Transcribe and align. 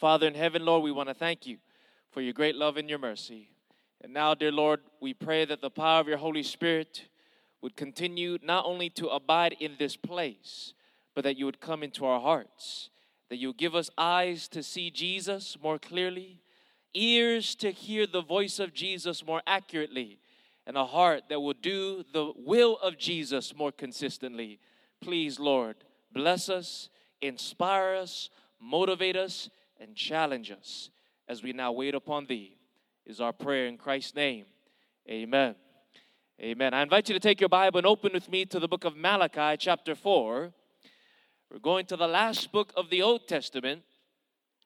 Father 0.00 0.26
in 0.26 0.34
heaven, 0.34 0.64
Lord, 0.64 0.82
we 0.82 0.92
want 0.92 1.10
to 1.10 1.14
thank 1.14 1.46
you 1.46 1.58
for 2.10 2.22
your 2.22 2.32
great 2.32 2.56
love 2.56 2.78
and 2.78 2.88
your 2.88 2.98
mercy. 2.98 3.50
And 4.00 4.14
now, 4.14 4.32
dear 4.32 4.50
Lord, 4.50 4.80
we 4.98 5.12
pray 5.12 5.44
that 5.44 5.60
the 5.60 5.68
power 5.68 6.00
of 6.00 6.08
your 6.08 6.16
Holy 6.16 6.42
Spirit 6.42 7.04
would 7.60 7.76
continue 7.76 8.38
not 8.42 8.64
only 8.64 8.88
to 8.88 9.08
abide 9.08 9.56
in 9.60 9.72
this 9.78 9.96
place, 9.96 10.72
but 11.14 11.24
that 11.24 11.36
you 11.36 11.44
would 11.44 11.60
come 11.60 11.82
into 11.82 12.06
our 12.06 12.18
hearts, 12.18 12.88
that 13.28 13.36
you 13.36 13.48
would 13.48 13.58
give 13.58 13.74
us 13.74 13.90
eyes 13.98 14.48
to 14.48 14.62
see 14.62 14.90
Jesus 14.90 15.58
more 15.62 15.78
clearly, 15.78 16.40
ears 16.94 17.54
to 17.56 17.70
hear 17.70 18.06
the 18.06 18.22
voice 18.22 18.58
of 18.58 18.72
Jesus 18.72 19.22
more 19.22 19.42
accurately, 19.46 20.18
and 20.66 20.78
a 20.78 20.86
heart 20.86 21.24
that 21.28 21.40
will 21.40 21.52
do 21.52 22.06
the 22.14 22.32
will 22.36 22.78
of 22.78 22.96
Jesus 22.96 23.54
more 23.54 23.70
consistently. 23.70 24.60
Please, 25.02 25.38
Lord, 25.38 25.76
bless 26.10 26.48
us, 26.48 26.88
inspire 27.20 27.96
us, 27.96 28.30
motivate 28.58 29.16
us, 29.16 29.50
and 29.80 29.96
challenge 29.96 30.50
us 30.50 30.90
as 31.26 31.42
we 31.42 31.52
now 31.52 31.72
wait 31.72 31.94
upon 31.94 32.26
thee 32.26 32.56
is 33.06 33.20
our 33.20 33.32
prayer 33.32 33.66
in 33.66 33.78
Christ's 33.78 34.14
name. 34.14 34.44
Amen. 35.08 35.54
Amen. 36.40 36.74
I 36.74 36.82
invite 36.82 37.08
you 37.08 37.14
to 37.14 37.20
take 37.20 37.40
your 37.40 37.48
Bible 37.48 37.78
and 37.78 37.86
open 37.86 38.12
with 38.12 38.30
me 38.30 38.44
to 38.46 38.60
the 38.60 38.68
book 38.68 38.84
of 38.84 38.96
Malachi, 38.96 39.56
chapter 39.58 39.94
4. 39.94 40.52
We're 41.50 41.58
going 41.58 41.86
to 41.86 41.96
the 41.96 42.06
last 42.06 42.52
book 42.52 42.72
of 42.76 42.90
the 42.90 43.02
Old 43.02 43.26
Testament, 43.26 43.82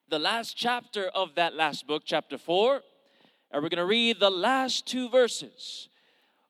the 0.08 0.19
last 0.19 0.56
chapter 0.56 1.06
of 1.14 1.34
that 1.36 1.55
last 1.55 1.86
book, 1.86 2.02
chapter 2.05 2.36
4. 2.36 2.80
And 3.52 3.62
we're 3.62 3.69
going 3.69 3.78
to 3.78 3.86
read 3.86 4.20
the 4.20 4.30
last 4.30 4.86
two 4.86 5.08
verses. 5.08 5.88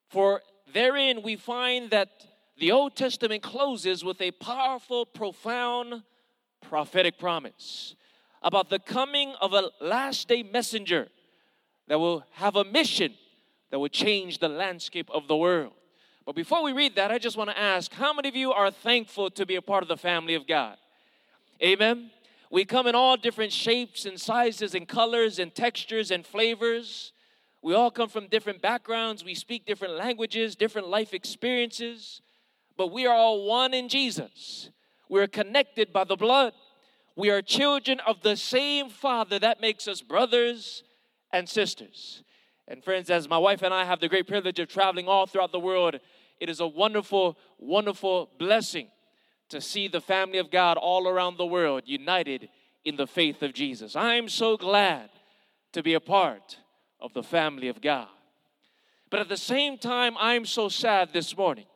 For 0.09 0.43
therein 0.73 1.23
we 1.23 1.37
find 1.37 1.91
that 1.91 2.09
the 2.59 2.73
Old 2.73 2.97
Testament 2.97 3.43
closes 3.43 4.05
with 4.05 4.21
a 4.21 4.31
powerful, 4.31 5.07
profound 5.07 6.03
prophetic 6.63 7.19
promise 7.19 7.95
about 8.45 8.69
the 8.71 8.79
coming 8.79 9.35
of 9.41 9.55
a 9.55 9.71
last 9.81 10.29
day 10.29 10.45
messenger 10.45 11.09
that 11.89 11.99
will 11.99 12.25
have 12.33 12.55
a 12.55 12.65
mission 12.65 13.15
that 13.71 13.79
will 13.79 13.89
change 13.89 14.39
the 14.39 14.49
landscape 14.49 15.11
of 15.13 15.27
the 15.27 15.37
world. 15.37 15.73
But 16.27 16.37
before 16.37 16.63
we 16.63 16.73
read 16.73 16.95
that, 16.97 17.11
I 17.11 17.19
just 17.19 17.37
want 17.37 17.51
to 17.51 17.59
ask 17.59 17.93
how 17.93 18.13
many 18.13 18.29
of 18.29 18.37
you 18.37 18.53
are 18.53 18.71
thankful 18.71 19.31
to 19.31 19.45
be 19.45 19.57
a 19.57 19.63
part 19.63 19.83
of 19.83 19.89
the 19.89 19.97
family 19.97 20.35
of 20.35 20.47
God? 20.47 20.77
Amen. 21.63 22.11
We 22.51 22.65
come 22.65 22.87
in 22.87 22.95
all 22.95 23.17
different 23.17 23.53
shapes 23.53 24.05
and 24.05 24.21
sizes 24.21 24.75
and 24.75 24.87
colors 24.87 25.39
and 25.39 25.55
textures 25.55 26.11
and 26.11 26.25
flavors. 26.25 27.13
We 27.63 27.75
all 27.75 27.91
come 27.91 28.09
from 28.09 28.29
different 28.29 28.63
backgrounds. 28.63 29.25
We 29.25 29.35
speak 29.35 29.67
different 29.67 29.95
languages, 29.95 30.55
different 30.55 30.89
life 30.89 31.15
experiences. 31.15 32.21
But 32.77 32.93
we 32.93 33.07
are 33.07 33.15
all 33.15 33.47
one 33.47 33.75
in 33.75 33.89
Jesus. 33.89 34.71
We're 35.09 35.27
connected 35.27 35.93
by 35.93 36.05
the 36.05 36.17
blood. 36.17 36.53
We 37.17 37.31
are 37.31 37.43
children 37.43 38.01
of 38.07 38.23
the 38.23 38.37
same 38.37 38.91
Father 38.91 39.39
that 39.39 39.61
makes 39.61 39.87
us 39.87 40.01
brothers 40.01 40.83
and 41.33 41.49
sisters. 41.49 42.23
And 42.67 42.83
friends, 42.83 43.11
as 43.11 43.29
my 43.29 43.39
wife 43.39 43.63
and 43.63 43.73
I 43.73 43.85
have 43.85 44.01
the 44.01 44.09
great 44.09 44.27
privilege 44.27 44.59
of 44.59 44.69
traveling 44.69 45.07
all 45.07 45.27
throughout 45.27 45.53
the 45.53 45.61
world, 45.61 46.01
it 46.41 46.49
is 46.49 46.61
a 46.61 46.67
wonderful, 46.67 47.39
wonderful 47.59 48.31
blessing 48.39 48.89
to 49.51 49.61
see 49.61 49.87
the 49.87 50.01
family 50.01 50.39
of 50.39 50.51
God 50.51 50.77
all 50.77 51.07
around 51.07 51.37
the 51.37 51.47
world 51.47 51.83
united 51.87 52.49
in 52.85 52.97
the 52.97 53.07
faith 53.07 53.43
of 53.43 53.53
Jesus. 53.53 53.95
I'm 53.95 54.29
so 54.29 54.57
glad 54.57 55.11
to 55.73 55.83
be 55.83 55.95
a 55.95 56.01
part 56.01 56.59
of 57.01 57.13
the 57.13 57.23
family 57.23 57.69
of 57.69 57.81
God. 57.81 58.09
But 59.11 59.21
at 59.21 59.29
the 59.29 59.37
same 59.37 59.79
time, 59.79 60.17
I'm 60.19 60.45
so 60.45 60.69
sad 60.69 61.13
this 61.13 61.37
morning 61.37 61.67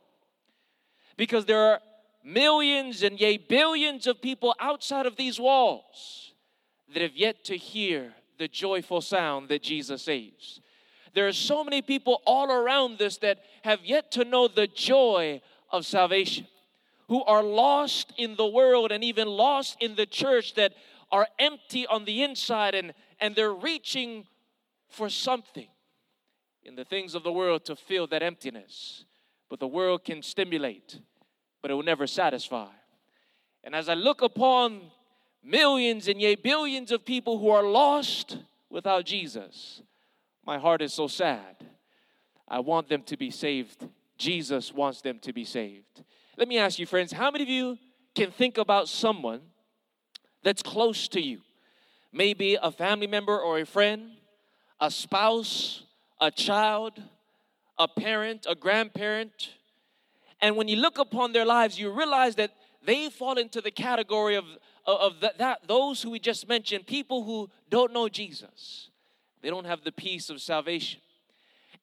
because 1.17 1.45
there 1.45 1.61
are 1.61 1.81
millions 2.29 3.03
and 3.03 3.19
yea, 3.19 3.39
billions 3.39 4.07
of 4.07 4.21
people 4.21 4.55
outside 4.61 5.07
of 5.07 5.17
these 5.17 5.41
walls 5.41 6.35
that 6.93 7.03
have 7.03 7.17
yet 7.17 7.45
to 7.45 7.57
hear 7.57 8.13
the 8.39 8.49
joyful 8.49 9.01
sound 9.01 9.49
that 9.49 9.63
Jesus 9.63 10.03
saves. 10.03 10.61
There 11.15 11.27
are 11.27 11.33
so 11.33 11.65
many 11.65 11.83
people 11.83 12.23
all 12.27 12.51
around 12.51 13.01
us 13.01 13.17
that 13.19 13.39
have 13.63 13.85
yet 13.85 14.13
to 14.13 14.25
know 14.25 14.47
the 14.47 14.67
joy 14.67 15.41
of 15.71 15.87
salvation, 15.87 16.47
who 17.09 17.25
are 17.25 17.43
lost 17.43 18.13
in 18.19 18.37
the 18.37 18.47
world 18.47 18.93
and 18.93 19.03
even 19.03 19.27
lost 19.27 19.77
in 19.81 19.95
the 19.95 20.07
church, 20.07 20.55
that 20.55 20.75
are 21.11 21.27
empty 21.39 21.87
on 21.87 22.05
the 22.05 22.23
inside 22.23 22.75
and, 22.75 22.93
and 23.21 23.35
they're 23.35 23.53
reaching 23.53 24.27
for 24.89 25.09
something 25.09 25.69
in 26.63 26.77
the 26.77 26.85
things 26.85 27.15
of 27.15 27.23
the 27.23 27.33
world 27.33 27.65
to 27.65 27.75
fill 27.75 28.07
that 28.09 28.23
emptiness. 28.23 29.05
But 29.49 29.61
the 29.61 29.67
world 29.67 30.05
can 30.05 30.23
stimulate, 30.23 31.01
but 31.61 31.71
it 31.71 31.75
will 31.75 31.83
never 31.83 32.07
satisfy. 32.07 32.69
And 33.65 33.75
as 33.75 33.89
I 33.89 33.95
look 33.95 34.23
upon 34.23 34.83
millions 35.43 36.09
and 36.09 36.21
yea, 36.21 36.35
billions 36.35 36.93
of 36.93 37.05
people 37.05 37.39
who 37.39 37.51
are 37.51 37.63
lost 37.63 38.39
without 38.71 39.05
Jesus, 39.05 39.83
my 40.45 40.59
heart 40.59 40.83
is 40.83 40.93
so 40.95 41.09
sad. 41.09 41.57
I 42.47 42.61
want 42.61 42.89
them 42.89 43.03
to 43.03 43.17
be 43.17 43.31
saved. 43.31 43.87
Jesus 44.17 44.73
wants 44.73 45.01
them 45.03 45.19
to 45.21 45.33
be 45.33 45.45
saved. 45.45 46.03
Let 46.37 46.49
me 46.49 46.59
ask 46.59 46.79
you, 46.79 46.87
friends, 46.87 47.13
how 47.13 47.31
many 47.31 47.45
of 47.45 47.51
you 47.51 47.79
can 48.15 48.31
think 48.31 48.59
about 48.59 48.89
someone 48.89 49.41
that's 50.43 50.63
close 50.63 51.09
to 51.09 51.21
you? 51.21 51.41
Maybe 52.13 52.57
a 52.61 52.71
family 52.71 53.07
member 53.07 53.39
or 53.39 53.59
a 53.59 53.67
friend, 53.67 54.13
a 54.81 54.91
spouse, 54.91 55.83
a 56.21 56.31
child, 56.31 57.03
a 57.79 57.87
parent, 57.87 58.47
a 58.49 58.55
grandparent. 58.55 59.51
And 60.41 60.57
when 60.57 60.69
you 60.69 60.77
look 60.77 60.99
upon 60.99 61.33
their 61.33 61.45
lives, 61.45 61.79
you 61.79 61.91
realize 61.91 62.37
that 62.37 62.53
they 62.85 63.11
fall 63.11 63.39
into 63.39 63.61
the 63.61 63.71
category 63.71 64.37
of 64.37 64.45
of 64.89 65.21
that, 65.21 65.61
those 65.67 66.01
who 66.01 66.11
we 66.11 66.19
just 66.19 66.49
mentioned, 66.49 66.87
people 66.87 67.23
who 67.23 67.51
don't 67.69 67.93
know 67.93 68.09
Jesus. 68.09 68.89
They 69.43 69.51
don't 69.51 69.67
have 69.67 69.85
the 69.85 69.93
peace 69.93 70.31
of 70.31 70.41
salvation. 70.41 71.01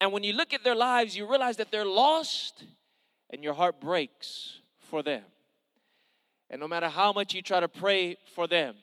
And 0.01 0.11
when 0.11 0.23
you 0.23 0.33
look 0.33 0.53
at 0.53 0.63
their 0.63 0.75
lives, 0.75 1.15
you 1.15 1.29
realize 1.29 1.57
that 1.57 1.71
they're 1.71 1.85
lost 1.85 2.63
and 3.29 3.43
your 3.43 3.53
heart 3.53 3.79
breaks 3.79 4.59
for 4.79 5.03
them. 5.03 5.21
And 6.49 6.59
no 6.59 6.67
matter 6.67 6.89
how 6.89 7.13
much 7.13 7.33
you 7.33 7.41
try 7.41 7.59
to 7.59 7.67
pray 7.67 8.17
for 8.33 8.47
them, 8.47 8.75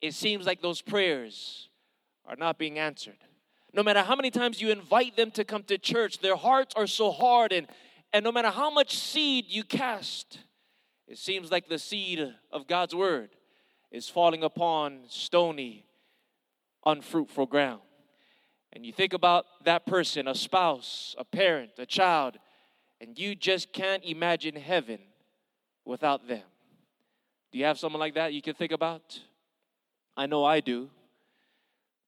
it 0.00 0.14
seems 0.14 0.46
like 0.46 0.62
those 0.62 0.80
prayers 0.80 1.68
are 2.26 2.36
not 2.36 2.56
being 2.56 2.78
answered. 2.78 3.18
No 3.72 3.82
matter 3.82 4.02
how 4.02 4.14
many 4.14 4.30
times 4.30 4.60
you 4.60 4.70
invite 4.70 5.16
them 5.16 5.30
to 5.32 5.44
come 5.44 5.64
to 5.64 5.76
church, 5.76 6.20
their 6.20 6.36
hearts 6.36 6.74
are 6.76 6.86
so 6.86 7.10
hard, 7.10 7.52
and, 7.52 7.66
and 8.12 8.24
no 8.24 8.32
matter 8.32 8.50
how 8.50 8.70
much 8.70 8.96
seed 8.96 9.46
you 9.48 9.64
cast, 9.64 10.38
it 11.06 11.18
seems 11.18 11.50
like 11.50 11.68
the 11.68 11.78
seed 11.78 12.34
of 12.52 12.66
God's 12.66 12.94
word 12.94 13.30
is 13.90 14.08
falling 14.08 14.42
upon 14.44 15.00
stony, 15.08 15.84
unfruitful 16.86 17.46
ground. 17.46 17.80
And 18.72 18.86
you 18.86 18.92
think 18.92 19.12
about 19.12 19.46
that 19.64 19.84
person, 19.86 20.28
a 20.28 20.34
spouse, 20.34 21.16
a 21.18 21.24
parent, 21.24 21.72
a 21.78 21.86
child, 21.86 22.38
and 23.00 23.18
you 23.18 23.34
just 23.34 23.72
can't 23.72 24.04
imagine 24.04 24.54
heaven 24.54 25.00
without 25.84 26.28
them. 26.28 26.42
Do 27.50 27.58
you 27.58 27.64
have 27.64 27.78
someone 27.78 27.98
like 27.98 28.14
that 28.14 28.32
you 28.32 28.42
can 28.42 28.54
think 28.54 28.70
about? 28.70 29.20
I 30.16 30.26
know 30.26 30.44
I 30.44 30.60
do. 30.60 30.90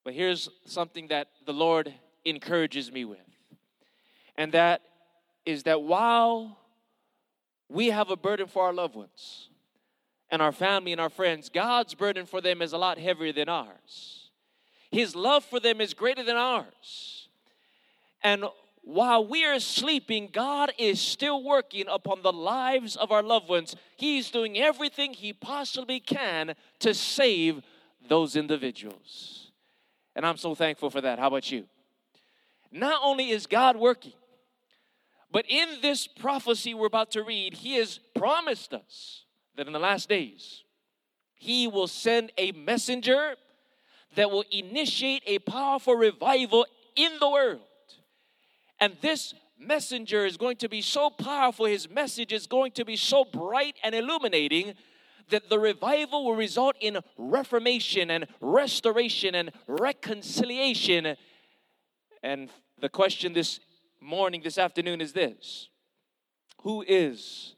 But 0.05 0.15
here's 0.15 0.49
something 0.67 1.09
that 1.09 1.29
the 1.47 1.53
Lord 1.53 1.93
encourages 2.25 2.93
me 2.93 3.05
with. 3.05 3.19
And 4.37 4.53
that 4.53 4.83
is 5.45 5.65
that 5.65 5.83
while 5.83 6.59
we 7.69 7.89
have 7.89 8.11
a 8.11 8.17
burden 8.17 8.47
for 8.47 8.65
our 8.65 8.73
loved 8.73 8.95
ones, 8.95 9.49
and 10.33 10.41
our 10.41 10.51
family 10.51 10.93
and 10.93 11.01
our 11.01 11.11
friends, 11.11 11.51
God's 11.51 11.95
burden 11.95 12.25
for 12.25 12.41
them 12.41 12.63
is 12.63 12.73
a 12.73 12.79
lot 12.79 12.99
heavier 12.99 13.35
than 13.35 13.51
ours. 13.51 14.31
His 14.91 15.15
love 15.15 15.45
for 15.45 15.61
them 15.61 15.81
is 15.81 15.93
greater 15.93 16.25
than 16.25 16.37
ours. 16.37 17.29
And 18.25 18.47
while 18.83 19.27
we 19.27 19.45
are 19.45 19.61
sleeping, 19.61 20.31
God 20.33 20.73
is 20.79 21.01
still 21.01 21.45
working 21.45 21.85
upon 21.87 22.23
the 22.23 22.33
lives 22.33 22.97
of 22.97 23.13
our 23.13 23.23
loved 23.23 23.49
ones. 23.49 23.77
He's 23.97 24.31
doing 24.31 24.59
everything 24.59 25.13
He 25.13 25.35
possibly 25.35 26.01
can 26.01 26.55
to 26.81 26.95
save 26.95 27.63
those 28.09 28.35
individuals. 28.35 29.53
And 30.17 30.27
I'm 30.27 30.39
so 30.39 30.55
thankful 30.55 30.89
for 30.89 31.03
that. 31.03 31.19
How 31.19 31.29
about 31.29 31.51
you? 31.53 31.67
Not 32.71 33.01
only 33.05 33.31
is 33.31 33.47
God 33.47 33.77
working, 33.77 34.15
but 35.33 35.45
in 35.49 35.81
this 35.81 36.07
prophecy 36.07 36.75
we're 36.75 36.87
about 36.87 37.11
to 37.13 37.23
read, 37.23 37.55
He 37.55 37.77
has 37.77 37.99
promised 38.15 38.75
us 38.75 39.25
that 39.57 39.67
in 39.67 39.73
the 39.73 39.79
last 39.79 40.09
days, 40.09 40.65
he 41.35 41.67
will 41.67 41.89
send 41.89 42.31
a 42.39 42.53
messenger 42.53 43.35
that 44.15 44.31
will 44.31 44.45
initiate 44.53 45.25
a 45.27 45.41
powerful 45.41 45.95
revival 45.95 46.67
in 46.95 47.11
the 47.19 47.29
world. 47.29 47.61
And 48.79 48.97
this 49.01 49.35
messenger 49.59 50.25
is 50.25 50.37
going 50.37 50.57
to 50.59 50.69
be 50.69 50.83
so 50.83 51.11
powerful, 51.11 51.67
his 51.67 51.91
message 51.91 52.33
is 52.33 52.47
going 52.47 52.71
to 52.73 52.85
be 52.85 52.95
so 52.95 53.25
bright 53.25 53.77
and 53.83 53.93
illuminating 53.93 54.75
that 55.31 55.49
the 55.49 55.59
revival 55.59 56.25
will 56.25 56.37
result 56.37 56.77
in 56.81 56.99
reformation 57.17 58.11
and 58.11 58.27
restoration 58.41 59.35
and 59.35 59.51
reconciliation. 59.67 61.17
And 62.23 62.51
the 62.81 62.89
question 62.89 63.33
this 63.33 63.59
morning, 64.03 64.43
this 64.43 64.59
afternoon 64.59 65.01
is 65.01 65.13
this 65.13 65.69
Who 66.63 66.85
is 66.87 67.55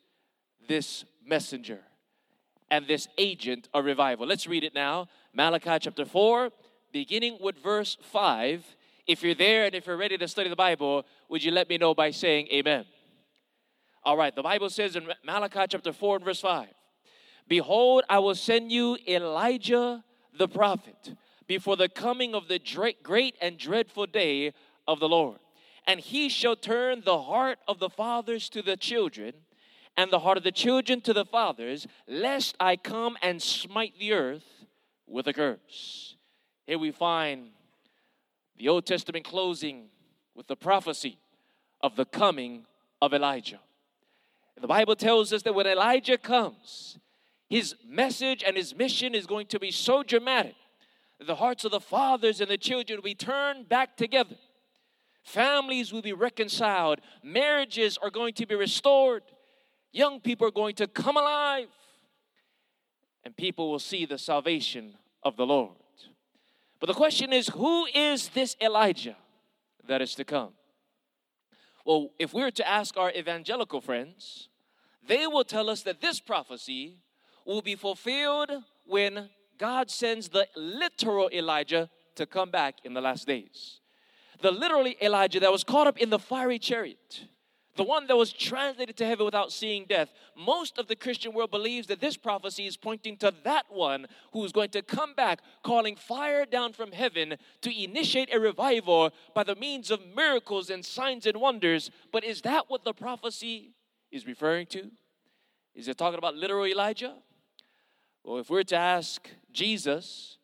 this 0.69 1.05
messenger 1.25 1.81
and 2.71 2.87
this 2.87 3.09
agent 3.19 3.69
of 3.75 3.85
revival. 3.85 4.27
Let's 4.27 4.47
read 4.47 4.65
it 4.65 4.75
now. 4.75 5.09
Malachi 5.33 5.79
chapter 5.81 6.05
4, 6.05 6.51
beginning 6.93 7.39
with 7.41 7.57
verse 7.63 7.97
5. 8.13 8.65
If 9.07 9.23
you're 9.23 9.35
there 9.35 9.67
and 9.67 9.75
if 9.75 9.87
you're 9.87 9.97
ready 9.97 10.17
to 10.17 10.27
study 10.27 10.49
the 10.49 10.57
Bible, 10.57 11.05
would 11.29 11.45
you 11.45 11.51
let 11.51 11.69
me 11.69 11.77
know 11.77 11.95
by 11.95 12.11
saying 12.11 12.49
amen? 12.53 12.87
All 14.03 14.17
right, 14.17 14.35
the 14.35 14.43
Bible 14.43 14.71
says 14.71 14.97
in 14.97 15.07
Malachi 15.25 15.67
chapter 15.69 15.93
4 15.93 16.17
and 16.17 16.25
verse 16.25 16.41
5 16.41 16.69
Behold, 17.49 18.05
I 18.09 18.19
will 18.19 18.35
send 18.35 18.73
you 18.73 18.97
Elijah 19.07 20.03
the 20.37 20.49
prophet 20.49 21.15
before 21.47 21.77
the 21.77 21.89
coming 21.89 22.35
of 22.35 22.49
the 22.49 22.59
great 23.03 23.37
and 23.41 23.59
dreadful 23.59 24.07
day 24.07 24.53
of 24.89 25.01
the 25.01 25.09
Lord. 25.09 25.39
And 25.87 26.01
he 26.01 26.29
shall 26.29 26.57
turn 26.57 27.03
the 27.05 27.23
heart 27.23 27.59
of 27.69 27.79
the 27.79 27.91
fathers 27.91 28.49
to 28.51 28.63
the 28.63 28.77
children, 28.77 29.35
and 29.97 30.11
the 30.11 30.21
heart 30.21 30.39
of 30.39 30.45
the 30.45 30.53
children 30.53 31.01
to 31.03 31.13
the 31.13 31.25
fathers, 31.25 31.87
lest 32.09 32.57
I 32.59 32.77
come 32.77 33.17
and 33.23 33.41
smite 33.41 33.99
the 33.99 34.13
earth 34.13 34.67
with 35.07 35.27
a 35.27 35.33
curse. 35.33 36.17
Here 36.67 36.79
we 36.79 36.91
find 36.91 37.51
the 38.57 38.69
Old 38.69 38.87
Testament 38.87 39.25
closing 39.25 39.87
with 40.35 40.47
the 40.47 40.57
prophecy 40.57 41.19
of 41.83 41.97
the 41.97 42.05
coming 42.05 42.65
of 43.03 43.13
Elijah. 43.13 43.61
The 44.61 44.67
Bible 44.67 44.97
tells 44.97 45.33
us 45.33 45.43
that 45.43 45.55
when 45.55 45.67
Elijah 45.67 46.17
comes, 46.17 46.99
his 47.49 47.75
message 47.87 48.43
and 48.47 48.57
his 48.57 48.75
mission 48.75 49.15
is 49.15 49.27
going 49.27 49.47
to 49.49 49.59
be 49.59 49.71
so 49.71 50.03
dramatic 50.03 50.55
that 51.19 51.27
the 51.27 51.35
hearts 51.37 51.65
of 51.65 51.71
the 51.71 51.81
fathers 51.81 52.41
and 52.41 52.51
the 52.51 52.57
children 52.57 52.99
will 52.99 53.05
be 53.05 53.15
turned 53.15 53.69
back 53.69 53.97
together. 53.97 54.37
Families 55.25 55.93
will 55.93 56.03
be 56.03 56.13
reconciled. 56.13 57.01
Marriages 57.23 57.99
are 58.01 58.11
going 58.11 58.35
to 58.35 58.47
be 58.47 58.55
restored. 58.55 59.23
Young 59.91 60.21
people 60.21 60.47
are 60.47 60.53
going 60.53 60.75
to 60.77 60.87
come 60.87 61.17
alive. 61.17 61.69
And 63.25 63.35
people 63.35 63.71
will 63.71 63.79
see 63.79 64.05
the 64.05 64.19
salvation 64.19 64.95
of 65.23 65.37
the 65.37 65.47
Lord. 65.47 65.77
But 66.79 66.89
the 66.89 66.95
question 66.95 67.33
is 67.33 67.49
who 67.49 67.87
is 67.87 68.29
this 68.29 68.55
Elijah 68.61 69.17
that 69.89 70.03
is 70.03 70.15
to 70.17 70.25
come? 70.25 70.53
Well, 71.87 72.11
if 72.19 72.35
we 72.35 72.43
were 72.43 72.51
to 72.51 72.69
ask 72.69 72.97
our 72.99 73.11
evangelical 73.11 73.81
friends, 73.81 74.49
they 75.07 75.27
will 75.27 75.45
tell 75.45 75.71
us 75.71 75.83
that 75.83 76.03
this 76.03 76.21
prophecy 76.21 76.99
will 77.47 77.63
be 77.63 77.75
fulfilled 77.75 78.51
when 78.87 79.31
God 79.59 79.91
sends 79.91 80.29
the 80.29 80.47
literal 80.55 81.31
Elijah 81.33 81.89
to 82.17 82.27
come 82.27 82.51
back 82.51 82.77
in 82.85 82.93
the 82.93 83.01
last 83.01 83.27
days. 83.27 83.81
The 84.45 84.51
literally 84.51 84.99
Elijah 85.01 85.41
that 85.41 85.51
was 85.51 85.65
caught 85.65 85.87
up 85.87 85.97
in 85.97 86.11
the 86.11 86.19
fiery 86.19 86.59
chariot, 86.59 87.25
the 87.77 87.83
one 87.83 88.07
that 88.09 88.17
was 88.19 88.31
translated 88.31 88.95
to 88.99 89.07
heaven 89.07 89.25
without 89.25 89.51
seeing 89.51 89.87
death. 89.87 90.13
Most 90.37 90.79
of 90.79 90.87
the 90.87 90.95
Christian 90.95 91.33
world 91.33 91.51
believes 91.51 91.87
that 91.87 92.03
this 92.03 92.19
prophecy 92.19 92.67
is 92.67 92.77
pointing 92.77 93.17
to 93.17 93.33
that 93.45 93.65
one 93.71 94.07
who 94.35 94.45
is 94.45 94.53
going 94.53 94.69
to 94.73 94.83
come 94.83 95.15
back, 95.15 95.41
calling 95.63 95.97
fire 95.97 96.45
down 96.45 96.75
from 96.75 96.93
heaven 96.93 97.39
to 97.63 97.83
initiate 97.83 98.35
a 98.35 98.39
revival 98.39 99.13
by 99.35 99.45
the 99.45 99.55
means 99.55 99.91
of 99.91 100.01
miracles 100.15 100.69
and 100.69 100.85
signs 100.85 101.25
and 101.25 101.41
wonders. 101.41 101.91
But 102.13 102.23
is 102.23 102.43
that 102.43 102.69
what 102.69 102.85
the 102.85 102.93
prophecy 102.93 103.71
is 104.13 104.27
referring 104.27 104.67
to? 104.67 104.91
Is 105.75 105.89
it 105.89 105.97
talking 105.97 106.19
about 106.19 106.37
literal 106.37 106.67
Elijah? 106.67 107.15
Well, 108.23 108.41
if 108.41 108.51
we're 108.51 108.63
to 108.65 108.77
ask 108.77 109.27
Jesus 109.51 110.37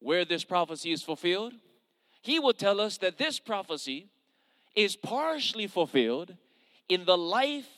where 0.00 0.24
this 0.24 0.42
prophecy 0.42 0.90
is 0.90 1.04
fulfilled, 1.04 1.52
he 2.22 2.38
will 2.38 2.52
tell 2.52 2.80
us 2.80 2.98
that 2.98 3.18
this 3.18 3.38
prophecy 3.38 4.08
is 4.74 4.96
partially 4.96 5.66
fulfilled 5.66 6.34
in 6.88 7.04
the 7.04 7.16
life 7.16 7.68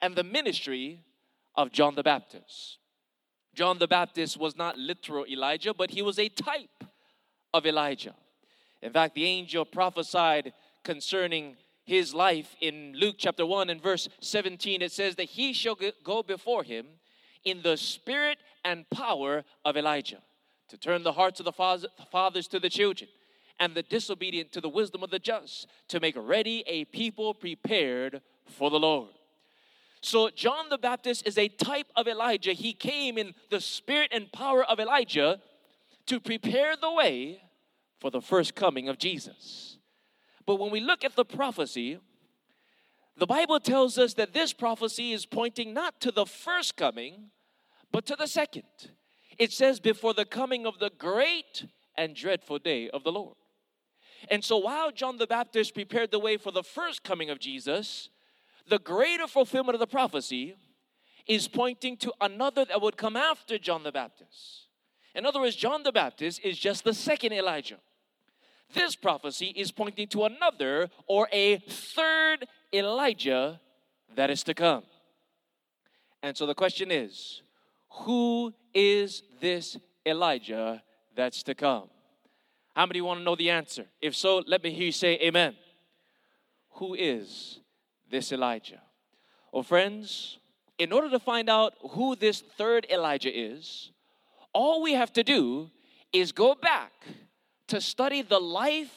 and 0.00 0.14
the 0.14 0.24
ministry 0.24 1.00
of 1.56 1.72
John 1.72 1.94
the 1.94 2.02
Baptist. 2.02 2.78
John 3.54 3.78
the 3.78 3.88
Baptist 3.88 4.36
was 4.36 4.56
not 4.56 4.78
literal 4.78 5.26
Elijah, 5.26 5.74
but 5.74 5.90
he 5.90 6.02
was 6.02 6.18
a 6.18 6.28
type 6.28 6.84
of 7.52 7.66
Elijah. 7.66 8.14
In 8.82 8.92
fact, 8.92 9.16
the 9.16 9.24
angel 9.24 9.64
prophesied 9.64 10.52
concerning 10.84 11.56
his 11.84 12.14
life 12.14 12.54
in 12.60 12.92
Luke 12.94 13.16
chapter 13.18 13.44
1 13.44 13.70
and 13.70 13.82
verse 13.82 14.08
17. 14.20 14.82
It 14.82 14.92
says 14.92 15.16
that 15.16 15.24
he 15.24 15.52
shall 15.52 15.76
go 16.04 16.22
before 16.22 16.62
him 16.62 16.86
in 17.44 17.62
the 17.62 17.76
spirit 17.76 18.38
and 18.64 18.88
power 18.90 19.44
of 19.64 19.76
Elijah 19.76 20.22
to 20.68 20.76
turn 20.76 21.02
the 21.02 21.12
hearts 21.12 21.40
of 21.40 21.46
the 21.46 21.88
fathers 22.12 22.46
to 22.48 22.60
the 22.60 22.68
children 22.68 23.08
and 23.60 23.74
the 23.74 23.82
disobedient 23.82 24.52
to 24.52 24.60
the 24.60 24.68
wisdom 24.68 25.02
of 25.02 25.10
the 25.10 25.18
just 25.18 25.66
to 25.88 26.00
make 26.00 26.14
ready 26.16 26.64
a 26.66 26.84
people 26.86 27.34
prepared 27.34 28.20
for 28.46 28.70
the 28.70 28.78
Lord. 28.78 29.10
So, 30.00 30.30
John 30.30 30.68
the 30.68 30.78
Baptist 30.78 31.26
is 31.26 31.36
a 31.36 31.48
type 31.48 31.88
of 31.96 32.06
Elijah. 32.06 32.52
He 32.52 32.72
came 32.72 33.18
in 33.18 33.34
the 33.50 33.60
spirit 33.60 34.10
and 34.12 34.30
power 34.30 34.62
of 34.62 34.78
Elijah 34.78 35.40
to 36.06 36.20
prepare 36.20 36.76
the 36.76 36.92
way 36.92 37.42
for 37.98 38.10
the 38.10 38.20
first 38.20 38.54
coming 38.54 38.88
of 38.88 38.98
Jesus. 38.98 39.78
But 40.46 40.56
when 40.56 40.70
we 40.70 40.80
look 40.80 41.04
at 41.04 41.16
the 41.16 41.24
prophecy, 41.24 41.98
the 43.16 43.26
Bible 43.26 43.58
tells 43.58 43.98
us 43.98 44.14
that 44.14 44.32
this 44.32 44.52
prophecy 44.52 45.12
is 45.12 45.26
pointing 45.26 45.74
not 45.74 46.00
to 46.00 46.12
the 46.12 46.24
first 46.24 46.76
coming, 46.76 47.30
but 47.90 48.06
to 48.06 48.14
the 48.16 48.28
second. 48.28 48.64
It 49.36 49.52
says, 49.52 49.80
before 49.80 50.14
the 50.14 50.24
coming 50.24 50.64
of 50.64 50.78
the 50.78 50.90
great 50.96 51.66
and 51.96 52.14
dreadful 52.14 52.60
day 52.60 52.88
of 52.88 53.02
the 53.02 53.12
Lord. 53.12 53.36
And 54.30 54.44
so 54.44 54.56
while 54.58 54.90
John 54.90 55.16
the 55.16 55.26
Baptist 55.26 55.74
prepared 55.74 56.10
the 56.10 56.18
way 56.18 56.36
for 56.36 56.50
the 56.50 56.62
first 56.62 57.02
coming 57.04 57.30
of 57.30 57.38
Jesus, 57.38 58.08
the 58.68 58.78
greater 58.78 59.26
fulfillment 59.26 59.74
of 59.74 59.80
the 59.80 59.86
prophecy 59.86 60.56
is 61.26 61.46
pointing 61.46 61.96
to 61.98 62.12
another 62.20 62.64
that 62.64 62.80
would 62.80 62.96
come 62.96 63.16
after 63.16 63.58
John 63.58 63.82
the 63.82 63.92
Baptist. 63.92 64.66
In 65.14 65.26
other 65.26 65.40
words, 65.40 65.56
John 65.56 65.82
the 65.82 65.92
Baptist 65.92 66.40
is 66.42 66.58
just 66.58 66.84
the 66.84 66.94
second 66.94 67.32
Elijah. 67.32 67.78
This 68.72 68.96
prophecy 68.96 69.52
is 69.56 69.72
pointing 69.72 70.08
to 70.08 70.24
another 70.24 70.90
or 71.06 71.28
a 71.32 71.58
third 71.58 72.46
Elijah 72.72 73.60
that 74.14 74.30
is 74.30 74.42
to 74.44 74.54
come. 74.54 74.82
And 76.22 76.36
so 76.36 76.46
the 76.46 76.54
question 76.54 76.90
is 76.90 77.42
who 77.90 78.52
is 78.74 79.22
this 79.40 79.76
Elijah 80.04 80.82
that's 81.14 81.42
to 81.44 81.54
come? 81.54 81.88
How 82.78 82.86
many 82.86 83.00
want 83.00 83.18
to 83.18 83.24
know 83.24 83.34
the 83.34 83.50
answer? 83.50 83.86
If 84.00 84.14
so, 84.14 84.40
let 84.46 84.62
me 84.62 84.70
hear 84.70 84.84
you 84.84 84.92
say 84.92 85.18
amen. 85.20 85.56
Who 86.74 86.94
is 86.94 87.58
this 88.08 88.30
Elijah? 88.30 88.80
Well, 89.50 89.64
friends, 89.64 90.38
in 90.78 90.92
order 90.92 91.10
to 91.10 91.18
find 91.18 91.50
out 91.50 91.74
who 91.90 92.14
this 92.14 92.40
third 92.40 92.86
Elijah 92.88 93.36
is, 93.36 93.90
all 94.52 94.80
we 94.80 94.92
have 94.92 95.12
to 95.14 95.24
do 95.24 95.72
is 96.12 96.30
go 96.30 96.54
back 96.54 96.92
to 97.66 97.80
study 97.80 98.22
the 98.22 98.38
life, 98.38 98.94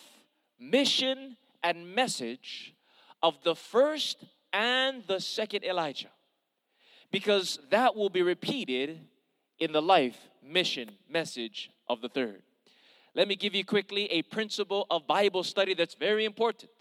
mission, 0.60 1.36
and 1.64 1.96
message 1.96 2.76
of 3.24 3.42
the 3.44 3.56
first 3.56 4.24
and 4.54 5.02
the 5.08 5.20
second 5.20 5.64
Elijah 5.64 6.12
because 7.12 7.58
that 7.72 7.96
will 7.96 8.12
be 8.12 8.22
repeated 8.22 9.00
in 9.58 9.72
the 9.72 9.82
life, 9.82 10.20
mission, 10.44 10.92
message 11.10 11.72
of 11.90 12.02
the 12.02 12.10
third. 12.10 12.44
Let 13.14 13.28
me 13.28 13.36
give 13.36 13.54
you 13.54 13.66
quickly 13.66 14.06
a 14.06 14.22
principle 14.22 14.88
of 14.90 15.06
Bible 15.06 15.44
study 15.44 15.74
that's 15.74 15.96
very 15.96 16.24
important. 16.24 16.72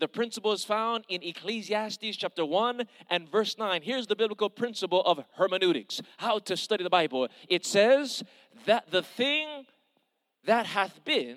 The 0.00 0.08
principle 0.08 0.52
is 0.52 0.64
found 0.64 1.04
in 1.08 1.22
Ecclesiastes 1.22 2.16
chapter 2.16 2.44
1 2.44 2.82
and 3.10 3.30
verse 3.30 3.56
9. 3.56 3.82
Here's 3.82 4.06
the 4.06 4.16
biblical 4.16 4.50
principle 4.50 5.02
of 5.02 5.22
hermeneutics 5.36 6.00
how 6.16 6.38
to 6.40 6.56
study 6.56 6.82
the 6.82 6.90
Bible. 6.90 7.28
It 7.48 7.64
says 7.64 8.24
that 8.66 8.90
the 8.90 9.02
thing 9.02 9.66
that 10.44 10.66
hath 10.66 11.04
been 11.04 11.36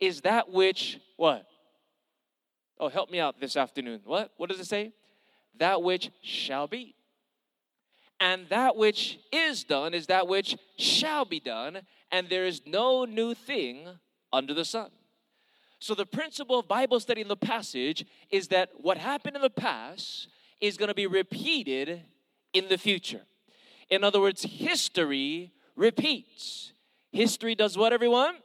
is 0.00 0.22
that 0.22 0.50
which, 0.50 0.98
what? 1.16 1.46
Oh, 2.78 2.88
help 2.88 3.10
me 3.10 3.20
out 3.20 3.40
this 3.40 3.56
afternoon. 3.56 4.00
What? 4.04 4.32
What 4.36 4.50
does 4.50 4.60
it 4.60 4.66
say? 4.66 4.92
That 5.58 5.82
which 5.82 6.10
shall 6.20 6.66
be 6.66 6.96
and 8.20 8.48
that 8.48 8.76
which 8.76 9.18
is 9.32 9.64
done 9.64 9.92
is 9.92 10.06
that 10.06 10.26
which 10.26 10.56
shall 10.78 11.24
be 11.24 11.40
done, 11.40 11.80
and 12.10 12.28
there 12.28 12.46
is 12.46 12.62
no 12.66 13.04
new 13.04 13.34
thing 13.34 13.88
under 14.32 14.54
the 14.54 14.64
sun. 14.64 14.90
So, 15.78 15.94
the 15.94 16.06
principle 16.06 16.58
of 16.58 16.68
Bible 16.68 16.98
study 17.00 17.20
in 17.20 17.28
the 17.28 17.36
passage 17.36 18.06
is 18.30 18.48
that 18.48 18.70
what 18.76 18.96
happened 18.96 19.36
in 19.36 19.42
the 19.42 19.50
past 19.50 20.28
is 20.60 20.76
going 20.76 20.88
to 20.88 20.94
be 20.94 21.06
repeated 21.06 22.02
in 22.52 22.68
the 22.68 22.78
future. 22.78 23.22
In 23.90 24.02
other 24.02 24.20
words, 24.20 24.42
history 24.42 25.52
repeats. 25.76 26.72
History 27.12 27.54
does 27.54 27.76
what, 27.76 27.92
everyone? 27.92 28.36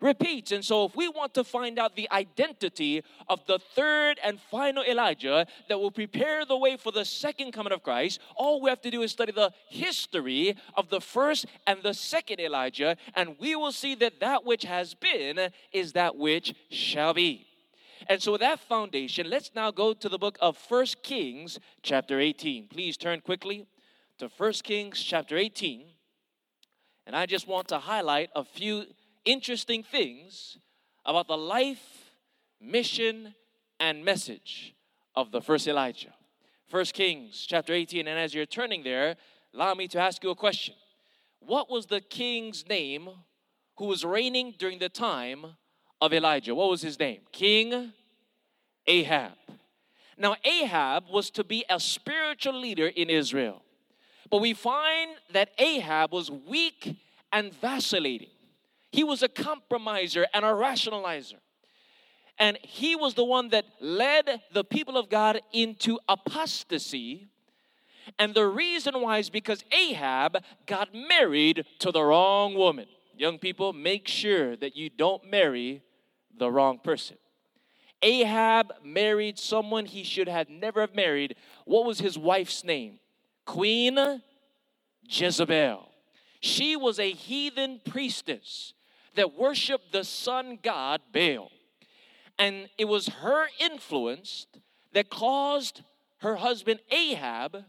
Repeats. 0.00 0.52
And 0.52 0.64
so, 0.64 0.86
if 0.86 0.96
we 0.96 1.08
want 1.08 1.34
to 1.34 1.44
find 1.44 1.78
out 1.78 1.96
the 1.96 2.08
identity 2.10 3.02
of 3.28 3.44
the 3.46 3.58
third 3.58 4.18
and 4.22 4.40
final 4.40 4.82
Elijah 4.84 5.46
that 5.68 5.78
will 5.78 5.90
prepare 5.90 6.44
the 6.44 6.56
way 6.56 6.76
for 6.76 6.92
the 6.92 7.04
second 7.04 7.52
coming 7.52 7.72
of 7.72 7.82
Christ, 7.82 8.20
all 8.36 8.60
we 8.60 8.70
have 8.70 8.82
to 8.82 8.90
do 8.90 9.02
is 9.02 9.12
study 9.12 9.32
the 9.32 9.52
history 9.68 10.56
of 10.74 10.88
the 10.88 11.00
first 11.00 11.46
and 11.66 11.82
the 11.82 11.94
second 11.94 12.40
Elijah, 12.40 12.96
and 13.14 13.36
we 13.38 13.56
will 13.56 13.72
see 13.72 13.94
that 13.96 14.20
that 14.20 14.44
which 14.44 14.64
has 14.64 14.94
been 14.94 15.50
is 15.72 15.92
that 15.92 16.16
which 16.16 16.54
shall 16.70 17.14
be. 17.14 17.46
And 18.08 18.22
so, 18.22 18.32
with 18.32 18.42
that 18.42 18.60
foundation, 18.60 19.30
let's 19.30 19.50
now 19.54 19.70
go 19.70 19.94
to 19.94 20.08
the 20.08 20.18
book 20.18 20.38
of 20.40 20.56
First 20.56 21.02
Kings, 21.02 21.58
chapter 21.82 22.20
18. 22.20 22.68
Please 22.68 22.96
turn 22.96 23.20
quickly 23.20 23.66
to 24.18 24.28
First 24.28 24.64
Kings, 24.64 25.00
chapter 25.02 25.36
18. 25.36 25.86
And 27.06 27.16
I 27.16 27.26
just 27.26 27.46
want 27.46 27.68
to 27.68 27.78
highlight 27.78 28.30
a 28.34 28.44
few 28.44 28.84
interesting 29.26 29.82
things 29.82 30.56
about 31.04 31.28
the 31.28 31.36
life, 31.36 32.12
mission, 32.60 33.34
and 33.78 34.04
message 34.04 34.74
of 35.14 35.32
the 35.32 35.42
first 35.42 35.66
Elijah. 35.66 36.14
First 36.66 36.94
Kings 36.94 37.44
chapter 37.46 37.74
18. 37.74 38.08
And 38.08 38.18
as 38.18 38.32
you're 38.32 38.46
turning 38.46 38.82
there, 38.82 39.16
allow 39.52 39.74
me 39.74 39.86
to 39.88 39.98
ask 39.98 40.22
you 40.24 40.30
a 40.30 40.34
question. 40.34 40.74
What 41.40 41.70
was 41.70 41.86
the 41.86 42.00
king's 42.00 42.66
name 42.68 43.08
who 43.76 43.84
was 43.84 44.04
reigning 44.04 44.54
during 44.58 44.78
the 44.78 44.88
time 44.88 45.44
of 46.00 46.12
Elijah? 46.12 46.54
What 46.54 46.70
was 46.70 46.82
his 46.82 46.98
name? 46.98 47.20
King 47.30 47.92
Ahab. 48.86 49.32
Now, 50.18 50.36
Ahab 50.44 51.04
was 51.10 51.30
to 51.30 51.44
be 51.44 51.64
a 51.68 51.78
spiritual 51.78 52.58
leader 52.58 52.86
in 52.86 53.10
Israel. 53.10 53.62
But 54.30 54.40
we 54.40 54.54
find 54.54 55.10
that 55.32 55.50
Ahab 55.58 56.12
was 56.12 56.30
weak 56.30 56.96
and 57.32 57.52
vacillating. 57.54 58.30
He 58.96 59.04
was 59.04 59.22
a 59.22 59.28
compromiser 59.28 60.26
and 60.32 60.42
a 60.42 60.48
rationalizer. 60.48 61.36
And 62.38 62.56
he 62.62 62.96
was 62.96 63.12
the 63.12 63.26
one 63.26 63.50
that 63.50 63.66
led 63.78 64.40
the 64.54 64.64
people 64.64 64.96
of 64.96 65.10
God 65.10 65.38
into 65.52 65.98
apostasy. 66.08 67.28
And 68.18 68.32
the 68.32 68.46
reason 68.46 68.98
why 69.02 69.18
is 69.18 69.28
because 69.28 69.62
Ahab 69.70 70.38
got 70.64 70.94
married 70.94 71.66
to 71.80 71.92
the 71.92 72.02
wrong 72.02 72.54
woman. 72.54 72.86
Young 73.14 73.38
people, 73.38 73.74
make 73.74 74.08
sure 74.08 74.56
that 74.56 74.76
you 74.76 74.88
don't 74.88 75.30
marry 75.30 75.82
the 76.38 76.50
wrong 76.50 76.78
person. 76.78 77.18
Ahab 78.00 78.72
married 78.82 79.38
someone 79.38 79.84
he 79.84 80.04
should 80.04 80.28
have 80.28 80.48
never 80.48 80.80
have 80.80 80.94
married. 80.94 81.36
What 81.66 81.84
was 81.84 82.00
his 82.00 82.16
wife's 82.16 82.64
name? 82.64 82.98
Queen 83.44 84.22
Jezebel. 85.06 85.86
She 86.40 86.76
was 86.76 86.98
a 86.98 87.10
heathen 87.10 87.82
priestess 87.84 88.72
that 89.16 89.34
worshiped 89.34 89.92
the 89.92 90.04
sun 90.04 90.58
god 90.62 91.00
Baal. 91.12 91.50
And 92.38 92.68
it 92.78 92.86
was 92.86 93.08
her 93.08 93.46
influence 93.58 94.46
that 94.92 95.10
caused 95.10 95.82
her 96.18 96.36
husband 96.36 96.80
Ahab 96.90 97.64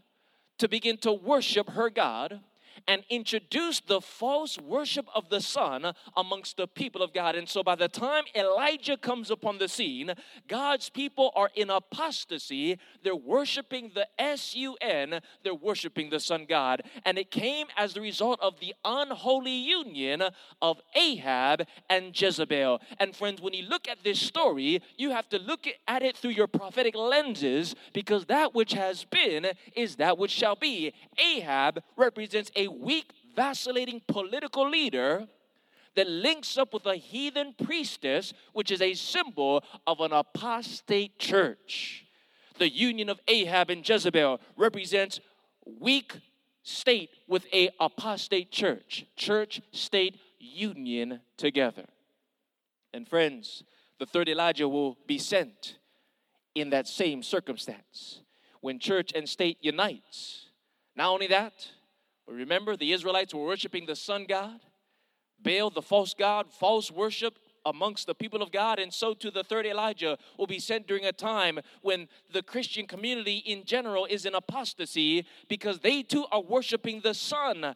to 0.58 0.68
begin 0.68 0.96
to 0.98 1.12
worship 1.12 1.70
her 1.70 1.90
God 1.90 2.40
and 2.88 3.04
introduced 3.10 3.86
the 3.86 4.00
false 4.00 4.58
worship 4.58 5.06
of 5.14 5.28
the 5.28 5.40
sun 5.40 5.92
amongst 6.16 6.56
the 6.56 6.66
people 6.66 7.02
of 7.02 7.12
God. 7.12 7.36
And 7.36 7.48
so 7.48 7.62
by 7.62 7.76
the 7.76 7.86
time 7.86 8.24
Elijah 8.34 8.96
comes 8.96 9.30
upon 9.30 9.58
the 9.58 9.68
scene, 9.68 10.14
God's 10.48 10.88
people 10.88 11.30
are 11.36 11.50
in 11.54 11.68
apostasy. 11.68 12.78
They're 13.04 13.14
worshiping 13.14 13.92
the 13.94 14.08
S 14.18 14.54
U 14.56 14.76
N, 14.80 15.20
they're 15.44 15.54
worshiping 15.54 16.08
the 16.08 16.18
sun 16.18 16.46
God. 16.48 16.82
And 17.04 17.18
it 17.18 17.30
came 17.30 17.66
as 17.76 17.92
the 17.92 18.00
result 18.00 18.40
of 18.40 18.58
the 18.58 18.74
unholy 18.84 19.52
union 19.52 20.22
of 20.62 20.80
Ahab 20.96 21.66
and 21.90 22.18
Jezebel. 22.18 22.80
And 22.98 23.14
friends, 23.14 23.42
when 23.42 23.52
you 23.52 23.64
look 23.68 23.86
at 23.86 24.02
this 24.02 24.18
story, 24.18 24.80
you 24.96 25.10
have 25.10 25.28
to 25.28 25.38
look 25.38 25.66
at 25.86 26.02
it 26.02 26.16
through 26.16 26.30
your 26.30 26.46
prophetic 26.46 26.96
lenses 26.96 27.74
because 27.92 28.24
that 28.26 28.54
which 28.54 28.72
has 28.72 29.04
been 29.04 29.48
is 29.76 29.96
that 29.96 30.16
which 30.16 30.30
shall 30.30 30.56
be. 30.56 30.94
Ahab 31.18 31.82
represents 31.96 32.50
a 32.56 32.68
weak, 32.78 33.12
vacillating 33.34 34.00
political 34.06 34.68
leader 34.68 35.26
that 35.94 36.08
links 36.08 36.56
up 36.56 36.72
with 36.72 36.86
a 36.86 36.96
heathen 36.96 37.54
priestess, 37.64 38.32
which 38.52 38.70
is 38.70 38.80
a 38.80 38.94
symbol 38.94 39.64
of 39.86 40.00
an 40.00 40.12
apostate 40.12 41.18
church. 41.18 42.06
The 42.58 42.70
union 42.70 43.08
of 43.08 43.20
Ahab 43.26 43.70
and 43.70 43.88
Jezebel 43.88 44.40
represents 44.56 45.20
weak 45.64 46.18
state 46.62 47.10
with 47.26 47.46
a 47.52 47.70
apostate 47.80 48.50
church, 48.50 49.06
church 49.16 49.60
state 49.72 50.18
union 50.38 51.20
together. 51.36 51.86
And 52.92 53.08
friends, 53.08 53.64
the 53.98 54.06
third 54.06 54.28
Elijah 54.28 54.68
will 54.68 54.96
be 55.06 55.18
sent 55.18 55.78
in 56.54 56.70
that 56.70 56.88
same 56.88 57.22
circumstance 57.22 58.20
when 58.60 58.78
church 58.78 59.12
and 59.14 59.28
state 59.28 59.58
unites. 59.60 60.46
Not 60.96 61.10
only 61.10 61.26
that, 61.28 61.68
Remember, 62.28 62.76
the 62.76 62.92
Israelites 62.92 63.34
were 63.34 63.44
worshiping 63.44 63.86
the 63.86 63.96
sun 63.96 64.26
god, 64.28 64.60
Baal, 65.42 65.70
the 65.70 65.82
false 65.82 66.14
god, 66.14 66.52
false 66.52 66.90
worship 66.90 67.38
amongst 67.64 68.06
the 68.06 68.14
people 68.14 68.42
of 68.42 68.50
God, 68.50 68.78
and 68.78 68.92
so 68.92 69.14
to 69.14 69.30
the 69.30 69.44
third 69.44 69.66
Elijah 69.66 70.18
will 70.36 70.46
be 70.46 70.58
sent 70.58 70.86
during 70.86 71.04
a 71.04 71.12
time 71.12 71.58
when 71.82 72.08
the 72.32 72.42
Christian 72.42 72.86
community 72.86 73.38
in 73.38 73.64
general 73.64 74.04
is 74.04 74.26
in 74.26 74.34
apostasy 74.34 75.26
because 75.48 75.80
they 75.80 76.02
too 76.02 76.26
are 76.32 76.40
worshiping 76.40 77.00
the 77.02 77.14
sun, 77.14 77.74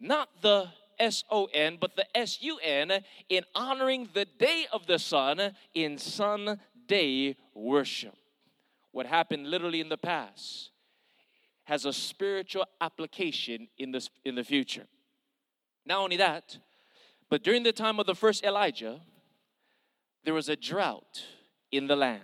not 0.00 0.28
the 0.42 0.68
S 0.98 1.24
O 1.30 1.46
N, 1.52 1.78
but 1.80 1.96
the 1.96 2.16
S 2.16 2.42
U 2.42 2.58
N, 2.62 2.92
in 3.28 3.44
honoring 3.54 4.08
the 4.12 4.24
day 4.24 4.66
of 4.72 4.86
the 4.86 4.98
sun 4.98 5.52
in 5.74 5.98
sun 5.98 6.60
day 6.86 7.36
worship. 7.54 8.14
What 8.92 9.06
happened 9.06 9.48
literally 9.48 9.80
in 9.80 9.88
the 9.88 9.96
past 9.96 10.71
has 11.64 11.84
a 11.84 11.92
spiritual 11.92 12.66
application 12.80 13.68
in, 13.78 13.92
this, 13.92 14.10
in 14.24 14.34
the 14.34 14.44
future. 14.44 14.86
Not 15.86 15.98
only 15.98 16.16
that, 16.16 16.58
but 17.30 17.42
during 17.42 17.62
the 17.62 17.72
time 17.72 17.98
of 17.98 18.06
the 18.06 18.14
first 18.14 18.44
Elijah, 18.44 19.00
there 20.24 20.34
was 20.34 20.48
a 20.48 20.56
drought 20.56 21.22
in 21.70 21.86
the 21.86 21.96
land. 21.96 22.22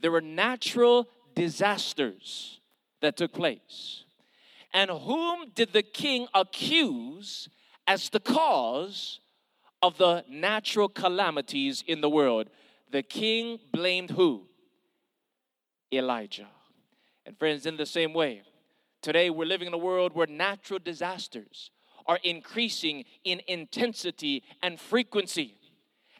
There 0.00 0.10
were 0.10 0.20
natural 0.20 1.08
disasters 1.34 2.60
that 3.00 3.16
took 3.16 3.32
place. 3.32 4.04
And 4.72 4.90
whom 4.90 5.50
did 5.54 5.72
the 5.72 5.82
king 5.82 6.26
accuse 6.34 7.48
as 7.86 8.10
the 8.10 8.20
cause 8.20 9.20
of 9.82 9.98
the 9.98 10.24
natural 10.28 10.88
calamities 10.88 11.84
in 11.86 12.00
the 12.00 12.10
world? 12.10 12.50
The 12.90 13.02
king 13.02 13.58
blamed 13.72 14.10
who? 14.10 14.46
Elijah. 15.92 16.48
And 17.26 17.38
friends, 17.38 17.66
in 17.66 17.76
the 17.76 17.86
same 17.86 18.12
way, 18.12 18.42
today 19.00 19.30
we're 19.30 19.46
living 19.46 19.68
in 19.68 19.74
a 19.74 19.78
world 19.78 20.14
where 20.14 20.26
natural 20.26 20.78
disasters 20.78 21.70
are 22.06 22.18
increasing 22.22 23.04
in 23.24 23.40
intensity 23.48 24.42
and 24.62 24.78
frequency. 24.78 25.56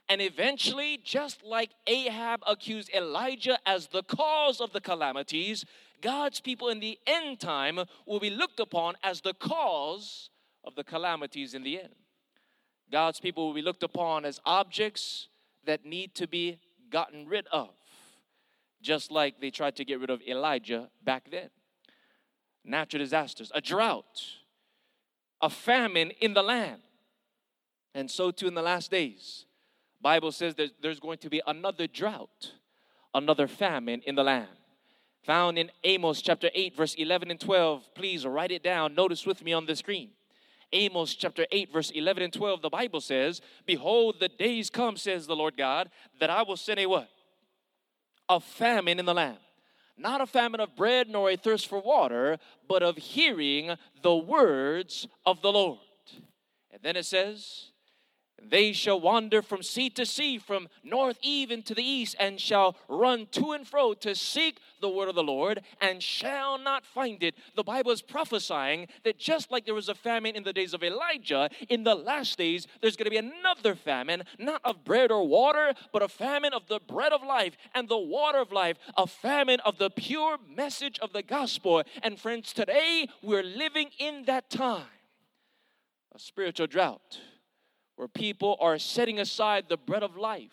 And 0.08 0.20
eventually, 0.20 0.98
just 1.02 1.42
like 1.44 1.70
Ahab 1.86 2.42
accused 2.46 2.90
Elijah 2.94 3.58
as 3.66 3.88
the 3.88 4.02
cause 4.02 4.60
of 4.60 4.72
the 4.72 4.80
calamities, 4.80 5.64
God's 6.00 6.40
people 6.40 6.68
in 6.68 6.80
the 6.80 6.98
end 7.06 7.40
time 7.40 7.80
will 8.06 8.20
be 8.20 8.30
looked 8.30 8.60
upon 8.60 8.94
as 9.02 9.22
the 9.22 9.34
cause 9.34 10.30
of 10.62 10.74
the 10.74 10.84
calamities 10.84 11.54
in 11.54 11.62
the 11.62 11.80
end. 11.80 11.94
God's 12.90 13.20
people 13.20 13.46
will 13.46 13.54
be 13.54 13.62
looked 13.62 13.82
upon 13.82 14.24
as 14.24 14.40
objects 14.44 15.28
that 15.64 15.84
need 15.84 16.14
to 16.16 16.26
be 16.26 16.58
gotten 16.90 17.26
rid 17.26 17.46
of 17.48 17.70
just 18.84 19.10
like 19.10 19.40
they 19.40 19.50
tried 19.50 19.74
to 19.76 19.84
get 19.84 19.98
rid 19.98 20.10
of 20.10 20.20
Elijah 20.22 20.88
back 21.02 21.30
then. 21.30 21.48
Natural 22.64 23.02
disasters, 23.02 23.50
a 23.54 23.60
drought, 23.60 24.22
a 25.40 25.50
famine 25.50 26.12
in 26.20 26.34
the 26.34 26.42
land. 26.42 26.82
And 27.94 28.10
so 28.10 28.30
too 28.30 28.46
in 28.46 28.54
the 28.54 28.62
last 28.62 28.90
days. 28.90 29.46
Bible 30.00 30.32
says 30.32 30.54
that 30.56 30.70
there's 30.82 31.00
going 31.00 31.18
to 31.18 31.30
be 31.30 31.40
another 31.46 31.86
drought, 31.86 32.52
another 33.14 33.48
famine 33.48 34.02
in 34.06 34.14
the 34.14 34.24
land. 34.24 34.48
Found 35.24 35.58
in 35.58 35.70
Amos 35.84 36.20
chapter 36.20 36.50
8 36.54 36.76
verse 36.76 36.94
11 36.94 37.30
and 37.30 37.40
12. 37.40 37.94
Please 37.94 38.26
write 38.26 38.52
it 38.52 38.62
down. 38.62 38.94
Notice 38.94 39.24
with 39.24 39.42
me 39.42 39.54
on 39.54 39.64
the 39.66 39.74
screen. 39.74 40.10
Amos 40.72 41.14
chapter 41.14 41.46
8, 41.52 41.72
verse 41.72 41.90
11 41.90 42.24
and 42.24 42.32
12, 42.32 42.60
the 42.60 42.68
Bible 42.68 43.00
says, 43.00 43.40
Behold, 43.64 44.16
the 44.18 44.28
days 44.28 44.70
come, 44.70 44.96
says 44.96 45.26
the 45.26 45.36
Lord 45.36 45.56
God, 45.56 45.88
that 46.18 46.30
I 46.30 46.42
will 46.42 46.56
send 46.56 46.80
a 46.80 46.86
what? 46.86 47.08
A 48.28 48.40
famine 48.40 48.98
in 48.98 49.06
the 49.06 49.14
land. 49.14 49.38
Not 49.96 50.20
a 50.20 50.26
famine 50.26 50.60
of 50.60 50.74
bread 50.74 51.08
nor 51.08 51.30
a 51.30 51.36
thirst 51.36 51.68
for 51.68 51.80
water, 51.80 52.38
but 52.68 52.82
of 52.82 52.96
hearing 52.96 53.76
the 54.02 54.16
words 54.16 55.06
of 55.24 55.40
the 55.40 55.52
Lord. 55.52 55.78
And 56.70 56.82
then 56.82 56.96
it 56.96 57.06
says, 57.06 57.70
they 58.50 58.72
shall 58.72 59.00
wander 59.00 59.42
from 59.42 59.62
sea 59.62 59.90
to 59.90 60.06
sea, 60.06 60.38
from 60.38 60.68
north 60.82 61.18
even 61.22 61.62
to 61.62 61.74
the 61.74 61.82
east, 61.82 62.16
and 62.18 62.40
shall 62.40 62.76
run 62.88 63.26
to 63.32 63.52
and 63.52 63.66
fro 63.66 63.94
to 63.94 64.14
seek 64.14 64.60
the 64.80 64.88
word 64.88 65.08
of 65.08 65.14
the 65.14 65.22
Lord, 65.22 65.62
and 65.80 66.02
shall 66.02 66.58
not 66.58 66.84
find 66.84 67.22
it. 67.22 67.34
The 67.56 67.62
Bible 67.62 67.90
is 67.90 68.02
prophesying 68.02 68.88
that 69.04 69.18
just 69.18 69.50
like 69.50 69.64
there 69.64 69.74
was 69.74 69.88
a 69.88 69.94
famine 69.94 70.36
in 70.36 70.42
the 70.42 70.52
days 70.52 70.74
of 70.74 70.82
Elijah, 70.82 71.48
in 71.68 71.84
the 71.84 71.94
last 71.94 72.36
days, 72.38 72.66
there's 72.80 72.96
going 72.96 73.06
to 73.06 73.10
be 73.10 73.16
another 73.16 73.74
famine, 73.74 74.24
not 74.38 74.60
of 74.64 74.84
bread 74.84 75.10
or 75.10 75.26
water, 75.26 75.74
but 75.92 76.02
a 76.02 76.08
famine 76.08 76.52
of 76.52 76.66
the 76.68 76.80
bread 76.80 77.12
of 77.12 77.22
life 77.22 77.56
and 77.74 77.88
the 77.88 77.98
water 77.98 78.38
of 78.38 78.52
life, 78.52 78.76
a 78.96 79.06
famine 79.06 79.60
of 79.60 79.78
the 79.78 79.90
pure 79.90 80.38
message 80.54 80.98
of 81.00 81.12
the 81.12 81.22
gospel. 81.22 81.82
And 82.02 82.18
friends, 82.18 82.52
today 82.52 83.08
we're 83.22 83.42
living 83.42 83.90
in 83.98 84.24
that 84.26 84.50
time, 84.50 84.84
a 86.14 86.18
spiritual 86.18 86.66
drought 86.66 87.20
where 87.96 88.08
people 88.08 88.56
are 88.60 88.78
setting 88.78 89.20
aside 89.20 89.66
the 89.68 89.76
bread 89.76 90.02
of 90.02 90.16
life 90.16 90.52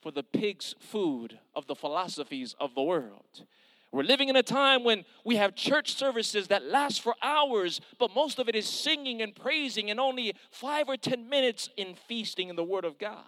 for 0.00 0.10
the 0.10 0.22
pig's 0.22 0.74
food 0.78 1.38
of 1.54 1.66
the 1.66 1.74
philosophies 1.74 2.54
of 2.60 2.74
the 2.74 2.82
world, 2.82 3.44
We're 3.90 4.02
living 4.02 4.28
in 4.28 4.36
a 4.36 4.42
time 4.42 4.84
when 4.84 5.04
we 5.24 5.36
have 5.36 5.54
church 5.54 5.94
services 5.94 6.48
that 6.48 6.64
last 6.64 7.00
for 7.00 7.14
hours, 7.22 7.80
but 7.98 8.14
most 8.14 8.38
of 8.38 8.48
it 8.48 8.54
is 8.54 8.68
singing 8.68 9.22
and 9.22 9.34
praising, 9.34 9.90
and 9.90 9.98
only 9.98 10.34
five 10.50 10.88
or 10.88 10.96
ten 10.96 11.28
minutes 11.28 11.70
in 11.76 11.94
feasting 11.94 12.50
in 12.50 12.56
the 12.56 12.64
Word 12.64 12.84
of 12.84 12.98
God. 12.98 13.22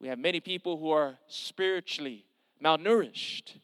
We 0.00 0.08
have 0.08 0.18
many 0.18 0.40
people 0.40 0.78
who 0.78 0.90
are 0.90 1.18
spiritually 1.26 2.24
malnourished 2.64 3.58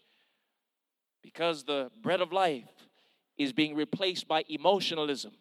because 1.23 1.65
the 1.65 1.91
bread 2.03 2.21
of 2.21 2.33
life 2.33 2.69
is 3.39 3.53
being 3.53 3.75
replaced 3.75 4.29
by 4.29 4.45
emotionalism 4.49 5.33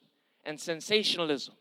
and 0.46 0.60
sensationalism. 0.60 1.56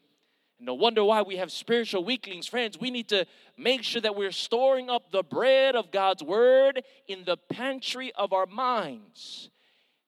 No 0.62 0.74
wonder 0.74 1.02
why 1.02 1.22
we 1.22 1.36
have 1.36 1.50
spiritual 1.50 2.04
weaklings, 2.04 2.46
friends. 2.46 2.78
We 2.78 2.92
need 2.92 3.08
to 3.08 3.26
make 3.58 3.82
sure 3.82 4.00
that 4.00 4.14
we're 4.14 4.30
storing 4.30 4.88
up 4.88 5.10
the 5.10 5.24
bread 5.24 5.74
of 5.74 5.90
God's 5.90 6.22
word 6.22 6.84
in 7.08 7.24
the 7.24 7.36
pantry 7.36 8.12
of 8.14 8.32
our 8.32 8.46
minds 8.46 9.50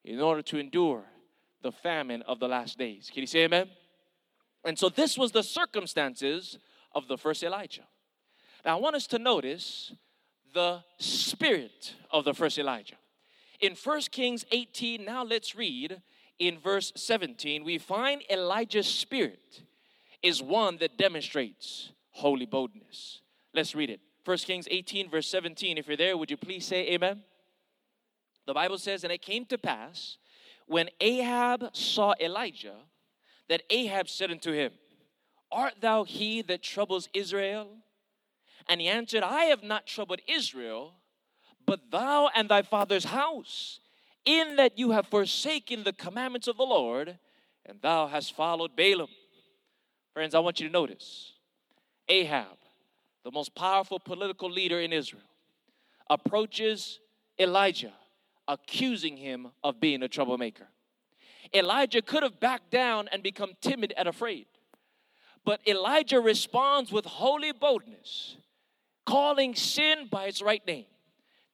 in 0.05 0.21
order 0.21 0.43
to 0.43 0.59
endure 0.59 1.03
the 1.63 1.73
famine 1.73 2.23
of 2.23 2.39
the 2.39 2.47
last 2.47 2.79
days. 2.79 3.11
Can 3.13 3.23
you 3.23 3.27
say 3.27 3.45
amen? 3.45 3.69
And 4.65 4.79
so 4.79 4.89
this 4.89 5.19
was 5.19 5.33
the 5.33 5.43
circumstances 5.43 6.59
of 6.93 7.09
the 7.09 7.19
first 7.19 7.43
Elijah. 7.43 7.89
Now 8.65 8.79
I 8.79 8.81
want 8.81 8.95
us 8.95 9.09
to 9.09 9.19
notice 9.19 9.93
the 10.53 10.85
spirit 10.99 11.97
of 12.13 12.25
the 12.25 12.33
first 12.33 12.59
Elijah. 12.59 12.95
In 13.61 13.75
1 13.75 14.01
Kings 14.13 14.45
18, 14.53 15.05
now 15.05 15.25
let's 15.25 15.57
read 15.57 16.01
in 16.39 16.59
verse 16.61 16.93
17, 16.95 17.65
we 17.65 17.79
find 17.79 18.23
Elijah's 18.31 18.87
spirit 18.87 19.63
is 20.25 20.43
one 20.43 20.79
that 20.79 20.97
demonstrates 20.97 21.93
holy 22.11 22.47
boldness. 22.47 23.21
Let's 23.53 23.75
read 23.75 23.91
it. 23.91 24.01
1 24.25 24.39
Kings 24.39 24.67
18, 24.71 25.11
verse 25.11 25.29
17. 25.29 25.77
If 25.77 25.87
you're 25.87 25.99
there, 25.99 26.17
would 26.17 26.31
you 26.31 26.39
please 26.39 26.65
say 26.65 26.89
amen? 26.89 27.23
The 28.47 28.55
Bible 28.55 28.79
says, 28.79 29.05
And 29.05 29.13
it 29.13 29.21
came 29.21 29.45
to 29.47 29.59
pass 29.59 30.17
when 30.67 30.89
Ahab 30.99 31.77
saw 31.77 32.15
Elijah 32.19 32.77
that 33.51 33.63
Ahab 33.69 34.09
said 34.09 34.31
unto 34.31 34.51
him, 34.51 34.73
Art 35.53 35.75
thou 35.81 36.05
he 36.05 36.41
that 36.43 36.63
troubles 36.63 37.11
Israel? 37.13 37.69
And 38.67 38.81
he 38.81 38.89
answered, 38.89 39.23
I 39.23 39.45
have 39.45 39.63
not 39.63 39.87
troubled 39.87 40.21
Israel, 40.27 40.95
but 41.67 41.91
thou 41.91 42.31
and 42.35 42.49
thy 42.49 42.63
father's 42.63 43.05
house, 43.05 43.79
in 44.25 44.57
that 44.57 44.79
you 44.79 44.93
have 44.93 45.07
forsaken 45.07 45.85
the 45.85 45.93
commandments 45.93 46.49
of 46.49 46.57
the 46.57 46.63
Lord, 46.63 47.19
and 47.67 47.83
thou 47.83 48.07
hast 48.07 48.35
followed 48.35 48.75
Baalim. 48.75 49.09
Friends, 50.15 50.35
I 50.35 50.39
want 50.39 50.61
you 50.61 50.69
to 50.69 50.73
notice 50.73 51.33
Ahab, 52.09 52.57
the 53.25 53.33
most 53.33 53.55
powerful 53.55 53.99
political 53.99 54.49
leader 54.49 54.81
in 54.81 54.93
Israel, 54.93 55.23
approaches 56.09 57.01
Elijah, 57.39 57.93
accusing 58.47 59.17
him 59.17 59.49
of 59.65 59.81
being 59.81 60.05
a 60.05 60.09
troublemaker. 60.09 60.69
Elijah 61.53 62.01
could 62.01 62.23
have 62.23 62.39
backed 62.39 62.71
down 62.71 63.09
and 63.11 63.23
become 63.25 63.55
timid 63.61 63.93
and 63.97 64.07
afraid. 64.07 64.47
But 65.45 65.61
Elijah 65.67 66.21
responds 66.21 66.93
with 66.93 67.05
holy 67.05 67.53
boldness, 67.53 68.37
calling 69.05 69.57
sin 69.57 70.07
by 70.11 70.27
its 70.27 70.41
right 70.41 70.65
name 70.65 70.87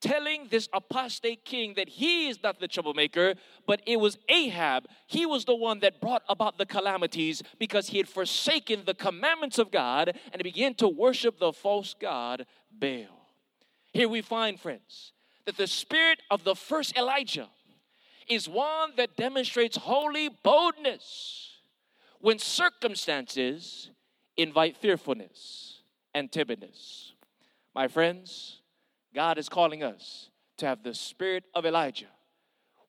telling 0.00 0.48
this 0.50 0.68
apostate 0.72 1.44
king 1.44 1.74
that 1.74 1.88
he 1.88 2.28
is 2.28 2.42
not 2.42 2.58
the 2.58 2.68
troublemaker, 2.68 3.34
but 3.66 3.82
it 3.86 3.98
was 3.98 4.18
Ahab. 4.28 4.86
He 5.06 5.26
was 5.26 5.44
the 5.44 5.54
one 5.54 5.80
that 5.80 6.00
brought 6.00 6.22
about 6.28 6.58
the 6.58 6.66
calamities 6.66 7.42
because 7.58 7.88
he 7.88 7.98
had 7.98 8.08
forsaken 8.08 8.82
the 8.86 8.94
commandments 8.94 9.58
of 9.58 9.70
God 9.70 10.16
and 10.32 10.42
began 10.42 10.74
to 10.74 10.88
worship 10.88 11.38
the 11.38 11.52
false 11.52 11.94
god 11.98 12.46
Baal. 12.70 13.26
Here 13.92 14.08
we 14.08 14.22
find, 14.22 14.58
friends, 14.58 15.12
that 15.44 15.56
the 15.56 15.66
spirit 15.66 16.20
of 16.30 16.44
the 16.44 16.54
first 16.54 16.96
Elijah 16.96 17.48
is 18.28 18.48
one 18.48 18.92
that 18.96 19.16
demonstrates 19.16 19.76
holy 19.76 20.28
boldness 20.28 21.58
when 22.20 22.38
circumstances 22.38 23.90
invite 24.36 24.76
fearfulness 24.76 25.82
and 26.14 26.30
timidness. 26.30 27.12
My 27.74 27.88
friends, 27.88 28.59
God 29.14 29.38
is 29.38 29.48
calling 29.48 29.82
us 29.82 30.30
to 30.58 30.66
have 30.66 30.82
the 30.82 30.94
spirit 30.94 31.44
of 31.54 31.66
Elijah, 31.66 32.06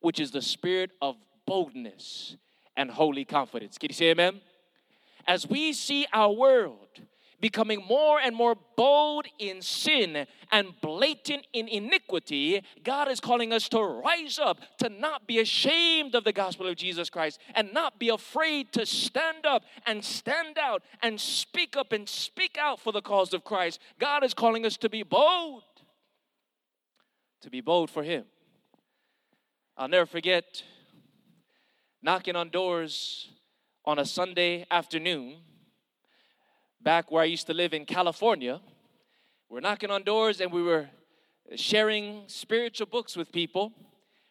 which 0.02 0.20
is 0.20 0.32
the 0.32 0.42
spirit 0.42 0.92
of 1.02 1.16
boldness 1.46 2.38
and 2.78 2.92
holy 2.92 3.26
confidence. 3.26 3.78
Can 3.78 3.90
you 3.90 3.96
say 3.96 4.12
amen? 4.12 4.42
As 5.28 5.48
we 5.48 5.74
see 5.74 6.06
our 6.14 6.32
world 6.32 6.88
becoming 7.40 7.84
more 7.88 8.20
and 8.20 8.36
more 8.36 8.56
bold 8.78 9.26
in 9.40 9.62
sin 9.62 10.28
and 10.52 10.68
blatant 10.80 11.48
in 11.54 11.68
iniquity, 11.68 12.62
God 12.84 13.08
is 13.08 13.20
calling 13.20 13.52
us 13.52 13.68
to 13.70 13.82
rise 13.82 14.40
up, 14.40 14.60
to 14.78 14.90
not 14.90 15.28
be 15.28 15.40
ashamed 15.40 16.14
of 16.14 16.24
the 16.24 16.32
gospel 16.32 16.68
of 16.68 16.76
Jesus 16.76 17.10
Christ, 17.10 17.40
and 17.56 17.74
not 17.74 18.00
be 18.00 18.10
afraid 18.10 18.72
to 18.74 18.86
stand 18.86 19.46
up 19.46 19.64
and 19.88 20.06
stand 20.06 20.60
out 20.60 20.84
and 21.02 21.20
speak 21.20 21.76
up 21.76 21.92
and 21.92 22.08
speak 22.08 22.58
out 22.60 22.80
for 22.80 22.94
the 22.94 23.02
cause 23.02 23.34
of 23.34 23.44
Christ. 23.44 23.80
God 24.00 24.24
is 24.24 24.36
calling 24.36 24.66
us 24.66 24.78
to 24.78 24.90
be 24.90 25.04
bold 25.04 25.64
to 27.42 27.50
be 27.50 27.62
bold 27.62 27.90
for 27.90 28.04
Him. 28.04 28.26
I'll 29.78 29.88
never 29.88 30.06
forget 30.06 30.64
knocking 32.02 32.36
on 32.36 32.50
doors 32.50 33.30
on 33.86 34.00
a 34.00 34.06
Sunday 34.06 34.66
afternoon 34.70 35.38
back 36.82 37.12
where 37.12 37.22
I 37.22 37.26
used 37.26 37.48
to 37.48 37.54
live 37.54 37.74
in 37.74 37.86
California. 37.86 38.62
We're 39.50 39.60
knocking 39.60 39.92
on 39.92 40.04
doors 40.04 40.40
and 40.40 40.52
we 40.52 40.64
were 40.64 40.90
sharing 41.56 42.24
spiritual 42.28 42.88
books 42.88 43.16
with 43.16 43.32
people. 43.32 43.74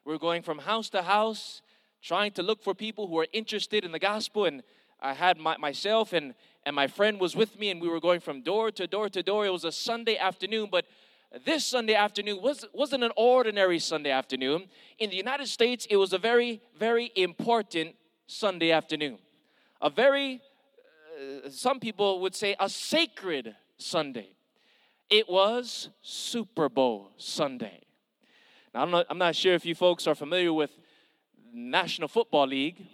We 0.04 0.14
are 0.14 0.18
going 0.18 0.42
from 0.42 0.58
house 0.58 0.88
to 0.90 1.02
house 1.02 1.62
trying 2.02 2.32
to 2.32 2.42
look 2.42 2.62
for 2.62 2.74
people 2.74 3.06
who 3.06 3.18
are 3.18 3.26
interested 3.32 3.84
in 3.84 3.92
the 3.92 3.98
gospel. 3.98 4.46
And 4.46 4.62
I 5.00 5.14
had 5.14 5.38
my, 5.38 5.56
myself 5.56 6.12
and, 6.12 6.34
and 6.64 6.74
my 6.74 6.86
friend 6.86 7.20
was 7.20 7.36
with 7.36 7.58
me, 7.58 7.70
and 7.70 7.80
we 7.80 7.88
were 7.88 8.00
going 8.00 8.20
from 8.20 8.42
door 8.42 8.70
to 8.72 8.86
door 8.86 9.08
to 9.10 9.22
door. 9.22 9.46
It 9.46 9.52
was 9.52 9.64
a 9.64 9.72
Sunday 9.72 10.16
afternoon, 10.16 10.68
but 10.70 10.86
this 11.44 11.64
Sunday 11.64 11.94
afternoon 11.94 12.42
was, 12.42 12.64
wasn't 12.72 13.04
an 13.04 13.12
ordinary 13.16 13.78
Sunday 13.78 14.10
afternoon. 14.10 14.66
In 14.98 15.10
the 15.10 15.16
United 15.16 15.46
States, 15.46 15.86
it 15.88 15.96
was 15.96 16.12
a 16.12 16.18
very, 16.18 16.60
very 16.76 17.12
important 17.14 17.94
Sunday 18.26 18.72
afternoon. 18.72 19.18
A 19.80 19.90
very, 19.90 20.40
uh, 21.16 21.48
some 21.48 21.78
people 21.78 22.20
would 22.20 22.34
say, 22.34 22.56
a 22.58 22.68
sacred 22.68 23.54
Sunday. 23.78 24.30
It 25.08 25.28
was 25.28 25.88
Super 26.02 26.68
Bowl 26.68 27.12
Sunday. 27.16 27.80
Now, 28.74 28.82
I'm 28.82 28.90
not, 28.90 29.06
I'm 29.08 29.18
not 29.18 29.36
sure 29.36 29.54
if 29.54 29.64
you 29.64 29.74
folks 29.74 30.06
are 30.06 30.14
familiar 30.14 30.52
with 30.52 30.70
National 31.52 32.08
Football 32.08 32.48
League. 32.48 32.86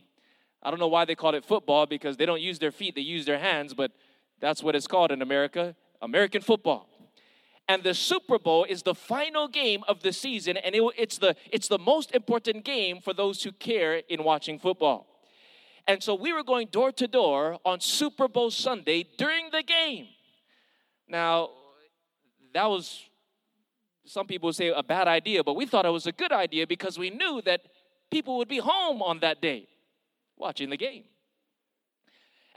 I 0.62 0.70
don't 0.70 0.80
know 0.80 0.88
why 0.88 1.04
they 1.04 1.14
call 1.14 1.34
it 1.34 1.44
football 1.44 1.86
because 1.86 2.16
they 2.16 2.26
don't 2.26 2.40
use 2.40 2.58
their 2.58 2.72
feet, 2.72 2.94
they 2.94 3.02
use 3.02 3.24
their 3.24 3.38
hands, 3.38 3.72
but 3.72 3.92
that's 4.40 4.62
what 4.62 4.74
it's 4.74 4.86
called 4.86 5.10
in 5.10 5.22
America 5.22 5.74
American 6.02 6.42
football 6.42 6.88
and 7.68 7.82
the 7.82 7.94
Super 7.94 8.38
Bowl 8.38 8.64
is 8.64 8.82
the 8.82 8.94
final 8.94 9.48
game 9.48 9.82
of 9.88 10.02
the 10.02 10.12
season, 10.12 10.56
and 10.56 10.74
it, 10.74 10.82
it's, 10.96 11.18
the, 11.18 11.34
it's 11.50 11.68
the 11.68 11.78
most 11.78 12.14
important 12.14 12.64
game 12.64 13.00
for 13.00 13.12
those 13.12 13.42
who 13.42 13.52
care 13.52 13.96
in 14.08 14.22
watching 14.22 14.58
football. 14.58 15.06
And 15.88 16.02
so 16.02 16.14
we 16.14 16.32
were 16.32 16.42
going 16.42 16.68
door 16.68 16.92
to 16.92 17.06
door 17.06 17.58
on 17.64 17.80
Super 17.80 18.28
Bowl 18.28 18.50
Sunday 18.50 19.06
during 19.18 19.50
the 19.50 19.62
game. 19.62 20.06
Now, 21.08 21.50
that 22.54 22.66
was, 22.66 23.02
some 24.04 24.26
people 24.26 24.52
say, 24.52 24.68
a 24.68 24.82
bad 24.82 25.08
idea, 25.08 25.42
but 25.44 25.54
we 25.54 25.66
thought 25.66 25.86
it 25.86 25.90
was 25.90 26.06
a 26.06 26.12
good 26.12 26.32
idea 26.32 26.66
because 26.66 26.98
we 26.98 27.10
knew 27.10 27.42
that 27.44 27.62
people 28.10 28.38
would 28.38 28.48
be 28.48 28.58
home 28.58 29.02
on 29.02 29.20
that 29.20 29.40
day 29.40 29.68
watching 30.36 30.70
the 30.70 30.76
game. 30.76 31.04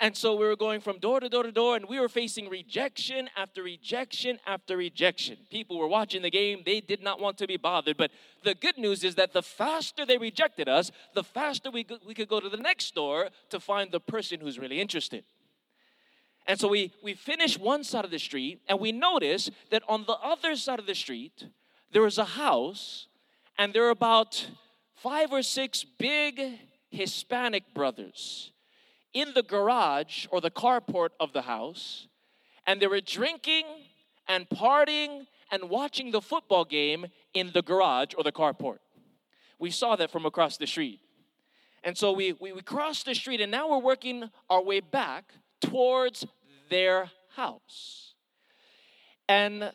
And 0.01 0.15
so 0.15 0.33
we 0.35 0.45
were 0.45 0.55
going 0.55 0.79
from 0.79 0.99
door 0.99 1.19
to 1.19 1.27
door 1.27 1.43
to 1.43 1.51
door, 1.51 1.75
and 1.75 1.85
we 1.85 1.99
were 1.99 2.07
facing 2.07 2.47
rejection 2.47 3.29
after 3.35 3.61
rejection 3.61 4.39
after 4.47 4.77
rejection. 4.77 5.37
People 5.49 5.77
were 5.77 5.89
watching 5.89 6.21
the 6.21 6.29
game, 6.29 6.63
they 6.65 6.79
did 6.79 7.03
not 7.03 7.19
want 7.19 7.37
to 7.39 7.47
be 7.47 7.57
bothered. 7.57 7.97
But 7.97 8.11
the 8.45 8.55
good 8.55 8.77
news 8.77 9.03
is 9.03 9.15
that 9.15 9.33
the 9.33 9.43
faster 9.43 10.05
they 10.05 10.17
rejected 10.17 10.69
us, 10.69 10.89
the 11.15 11.23
faster 11.23 11.69
we, 11.69 11.85
we 12.07 12.13
could 12.13 12.29
go 12.29 12.39
to 12.39 12.47
the 12.47 12.57
next 12.57 12.95
door 12.95 13.29
to 13.49 13.59
find 13.59 13.91
the 13.91 13.99
person 13.99 14.39
who's 14.39 14.57
really 14.57 14.79
interested. 14.79 15.25
And 16.47 16.57
so 16.57 16.69
we, 16.69 16.93
we 17.03 17.13
finished 17.13 17.59
one 17.59 17.83
side 17.83 18.05
of 18.05 18.11
the 18.11 18.19
street, 18.19 18.61
and 18.69 18.79
we 18.79 18.93
noticed 18.93 19.51
that 19.69 19.83
on 19.89 20.05
the 20.05 20.17
other 20.23 20.55
side 20.55 20.79
of 20.79 20.85
the 20.85 20.95
street, 20.95 21.43
there 21.91 22.03
was 22.03 22.17
a 22.17 22.23
house, 22.23 23.07
and 23.57 23.73
there 23.73 23.83
were 23.83 23.89
about 23.89 24.47
five 24.95 25.33
or 25.33 25.43
six 25.43 25.83
big 25.83 26.41
Hispanic 26.89 27.73
brothers 27.73 28.53
in 29.13 29.33
the 29.33 29.43
garage 29.43 30.27
or 30.31 30.41
the 30.41 30.51
carport 30.51 31.09
of 31.19 31.33
the 31.33 31.43
house, 31.43 32.07
and 32.65 32.81
they 32.81 32.87
were 32.87 33.01
drinking 33.01 33.65
and 34.27 34.47
partying 34.49 35.25
and 35.51 35.69
watching 35.69 36.11
the 36.11 36.21
football 36.21 36.65
game 36.65 37.07
in 37.33 37.51
the 37.53 37.61
garage 37.61 38.13
or 38.17 38.23
the 38.23 38.31
carport. 38.31 38.79
We 39.57 39.71
saw 39.71 39.95
that 39.95 40.11
from 40.11 40.25
across 40.25 40.57
the 40.57 40.67
street. 40.67 40.99
And 41.83 41.97
so 41.97 42.11
we, 42.11 42.33
we, 42.33 42.51
we 42.51 42.61
crossed 42.61 43.05
the 43.05 43.15
street, 43.15 43.41
and 43.41 43.51
now 43.51 43.69
we're 43.69 43.79
working 43.79 44.29
our 44.49 44.61
way 44.61 44.79
back 44.79 45.33
towards 45.61 46.25
their 46.69 47.09
house. 47.35 48.13
And 49.27 49.71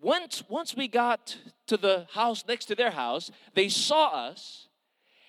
once, 0.00 0.44
once 0.48 0.76
we 0.76 0.88
got 0.88 1.36
to 1.66 1.76
the 1.76 2.06
house 2.12 2.44
next 2.46 2.66
to 2.66 2.74
their 2.74 2.90
house. 2.90 3.30
They 3.54 3.68
saw 3.68 4.28
us, 4.28 4.68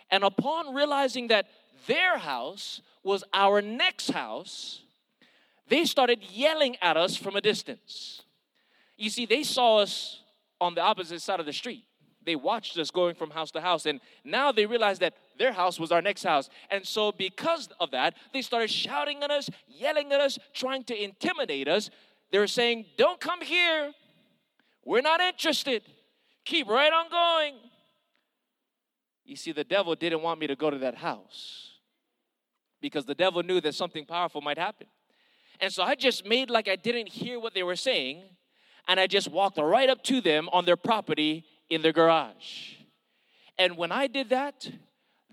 and 0.10 0.24
upon 0.24 0.74
realizing 0.74 1.28
that 1.28 1.48
their 1.86 2.18
house 2.18 2.82
was 3.04 3.24
our 3.34 3.62
next 3.62 4.12
house, 4.12 4.82
they 5.70 5.86
started 5.86 6.22
yelling 6.32 6.78
at 6.82 6.98
us 6.98 7.16
from 7.16 7.36
a 7.36 7.42
distance. 7.42 8.22
You 8.98 9.10
see, 9.10 9.26
they 9.26 9.44
saw 9.44 9.78
us 9.78 10.22
on 10.60 10.76
the 10.76 10.82
opposite 10.82 11.22
side 11.22 11.40
of 11.40 11.46
the 11.46 11.54
street. 11.54 11.84
They 12.26 12.36
watched 12.36 12.78
us 12.78 12.92
going 12.92 13.16
from 13.16 13.30
house 13.30 13.52
to 13.52 13.62
house, 13.62 13.86
and 13.86 14.02
now 14.26 14.52
they 14.52 14.66
realized 14.66 15.02
that 15.02 15.14
their 15.38 15.54
house 15.54 15.80
was 15.80 15.94
our 15.94 16.02
next 16.02 16.24
house. 16.24 16.50
And 16.70 16.86
so, 16.86 17.14
because 17.14 17.70
of 17.80 17.92
that, 17.92 18.16
they 18.34 18.42
started 18.42 18.70
shouting 18.70 19.24
at 19.24 19.32
us, 19.32 19.50
yelling 19.68 20.12
at 20.12 20.20
us, 20.20 20.38
trying 20.54 20.84
to 20.86 21.04
intimidate 21.04 21.70
us. 21.70 21.90
They 22.32 22.40
were 22.40 22.48
saying, 22.48 22.86
Don't 22.98 23.22
come 23.22 23.42
here. 23.42 23.94
We're 24.84 25.02
not 25.02 25.22
interested. 25.22 25.84
Keep 26.44 26.68
right 26.68 26.92
on 26.92 27.10
going. 27.10 27.56
You 29.24 29.36
see, 29.36 29.52
the 29.54 29.64
devil 29.64 29.96
didn't 29.96 30.22
want 30.22 30.40
me 30.40 30.48
to 30.48 30.56
go 30.56 30.70
to 30.70 30.78
that 30.80 30.96
house 30.96 31.67
because 32.82 33.06
the 33.06 33.16
devil 33.16 33.44
knew 33.44 33.62
that 33.62 33.76
something 33.76 34.06
powerful 34.06 34.42
might 34.42 34.58
happen. 34.58 34.88
And 35.60 35.74
so 35.74 35.84
I 35.84 35.96
just 35.96 36.26
made 36.26 36.50
like 36.50 36.68
I 36.68 36.76
didn't 36.76 37.10
hear 37.10 37.40
what 37.40 37.54
they 37.54 37.64
were 37.64 37.76
saying, 37.76 38.24
and 38.88 39.00
I 39.00 39.08
just 39.08 39.30
walked 39.30 39.58
right 39.58 39.90
up 39.90 40.04
to 40.04 40.22
them 40.22 40.50
on 40.54 40.66
their 40.66 40.78
property 40.78 41.46
in 41.70 41.82
their 41.82 41.94
garage. 41.94 42.76
And 43.58 43.76
when 43.76 43.92
I 43.92 44.08
did 44.08 44.30
that, 44.30 44.70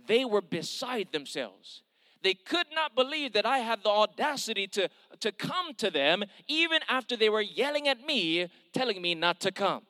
they 0.07 0.25
were 0.25 0.41
beside 0.41 1.09
themselves. 1.13 1.83
They 2.23 2.35
could 2.35 2.67
not 2.75 2.95
believe 2.95 3.35
that 3.35 3.45
I 3.45 3.59
had 3.59 3.83
the 3.83 3.91
audacity 3.91 4.67
to, 4.69 4.89
to 5.21 5.31
come 5.31 5.75
to 5.75 5.91
them, 5.91 6.25
even 6.49 6.81
after 6.89 7.17
they 7.17 7.29
were 7.29 7.43
yelling 7.43 7.87
at 7.87 8.05
me, 8.07 8.49
telling 8.73 9.01
me 9.03 9.15
not 9.15 9.41
to 9.41 9.53
come. 9.53 9.83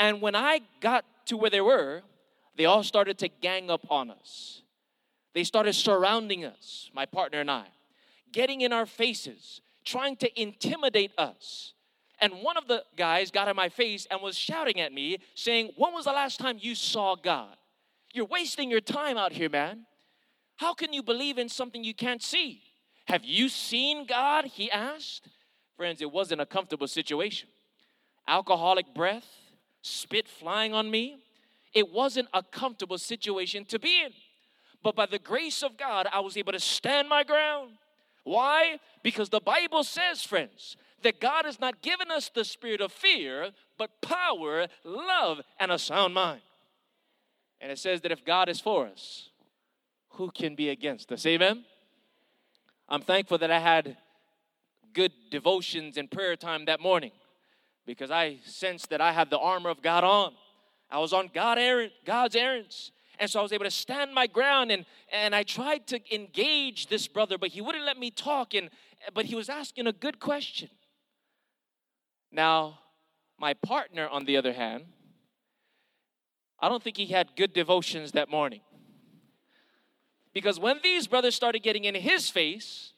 And 0.00 0.20
when 0.20 0.34
I 0.34 0.60
got 0.80 1.04
to 1.26 1.36
where 1.36 1.50
they 1.50 1.60
were, 1.60 2.02
they 2.56 2.64
all 2.64 2.82
started 2.82 3.18
to 3.18 3.28
gang 3.28 3.70
up 3.70 3.86
on 3.88 4.10
us. 4.10 4.62
They 5.34 5.44
started 5.44 5.74
surrounding 5.74 6.44
us, 6.44 6.90
my 6.94 7.06
partner 7.06 7.40
and 7.40 7.50
I, 7.50 7.66
getting 8.32 8.60
in 8.60 8.72
our 8.72 8.86
faces, 8.86 9.60
trying 9.84 10.16
to 10.16 10.40
intimidate 10.40 11.12
us. 11.16 11.72
And 12.20 12.34
one 12.42 12.56
of 12.56 12.68
the 12.68 12.84
guys 12.96 13.30
got 13.30 13.48
in 13.48 13.56
my 13.56 13.68
face 13.68 14.06
and 14.10 14.20
was 14.22 14.36
shouting 14.36 14.80
at 14.80 14.92
me, 14.92 15.18
saying, 15.34 15.70
When 15.76 15.92
was 15.92 16.04
the 16.04 16.12
last 16.12 16.38
time 16.38 16.58
you 16.60 16.74
saw 16.74 17.16
God? 17.16 17.56
You're 18.12 18.26
wasting 18.26 18.70
your 18.70 18.80
time 18.80 19.16
out 19.16 19.32
here, 19.32 19.48
man. 19.48 19.86
How 20.56 20.74
can 20.74 20.92
you 20.92 21.02
believe 21.02 21.38
in 21.38 21.48
something 21.48 21.82
you 21.82 21.94
can't 21.94 22.22
see? 22.22 22.62
Have 23.06 23.24
you 23.24 23.48
seen 23.48 24.06
God? 24.06 24.44
He 24.44 24.70
asked. 24.70 25.28
Friends, 25.76 26.00
it 26.00 26.12
wasn't 26.12 26.40
a 26.40 26.46
comfortable 26.46 26.86
situation. 26.86 27.48
Alcoholic 28.28 28.94
breath, 28.94 29.26
spit 29.80 30.28
flying 30.28 30.72
on 30.74 30.90
me. 30.90 31.18
It 31.74 31.90
wasn't 31.90 32.28
a 32.32 32.42
comfortable 32.42 32.98
situation 32.98 33.64
to 33.64 33.78
be 33.78 34.02
in. 34.04 34.12
But 34.82 34.96
by 34.96 35.06
the 35.06 35.18
grace 35.18 35.62
of 35.62 35.76
God, 35.76 36.06
I 36.12 36.20
was 36.20 36.36
able 36.36 36.52
to 36.52 36.60
stand 36.60 37.08
my 37.08 37.22
ground. 37.22 37.72
Why? 38.24 38.78
Because 39.02 39.28
the 39.28 39.40
Bible 39.40 39.84
says, 39.84 40.22
friends, 40.22 40.76
that 41.02 41.20
God 41.20 41.44
has 41.44 41.60
not 41.60 41.82
given 41.82 42.10
us 42.10 42.30
the 42.32 42.44
spirit 42.44 42.80
of 42.80 42.92
fear, 42.92 43.50
but 43.78 44.00
power, 44.00 44.66
love, 44.84 45.40
and 45.58 45.70
a 45.70 45.78
sound 45.78 46.14
mind. 46.14 46.42
And 47.60 47.70
it 47.70 47.78
says 47.78 48.00
that 48.02 48.12
if 48.12 48.24
God 48.24 48.48
is 48.48 48.60
for 48.60 48.86
us, 48.86 49.30
who 50.10 50.30
can 50.30 50.54
be 50.54 50.68
against 50.68 51.10
us? 51.12 51.24
Amen? 51.26 51.64
I'm 52.88 53.02
thankful 53.02 53.38
that 53.38 53.50
I 53.50 53.58
had 53.58 53.96
good 54.92 55.12
devotions 55.30 55.96
and 55.96 56.10
prayer 56.10 56.36
time 56.36 56.66
that 56.66 56.80
morning 56.80 57.12
because 57.86 58.10
I 58.10 58.38
sensed 58.44 58.90
that 58.90 59.00
I 59.00 59.12
had 59.12 59.30
the 59.30 59.38
armor 59.38 59.70
of 59.70 59.82
God 59.82 60.04
on. 60.04 60.32
I 60.90 60.98
was 60.98 61.12
on 61.12 61.30
God 61.32 61.58
errand, 61.58 61.92
God's 62.04 62.36
errands. 62.36 62.92
And 63.22 63.30
so 63.30 63.38
I 63.38 63.42
was 63.44 63.52
able 63.52 63.66
to 63.66 63.70
stand 63.70 64.12
my 64.12 64.26
ground 64.26 64.72
and, 64.72 64.84
and 65.12 65.32
I 65.32 65.44
tried 65.44 65.86
to 65.86 66.00
engage 66.12 66.88
this 66.88 67.06
brother, 67.06 67.38
but 67.38 67.50
he 67.50 67.60
wouldn't 67.60 67.84
let 67.84 67.96
me 67.96 68.10
talk. 68.10 68.52
And, 68.52 68.68
but 69.14 69.26
he 69.26 69.36
was 69.36 69.48
asking 69.48 69.86
a 69.86 69.92
good 69.92 70.18
question. 70.18 70.68
Now, 72.32 72.80
my 73.38 73.54
partner, 73.54 74.08
on 74.08 74.24
the 74.24 74.36
other 74.36 74.52
hand, 74.52 74.86
I 76.58 76.68
don't 76.68 76.82
think 76.82 76.96
he 76.96 77.06
had 77.06 77.36
good 77.36 77.52
devotions 77.52 78.10
that 78.10 78.28
morning. 78.28 78.62
Because 80.34 80.58
when 80.58 80.80
these 80.82 81.06
brothers 81.06 81.36
started 81.36 81.62
getting 81.62 81.84
in 81.84 81.94
his 81.94 82.28
face, 82.28 82.92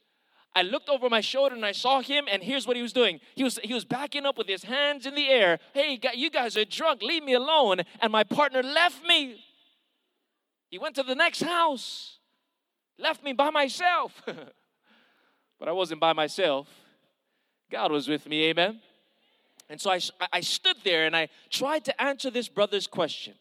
I 0.54 0.62
looked 0.62 0.88
over 0.88 1.10
my 1.10 1.20
shoulder 1.20 1.54
and 1.54 1.66
I 1.66 1.72
saw 1.72 2.00
him, 2.00 2.24
and 2.32 2.42
here's 2.42 2.66
what 2.66 2.76
he 2.76 2.82
was 2.82 2.94
doing. 2.94 3.20
He 3.34 3.44
was, 3.44 3.58
he 3.62 3.74
was 3.74 3.84
backing 3.84 4.24
up 4.24 4.38
with 4.38 4.48
his 4.48 4.64
hands 4.64 5.04
in 5.04 5.14
the 5.16 5.28
air. 5.28 5.58
Hey, 5.74 6.00
you 6.14 6.30
guys 6.30 6.56
are 6.56 6.64
drunk, 6.64 7.02
leave 7.02 7.24
me 7.24 7.34
alone. 7.34 7.82
And 8.00 8.10
my 8.10 8.24
partner 8.24 8.62
left 8.62 9.04
me. 9.04 9.44
He 10.74 10.78
went 10.78 10.96
to 10.96 11.04
the 11.04 11.14
next 11.14 11.40
house, 11.40 12.18
left 12.98 13.22
me 13.22 13.32
by 13.32 13.50
myself. 13.50 14.20
but 15.60 15.68
I 15.68 15.70
wasn't 15.70 16.00
by 16.00 16.12
myself, 16.12 16.66
God 17.70 17.92
was 17.92 18.08
with 18.08 18.28
me, 18.28 18.46
amen. 18.46 18.80
And 19.70 19.80
so 19.80 19.92
I, 19.92 20.00
I 20.32 20.40
stood 20.40 20.74
there 20.82 21.06
and 21.06 21.14
I 21.14 21.28
tried 21.48 21.84
to 21.84 22.02
answer 22.02 22.28
this 22.28 22.48
brother's 22.48 22.88
question. 22.88 23.34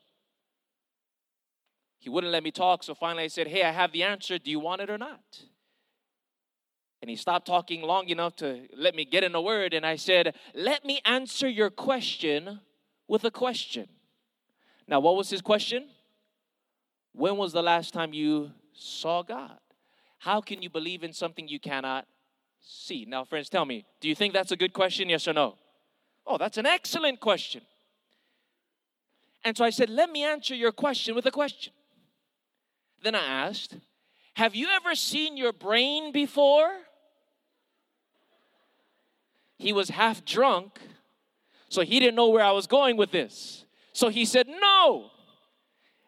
He 1.97 2.07
wouldn't 2.07 2.31
let 2.31 2.43
me 2.43 2.51
talk, 2.51 2.83
so 2.83 2.93
finally 2.93 3.23
I 3.23 3.29
said, 3.29 3.47
Hey, 3.47 3.63
I 3.63 3.71
have 3.71 3.93
the 3.93 4.03
answer. 4.03 4.37
Do 4.37 4.51
you 4.51 4.59
want 4.59 4.81
it 4.81 4.91
or 4.91 4.99
not? 4.99 5.41
And 7.01 7.09
he 7.09 7.15
stopped 7.15 7.47
talking 7.47 7.81
long 7.81 8.09
enough 8.09 8.35
to 8.35 8.67
let 8.77 8.93
me 8.93 9.05
get 9.05 9.23
in 9.23 9.33
a 9.33 9.41
word, 9.41 9.73
and 9.73 9.87
I 9.87 9.95
said, 9.95 10.35
Let 10.53 10.85
me 10.85 11.01
answer 11.03 11.49
your 11.49 11.71
question 11.71 12.59
with 13.07 13.23
a 13.23 13.31
question. 13.31 13.87
Now, 14.87 14.99
what 14.99 15.15
was 15.15 15.31
his 15.31 15.41
question? 15.41 15.87
When 17.13 17.37
was 17.37 17.53
the 17.53 17.61
last 17.61 17.93
time 17.93 18.13
you 18.13 18.51
saw 18.73 19.21
God? 19.21 19.57
How 20.19 20.41
can 20.41 20.61
you 20.61 20.69
believe 20.69 21.03
in 21.03 21.13
something 21.13 21.47
you 21.47 21.59
cannot 21.59 22.07
see? 22.59 23.05
Now, 23.07 23.23
friends, 23.23 23.49
tell 23.49 23.65
me, 23.65 23.85
do 24.01 24.07
you 24.07 24.15
think 24.15 24.33
that's 24.33 24.51
a 24.51 24.55
good 24.55 24.73
question? 24.73 25.09
Yes 25.09 25.27
or 25.27 25.33
no? 25.33 25.55
Oh, 26.25 26.37
that's 26.37 26.57
an 26.57 26.65
excellent 26.65 27.19
question. 27.19 27.61
And 29.43 29.57
so 29.57 29.65
I 29.65 29.69
said, 29.69 29.89
Let 29.89 30.09
me 30.09 30.23
answer 30.23 30.55
your 30.55 30.71
question 30.71 31.15
with 31.15 31.25
a 31.25 31.31
question. 31.31 31.73
Then 33.01 33.15
I 33.15 33.25
asked, 33.25 33.75
Have 34.35 34.55
you 34.55 34.69
ever 34.69 34.95
seen 34.95 35.37
your 35.37 35.53
brain 35.53 36.11
before? 36.11 36.71
He 39.57 39.73
was 39.73 39.89
half 39.89 40.25
drunk, 40.25 40.79
so 41.69 41.81
he 41.81 41.99
didn't 41.99 42.15
know 42.15 42.29
where 42.29 42.43
I 42.43 42.51
was 42.51 42.67
going 42.67 42.97
with 42.97 43.11
this. 43.11 43.65
So 43.91 44.09
he 44.09 44.25
said, 44.25 44.47
No. 44.47 45.11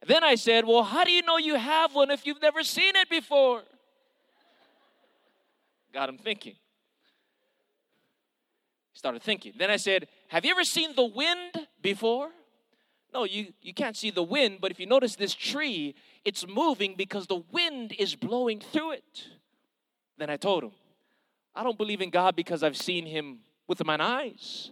Then 0.08 0.24
I 0.24 0.36
said, 0.36 0.66
Well, 0.66 0.84
how 0.84 1.04
do 1.04 1.12
you 1.12 1.24
know 1.24 1.38
you 1.38 1.56
have 1.56 1.96
one 1.96 2.12
if 2.12 2.26
you've 2.26 2.42
never 2.42 2.64
seen 2.64 2.96
it 2.96 3.10
before? 3.10 3.64
Got 5.94 6.10
him 6.10 6.18
thinking. 6.18 6.56
Started 8.94 9.24
thinking. 9.24 9.54
Then 9.58 9.72
I 9.72 9.78
said, 9.78 10.08
Have 10.28 10.46
you 10.46 10.52
ever 10.52 10.64
seen 10.64 10.96
the 10.96 11.06
wind 11.06 11.68
before? 11.82 12.30
No, 13.14 13.24
you, 13.24 13.54
you 13.62 13.74
can't 13.74 13.96
see 13.96 14.12
the 14.12 14.24
wind, 14.24 14.58
but 14.60 14.72
if 14.72 14.80
you 14.80 14.86
notice 14.86 15.16
this 15.16 15.34
tree, 15.34 15.96
it's 16.26 16.46
moving 16.46 16.96
because 16.98 17.28
the 17.28 17.42
wind 17.52 17.94
is 17.98 18.14
blowing 18.14 18.60
through 18.60 18.92
it. 18.92 19.28
Then 20.18 20.30
I 20.30 20.38
told 20.38 20.66
him, 20.66 20.72
I 21.56 21.64
don't 21.64 21.78
believe 21.78 22.02
in 22.02 22.10
God 22.10 22.36
because 22.36 22.62
I've 22.62 22.76
seen 22.76 23.06
him 23.06 23.40
with 23.68 23.84
my 23.86 23.98
eyes. 24.00 24.72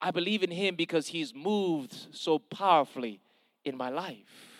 I 0.00 0.10
believe 0.10 0.42
in 0.42 0.50
him 0.50 0.74
because 0.74 1.08
he's 1.08 1.34
moved 1.34 1.94
so 2.12 2.38
powerfully 2.38 3.20
in 3.70 3.78
my 3.78 3.88
life. 3.88 4.58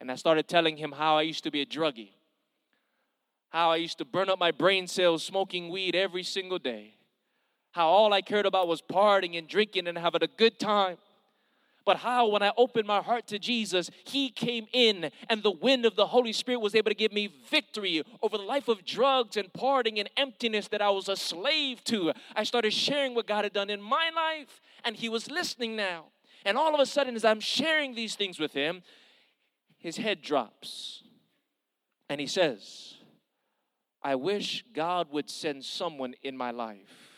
And 0.00 0.10
I 0.10 0.16
started 0.16 0.48
telling 0.48 0.76
him 0.76 0.90
how 0.90 1.16
I 1.16 1.22
used 1.22 1.44
to 1.44 1.52
be 1.52 1.62
a 1.62 1.66
druggie, 1.66 2.10
how 3.50 3.70
I 3.70 3.76
used 3.76 3.98
to 3.98 4.04
burn 4.04 4.28
up 4.28 4.40
my 4.40 4.50
brain 4.50 4.88
cells 4.88 5.22
smoking 5.22 5.68
weed 5.68 5.94
every 5.94 6.24
single 6.24 6.58
day, 6.58 6.94
how 7.70 7.86
all 7.86 8.12
I 8.12 8.20
cared 8.20 8.46
about 8.46 8.66
was 8.66 8.82
partying 8.82 9.38
and 9.38 9.46
drinking 9.46 9.86
and 9.86 9.96
having 9.96 10.24
a 10.24 10.26
good 10.26 10.58
time 10.58 10.96
but 11.84 11.98
how, 11.98 12.28
when 12.28 12.42
I 12.42 12.52
opened 12.56 12.86
my 12.86 13.00
heart 13.00 13.26
to 13.28 13.38
Jesus, 13.38 13.90
He 14.04 14.30
came 14.30 14.66
in 14.72 15.10
and 15.28 15.42
the 15.42 15.50
wind 15.50 15.84
of 15.84 15.96
the 15.96 16.06
Holy 16.06 16.32
Spirit 16.32 16.60
was 16.60 16.74
able 16.74 16.90
to 16.90 16.94
give 16.94 17.12
me 17.12 17.28
victory 17.50 18.02
over 18.22 18.38
the 18.38 18.44
life 18.44 18.68
of 18.68 18.84
drugs 18.84 19.36
and 19.36 19.52
partying 19.52 19.98
and 19.98 20.08
emptiness 20.16 20.68
that 20.68 20.82
I 20.82 20.90
was 20.90 21.08
a 21.08 21.16
slave 21.16 21.82
to. 21.84 22.12
I 22.36 22.44
started 22.44 22.72
sharing 22.72 23.14
what 23.14 23.26
God 23.26 23.44
had 23.44 23.52
done 23.52 23.70
in 23.70 23.82
my 23.82 24.10
life, 24.14 24.60
and 24.84 24.96
He 24.96 25.08
was 25.08 25.30
listening 25.30 25.76
now. 25.76 26.06
And 26.44 26.58
all 26.58 26.74
of 26.74 26.80
a 26.80 26.86
sudden, 26.86 27.14
as 27.14 27.24
I'm 27.24 27.40
sharing 27.40 27.94
these 27.94 28.14
things 28.14 28.38
with 28.38 28.52
Him, 28.52 28.82
His 29.78 29.96
head 29.96 30.22
drops 30.22 31.02
and 32.08 32.20
He 32.20 32.26
says, 32.26 32.94
I 34.02 34.16
wish 34.16 34.64
God 34.72 35.08
would 35.12 35.30
send 35.30 35.64
someone 35.64 36.14
in 36.22 36.36
my 36.36 36.50
life 36.50 37.12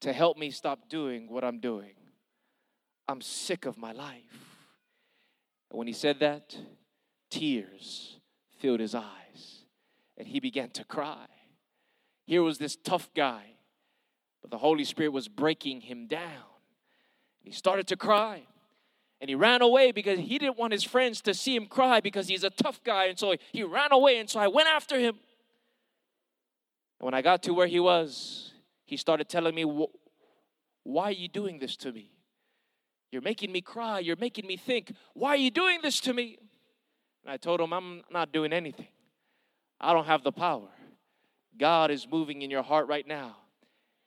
to 0.00 0.12
help 0.12 0.36
me 0.36 0.50
stop 0.50 0.88
doing 0.88 1.28
what 1.28 1.42
I'm 1.42 1.58
doing. 1.58 1.94
I'm 3.08 3.20
sick 3.20 3.66
of 3.66 3.76
my 3.76 3.92
life. 3.92 4.56
And 5.70 5.78
when 5.78 5.86
he 5.86 5.92
said 5.92 6.20
that, 6.20 6.56
tears 7.30 8.18
filled 8.58 8.80
his 8.80 8.94
eyes 8.94 9.64
and 10.16 10.28
he 10.28 10.40
began 10.40 10.70
to 10.70 10.84
cry. 10.84 11.26
Here 12.24 12.42
was 12.42 12.58
this 12.58 12.76
tough 12.76 13.10
guy, 13.14 13.44
but 14.42 14.50
the 14.50 14.58
Holy 14.58 14.84
Spirit 14.84 15.12
was 15.12 15.28
breaking 15.28 15.82
him 15.82 16.06
down. 16.06 16.55
He 17.46 17.52
started 17.52 17.86
to 17.86 17.96
cry. 17.96 18.42
And 19.20 19.30
he 19.30 19.36
ran 19.36 19.62
away 19.62 19.92
because 19.92 20.18
he 20.18 20.36
didn't 20.36 20.58
want 20.58 20.72
his 20.72 20.82
friends 20.84 21.22
to 21.22 21.32
see 21.32 21.56
him 21.56 21.66
cry 21.66 22.00
because 22.00 22.26
he's 22.26 22.44
a 22.44 22.50
tough 22.50 22.82
guy. 22.84 23.06
And 23.06 23.18
so 23.18 23.34
he 23.52 23.62
ran 23.62 23.92
away. 23.92 24.18
And 24.18 24.28
so 24.28 24.40
I 24.40 24.48
went 24.48 24.68
after 24.68 24.98
him. 24.98 25.14
And 26.98 27.06
when 27.06 27.14
I 27.14 27.22
got 27.22 27.44
to 27.44 27.54
where 27.54 27.68
he 27.68 27.80
was, 27.80 28.52
he 28.84 28.96
started 28.96 29.28
telling 29.28 29.54
me, 29.54 29.64
Why 30.82 31.04
are 31.04 31.12
you 31.12 31.28
doing 31.28 31.60
this 31.60 31.76
to 31.78 31.92
me? 31.92 32.10
You're 33.12 33.22
making 33.22 33.52
me 33.52 33.60
cry. 33.60 34.00
You're 34.00 34.16
making 34.16 34.46
me 34.46 34.56
think. 34.56 34.92
Why 35.14 35.30
are 35.30 35.36
you 35.36 35.52
doing 35.52 35.78
this 35.82 36.00
to 36.00 36.12
me? 36.12 36.38
And 37.24 37.32
I 37.32 37.36
told 37.36 37.60
him, 37.60 37.72
I'm 37.72 38.02
not 38.10 38.32
doing 38.32 38.52
anything. 38.52 38.88
I 39.80 39.92
don't 39.92 40.06
have 40.06 40.24
the 40.24 40.32
power. 40.32 40.68
God 41.56 41.90
is 41.90 42.06
moving 42.10 42.42
in 42.42 42.50
your 42.50 42.62
heart 42.62 42.88
right 42.88 43.06
now, 43.06 43.36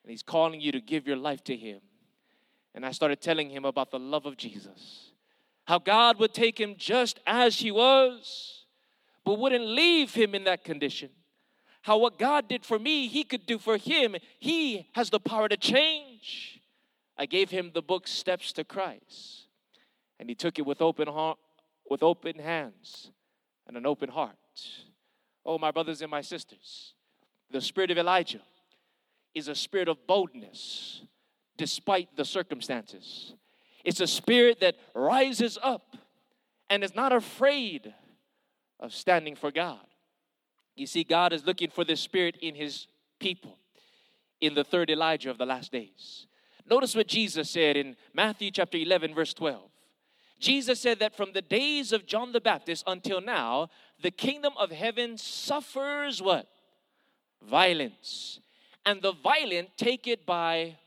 and 0.04 0.12
He's 0.12 0.24
calling 0.24 0.62
you 0.62 0.72
to 0.74 0.82
give 0.82 1.08
your 1.08 1.18
life 1.18 1.44
to 1.46 1.56
Him. 1.56 1.80
And 2.74 2.86
I 2.86 2.92
started 2.92 3.22
telling 3.22 3.50
him 3.50 3.66
about 3.66 3.92
the 3.92 4.00
love 4.00 4.26
of 4.26 4.38
Jesus. 4.38 5.12
How 5.66 5.80
God 5.80 6.20
would 6.20 6.34
take 6.34 6.60
him 6.60 6.76
just 6.78 7.20
as 7.28 7.60
he 7.60 7.72
was, 7.72 8.66
but 9.24 9.40
wouldn't 9.40 9.66
leave 9.66 10.14
him 10.14 10.34
in 10.34 10.44
that 10.46 10.64
condition. 10.64 11.10
How 11.82 11.98
what 11.98 12.20
God 12.20 12.48
did 12.48 12.66
for 12.66 12.78
me, 12.78 13.08
he 13.08 13.24
could 13.24 13.46
do 13.46 13.58
for 13.58 13.78
him. 13.78 14.16
He 14.40 14.88
has 14.94 15.10
the 15.10 15.20
power 15.20 15.48
to 15.48 15.58
change. 15.58 16.62
I 17.18 17.26
gave 17.26 17.50
him 17.50 17.72
the 17.74 17.82
book 17.82 18.08
Steps 18.08 18.54
to 18.54 18.64
Christ, 18.64 19.48
and 20.20 20.30
he 20.30 20.36
took 20.36 20.58
it 20.58 20.66
with 20.66 20.82
open 20.82 21.08
heart, 21.08 21.38
with 21.90 22.02
open 22.02 22.40
hands 22.40 23.12
and 23.68 23.76
an 23.78 23.86
open 23.86 24.10
heart. 24.10 24.36
Oh, 25.46 25.58
my 25.58 25.72
brothers 25.72 26.02
and 26.02 26.10
my 26.10 26.22
sisters, 26.22 26.94
the 27.52 27.62
spirit 27.62 27.92
of 27.92 27.98
Elijah 27.98 28.42
is 29.34 29.48
a 29.48 29.56
spirit 29.56 29.88
of 29.88 30.06
boldness 30.08 31.02
despite 31.60 32.16
the 32.16 32.24
circumstances. 32.24 33.34
It's 33.84 34.00
a 34.00 34.08
spirit 34.08 34.62
that 34.62 34.78
rises 34.96 35.60
up 35.62 35.98
and 36.70 36.84
is 36.84 36.96
not 36.96 37.12
afraid 37.12 37.94
of 38.80 38.94
standing 38.94 39.36
for 39.36 39.52
God. 39.52 39.86
You 40.76 40.88
see, 40.88 41.04
God 41.04 41.34
is 41.34 41.46
looking 41.46 41.70
for 41.70 41.84
this 41.84 42.00
spirit 42.00 42.38
in 42.42 42.56
his 42.56 42.88
people 43.20 43.58
in 44.40 44.54
the 44.54 44.64
third 44.64 44.90
Elijah 44.90 45.30
of 45.30 45.38
the 45.38 45.46
last 45.46 45.72
days. 45.72 46.28
Notice 46.66 46.96
what 46.96 47.08
Jesus 47.08 47.50
said 47.50 47.76
in 47.76 47.98
Matthew 48.14 48.52
chapter 48.52 48.78
11, 48.78 49.14
verse 49.14 49.34
12. 49.34 49.62
Jesus 50.40 50.80
said 50.80 51.00
that 51.00 51.18
from 51.18 51.34
the 51.34 51.42
days 51.42 51.92
of 51.92 52.06
John 52.06 52.32
the 52.32 52.40
Baptist 52.40 52.86
until 52.88 53.20
now, 53.20 53.70
the 54.02 54.12
kingdom 54.12 54.54
of 54.58 54.72
heaven 54.72 55.18
suffers 55.18 56.22
what? 56.22 56.48
Violence. 57.42 58.40
And 58.86 59.02
the 59.02 59.12
violent 59.12 59.72
take 59.76 60.08
it 60.08 60.26
by 60.26 60.78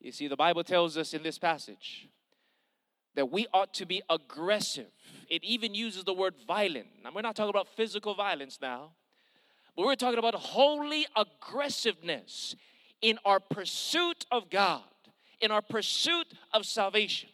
You 0.00 0.10
see, 0.10 0.26
the 0.26 0.36
Bible 0.36 0.64
tells 0.64 0.96
us 0.96 1.14
in 1.14 1.22
this 1.22 1.38
passage 1.38 2.08
that 3.14 3.30
we 3.30 3.46
ought 3.52 3.74
to 3.74 3.86
be 3.86 4.02
aggressive. 4.10 4.90
It 5.28 5.44
even 5.44 5.74
uses 5.74 6.04
the 6.04 6.14
word 6.14 6.34
violent. 6.46 6.88
Now, 7.04 7.10
we're 7.14 7.22
not 7.22 7.36
talking 7.36 7.50
about 7.50 7.68
physical 7.68 8.14
violence 8.14 8.58
now, 8.60 8.92
but 9.76 9.86
we're 9.86 9.96
talking 9.96 10.18
about 10.18 10.34
holy 10.34 11.06
aggressiveness 11.14 12.56
in 13.00 13.18
our 13.24 13.38
pursuit 13.38 14.26
of 14.30 14.50
God, 14.50 14.82
in 15.40 15.50
our 15.50 15.62
pursuit 15.62 16.26
of 16.52 16.66
salvation. 16.66 17.28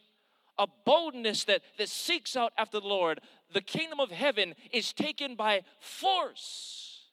A 0.58 0.66
boldness 0.84 1.44
that, 1.44 1.62
that 1.78 1.88
seeks 1.88 2.36
out 2.36 2.52
after 2.58 2.80
the 2.80 2.86
Lord. 2.86 3.20
The 3.54 3.60
kingdom 3.60 4.00
of 4.00 4.10
heaven 4.10 4.54
is 4.72 4.92
taken 4.92 5.36
by 5.36 5.62
force, 5.80 7.04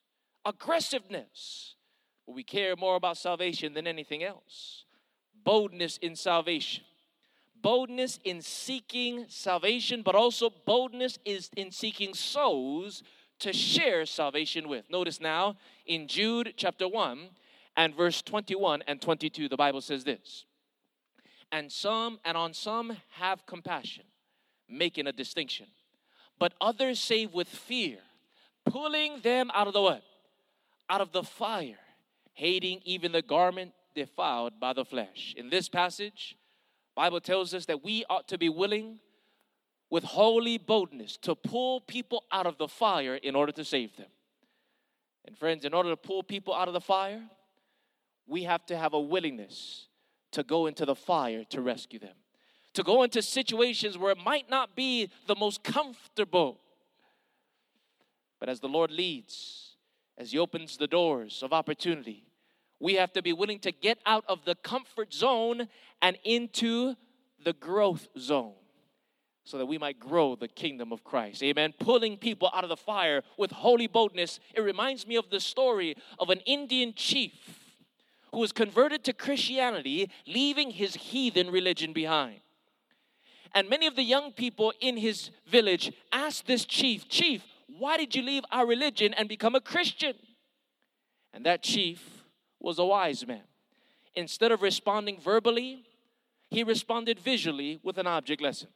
aggressiveness 0.44 1.75
we 2.26 2.42
care 2.42 2.76
more 2.76 2.96
about 2.96 3.16
salvation 3.16 3.74
than 3.74 3.86
anything 3.86 4.22
else. 4.22 4.84
Boldness 5.44 5.98
in 5.98 6.16
salvation. 6.16 6.84
Boldness 7.62 8.18
in 8.24 8.42
seeking 8.42 9.26
salvation, 9.28 10.02
but 10.02 10.14
also 10.14 10.50
boldness 10.66 11.18
is 11.24 11.50
in 11.56 11.70
seeking 11.70 12.14
souls 12.14 13.02
to 13.38 13.52
share 13.52 14.06
salvation 14.06 14.68
with. 14.68 14.90
Notice 14.90 15.20
now 15.20 15.56
in 15.86 16.08
Jude 16.08 16.54
chapter 16.56 16.88
1 16.88 17.28
and 17.76 17.94
verse 17.94 18.22
21 18.22 18.82
and 18.86 19.00
22, 19.00 19.48
the 19.48 19.56
Bible 19.56 19.80
says 19.80 20.04
this 20.04 20.44
And 21.52 21.70
some, 21.70 22.18
and 22.24 22.36
on 22.36 22.54
some 22.54 22.96
have 23.12 23.46
compassion, 23.46 24.04
making 24.68 25.06
a 25.06 25.12
distinction, 25.12 25.66
but 26.38 26.54
others 26.60 26.98
save 26.98 27.32
with 27.34 27.48
fear, 27.48 27.98
pulling 28.64 29.20
them 29.20 29.50
out 29.54 29.66
of 29.66 29.72
the 29.72 29.82
what? 29.82 30.02
Out 30.88 31.00
of 31.00 31.12
the 31.12 31.22
fire 31.22 31.78
hating 32.36 32.80
even 32.84 33.12
the 33.12 33.22
garment 33.22 33.72
defiled 33.94 34.60
by 34.60 34.74
the 34.74 34.84
flesh. 34.84 35.34
In 35.36 35.48
this 35.48 35.68
passage, 35.68 36.36
Bible 36.94 37.20
tells 37.20 37.54
us 37.54 37.64
that 37.66 37.82
we 37.82 38.04
ought 38.08 38.28
to 38.28 38.38
be 38.38 38.50
willing 38.50 39.00
with 39.88 40.04
holy 40.04 40.58
boldness 40.58 41.16
to 41.16 41.34
pull 41.34 41.80
people 41.80 42.24
out 42.30 42.46
of 42.46 42.58
the 42.58 42.68
fire 42.68 43.14
in 43.14 43.34
order 43.34 43.52
to 43.52 43.64
save 43.64 43.96
them. 43.96 44.08
And 45.24 45.36
friends, 45.36 45.64
in 45.64 45.72
order 45.72 45.88
to 45.90 45.96
pull 45.96 46.22
people 46.22 46.54
out 46.54 46.68
of 46.68 46.74
the 46.74 46.80
fire, 46.80 47.22
we 48.26 48.42
have 48.42 48.66
to 48.66 48.76
have 48.76 48.92
a 48.92 49.00
willingness 49.00 49.86
to 50.32 50.42
go 50.42 50.66
into 50.66 50.84
the 50.84 50.94
fire 50.94 51.42
to 51.50 51.62
rescue 51.62 51.98
them. 51.98 52.16
To 52.74 52.82
go 52.82 53.02
into 53.02 53.22
situations 53.22 53.96
where 53.96 54.12
it 54.12 54.18
might 54.18 54.50
not 54.50 54.76
be 54.76 55.10
the 55.26 55.34
most 55.34 55.64
comfortable. 55.64 56.60
But 58.38 58.50
as 58.50 58.60
the 58.60 58.68
Lord 58.68 58.90
leads, 58.90 59.65
as 60.18 60.32
He 60.32 60.38
opens 60.38 60.76
the 60.76 60.86
doors 60.86 61.42
of 61.42 61.52
opportunity, 61.52 62.24
we 62.78 62.94
have 62.94 63.12
to 63.12 63.22
be 63.22 63.32
willing 63.32 63.58
to 63.60 63.72
get 63.72 63.98
out 64.04 64.24
of 64.28 64.44
the 64.44 64.54
comfort 64.54 65.12
zone 65.12 65.68
and 66.02 66.18
into 66.24 66.94
the 67.42 67.54
growth 67.54 68.08
zone 68.18 68.54
so 69.44 69.58
that 69.58 69.66
we 69.66 69.78
might 69.78 70.00
grow 70.00 70.34
the 70.34 70.48
kingdom 70.48 70.92
of 70.92 71.04
Christ. 71.04 71.42
Amen. 71.42 71.72
Pulling 71.78 72.16
people 72.16 72.50
out 72.52 72.64
of 72.64 72.68
the 72.68 72.76
fire 72.76 73.22
with 73.38 73.52
holy 73.52 73.86
boldness. 73.86 74.40
It 74.54 74.60
reminds 74.60 75.06
me 75.06 75.14
of 75.14 75.30
the 75.30 75.38
story 75.38 75.94
of 76.18 76.30
an 76.30 76.40
Indian 76.40 76.92
chief 76.94 77.32
who 78.32 78.40
was 78.40 78.50
converted 78.50 79.04
to 79.04 79.12
Christianity, 79.12 80.10
leaving 80.26 80.72
his 80.72 80.96
heathen 80.96 81.50
religion 81.50 81.92
behind. 81.92 82.40
And 83.54 83.70
many 83.70 83.86
of 83.86 83.94
the 83.94 84.02
young 84.02 84.32
people 84.32 84.72
in 84.80 84.96
his 84.96 85.30
village 85.46 85.92
asked 86.12 86.46
this 86.46 86.64
chief, 86.64 87.08
Chief, 87.08 87.42
why 87.66 87.96
did 87.96 88.14
you 88.14 88.22
leave 88.22 88.44
our 88.50 88.66
religion 88.66 89.14
and 89.14 89.28
become 89.28 89.54
a 89.54 89.60
Christian? 89.60 90.14
And 91.32 91.44
that 91.44 91.62
chief 91.62 92.24
was 92.60 92.78
a 92.78 92.84
wise 92.84 93.26
man. 93.26 93.42
Instead 94.14 94.52
of 94.52 94.62
responding 94.62 95.20
verbally, 95.20 95.84
he 96.48 96.62
responded 96.62 97.18
visually 97.18 97.80
with 97.82 97.98
an 97.98 98.06
object 98.06 98.40
lesson. 98.40 98.68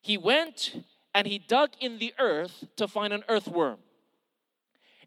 He 0.00 0.16
went 0.16 0.84
and 1.14 1.26
he 1.26 1.38
dug 1.38 1.70
in 1.80 1.98
the 1.98 2.14
earth 2.18 2.64
to 2.76 2.86
find 2.86 3.12
an 3.12 3.24
earthworm. 3.28 3.78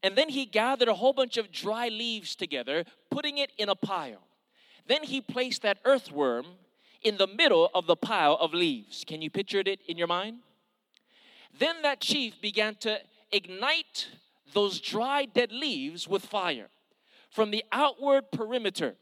And 0.03 0.15
then 0.15 0.29
he 0.29 0.45
gathered 0.45 0.87
a 0.87 0.95
whole 0.95 1.13
bunch 1.13 1.37
of 1.37 1.51
dry 1.51 1.87
leaves 1.87 2.35
together, 2.35 2.85
putting 3.09 3.37
it 3.37 3.51
in 3.57 3.69
a 3.69 3.75
pile. 3.75 4.21
Then 4.87 5.03
he 5.03 5.21
placed 5.21 5.61
that 5.61 5.77
earthworm 5.85 6.45
in 7.01 7.17
the 7.17 7.27
middle 7.27 7.69
of 7.73 7.87
the 7.87 7.95
pile 7.95 8.37
of 8.39 8.53
leaves. 8.53 9.03
Can 9.05 9.21
you 9.21 9.29
picture 9.29 9.59
it 9.59 9.79
in 9.87 9.97
your 9.97 10.07
mind? 10.07 10.39
Then 11.57 11.81
that 11.83 12.01
chief 12.01 12.41
began 12.41 12.75
to 12.75 12.99
ignite 13.31 14.07
those 14.53 14.79
dry, 14.79 15.25
dead 15.25 15.51
leaves 15.51 16.07
with 16.07 16.25
fire 16.25 16.69
from 17.29 17.51
the 17.51 17.63
outward 17.71 18.31
perimeter 18.31 18.95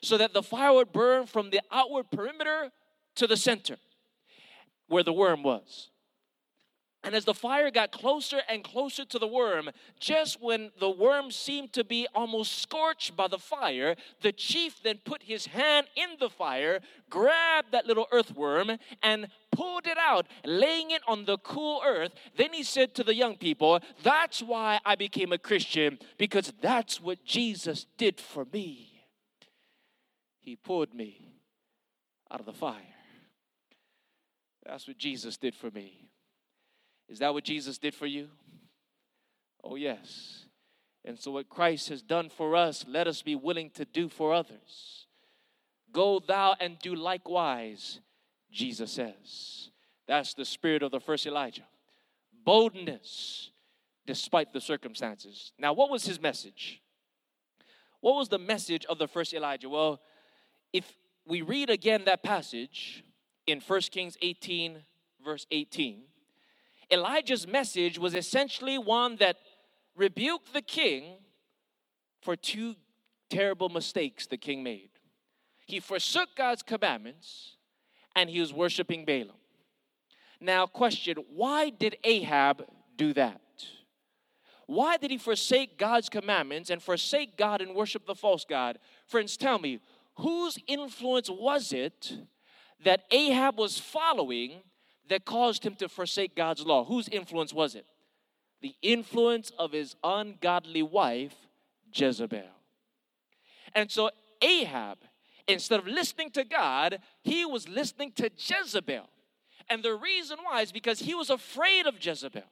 so 0.00 0.16
that 0.18 0.32
the 0.32 0.42
fire 0.42 0.72
would 0.72 0.92
burn 0.92 1.26
from 1.26 1.50
the 1.50 1.60
outward 1.70 2.10
perimeter 2.10 2.70
to 3.16 3.26
the 3.26 3.36
center 3.36 3.76
where 4.88 5.02
the 5.02 5.12
worm 5.12 5.42
was. 5.42 5.90
And 7.04 7.14
as 7.14 7.26
the 7.26 7.34
fire 7.34 7.70
got 7.70 7.92
closer 7.92 8.40
and 8.48 8.64
closer 8.64 9.04
to 9.04 9.18
the 9.18 9.26
worm, 9.26 9.68
just 10.00 10.40
when 10.40 10.72
the 10.80 10.88
worm 10.88 11.30
seemed 11.30 11.74
to 11.74 11.84
be 11.84 12.08
almost 12.14 12.62
scorched 12.62 13.14
by 13.14 13.28
the 13.28 13.38
fire, 13.38 13.94
the 14.22 14.32
chief 14.32 14.82
then 14.82 14.98
put 15.04 15.22
his 15.22 15.44
hand 15.44 15.86
in 15.96 16.16
the 16.18 16.30
fire, 16.30 16.80
grabbed 17.10 17.72
that 17.72 17.86
little 17.86 18.08
earthworm, 18.10 18.78
and 19.02 19.28
pulled 19.52 19.86
it 19.86 19.98
out, 19.98 20.26
laying 20.46 20.92
it 20.92 21.02
on 21.06 21.26
the 21.26 21.36
cool 21.36 21.82
earth. 21.84 22.12
Then 22.38 22.54
he 22.54 22.62
said 22.62 22.94
to 22.94 23.04
the 23.04 23.14
young 23.14 23.36
people, 23.36 23.80
That's 24.02 24.42
why 24.42 24.80
I 24.82 24.94
became 24.94 25.30
a 25.30 25.38
Christian, 25.38 25.98
because 26.16 26.54
that's 26.62 27.02
what 27.02 27.22
Jesus 27.22 27.84
did 27.98 28.18
for 28.18 28.46
me. 28.50 29.02
He 30.40 30.56
pulled 30.56 30.94
me 30.94 31.34
out 32.30 32.40
of 32.40 32.46
the 32.46 32.54
fire. 32.54 32.80
That's 34.64 34.88
what 34.88 34.96
Jesus 34.96 35.36
did 35.36 35.54
for 35.54 35.70
me. 35.70 36.08
Is 37.08 37.18
that 37.18 37.34
what 37.34 37.44
Jesus 37.44 37.78
did 37.78 37.94
for 37.94 38.06
you? 38.06 38.28
Oh, 39.62 39.76
yes. 39.76 40.46
And 41.04 41.18
so, 41.18 41.32
what 41.32 41.48
Christ 41.48 41.88
has 41.90 42.02
done 42.02 42.30
for 42.30 42.56
us, 42.56 42.84
let 42.88 43.06
us 43.06 43.22
be 43.22 43.34
willing 43.34 43.70
to 43.70 43.84
do 43.84 44.08
for 44.08 44.32
others. 44.32 45.06
Go 45.92 46.18
thou 46.18 46.56
and 46.58 46.78
do 46.78 46.94
likewise, 46.94 48.00
Jesus 48.50 48.92
says. 48.92 49.70
That's 50.08 50.34
the 50.34 50.44
spirit 50.44 50.82
of 50.82 50.90
the 50.90 51.00
first 51.00 51.26
Elijah. 51.26 51.66
Boldness 52.44 53.50
despite 54.06 54.52
the 54.52 54.60
circumstances. 54.60 55.52
Now, 55.58 55.72
what 55.72 55.90
was 55.90 56.04
his 56.04 56.20
message? 56.20 56.82
What 58.00 58.16
was 58.16 58.28
the 58.28 58.38
message 58.38 58.84
of 58.86 58.98
the 58.98 59.08
first 59.08 59.32
Elijah? 59.32 59.68
Well, 59.68 60.00
if 60.72 60.92
we 61.26 61.40
read 61.40 61.70
again 61.70 62.02
that 62.04 62.22
passage 62.22 63.02
in 63.46 63.60
1 63.60 63.80
Kings 63.90 64.18
18, 64.20 64.82
verse 65.24 65.46
18, 65.50 66.02
Elijah's 66.94 67.46
message 67.46 67.98
was 67.98 68.14
essentially 68.14 68.78
one 68.78 69.16
that 69.16 69.36
rebuked 69.96 70.52
the 70.54 70.62
king 70.62 71.16
for 72.22 72.36
two 72.36 72.76
terrible 73.28 73.68
mistakes 73.68 74.26
the 74.26 74.36
king 74.36 74.62
made. 74.62 74.90
He 75.66 75.80
forsook 75.80 76.28
God's 76.36 76.62
commandments 76.62 77.56
and 78.14 78.30
he 78.30 78.38
was 78.38 78.52
worshiping 78.52 79.04
Baalim. 79.04 79.40
Now, 80.40 80.66
question 80.66 81.16
why 81.34 81.70
did 81.70 81.96
Ahab 82.04 82.64
do 82.96 83.12
that? 83.14 83.40
Why 84.66 84.96
did 84.96 85.10
he 85.10 85.18
forsake 85.18 85.76
God's 85.76 86.08
commandments 86.08 86.70
and 86.70 86.80
forsake 86.80 87.36
God 87.36 87.60
and 87.60 87.74
worship 87.74 88.06
the 88.06 88.14
false 88.14 88.44
God? 88.48 88.78
Friends, 89.06 89.36
tell 89.36 89.58
me, 89.58 89.80
whose 90.16 90.58
influence 90.68 91.28
was 91.28 91.72
it 91.72 92.14
that 92.84 93.02
Ahab 93.10 93.58
was 93.58 93.78
following 93.78 94.62
that 95.08 95.24
caused 95.24 95.64
him 95.64 95.74
to 95.76 95.88
forsake 95.88 96.34
God's 96.34 96.64
law? 96.64 96.84
Whose 96.84 97.08
influence 97.08 97.52
was 97.52 97.74
it? 97.74 97.86
The 98.62 98.74
influence 98.82 99.52
of 99.58 99.72
his 99.72 99.96
ungodly 100.02 100.82
wife, 100.82 101.34
Jezebel. 101.92 102.42
And 103.74 103.90
so 103.90 104.10
Ahab, 104.40 104.98
instead 105.46 105.80
of 105.80 105.86
listening 105.86 106.30
to 106.30 106.44
God, 106.44 107.00
he 107.22 107.44
was 107.44 107.68
listening 107.68 108.12
to 108.12 108.30
Jezebel. 108.36 109.08
And 109.68 109.82
the 109.82 109.94
reason 109.94 110.38
why 110.42 110.62
is 110.62 110.72
because 110.72 111.00
he 111.00 111.14
was 111.14 111.30
afraid 111.30 111.86
of 111.86 112.04
Jezebel. 112.04 112.42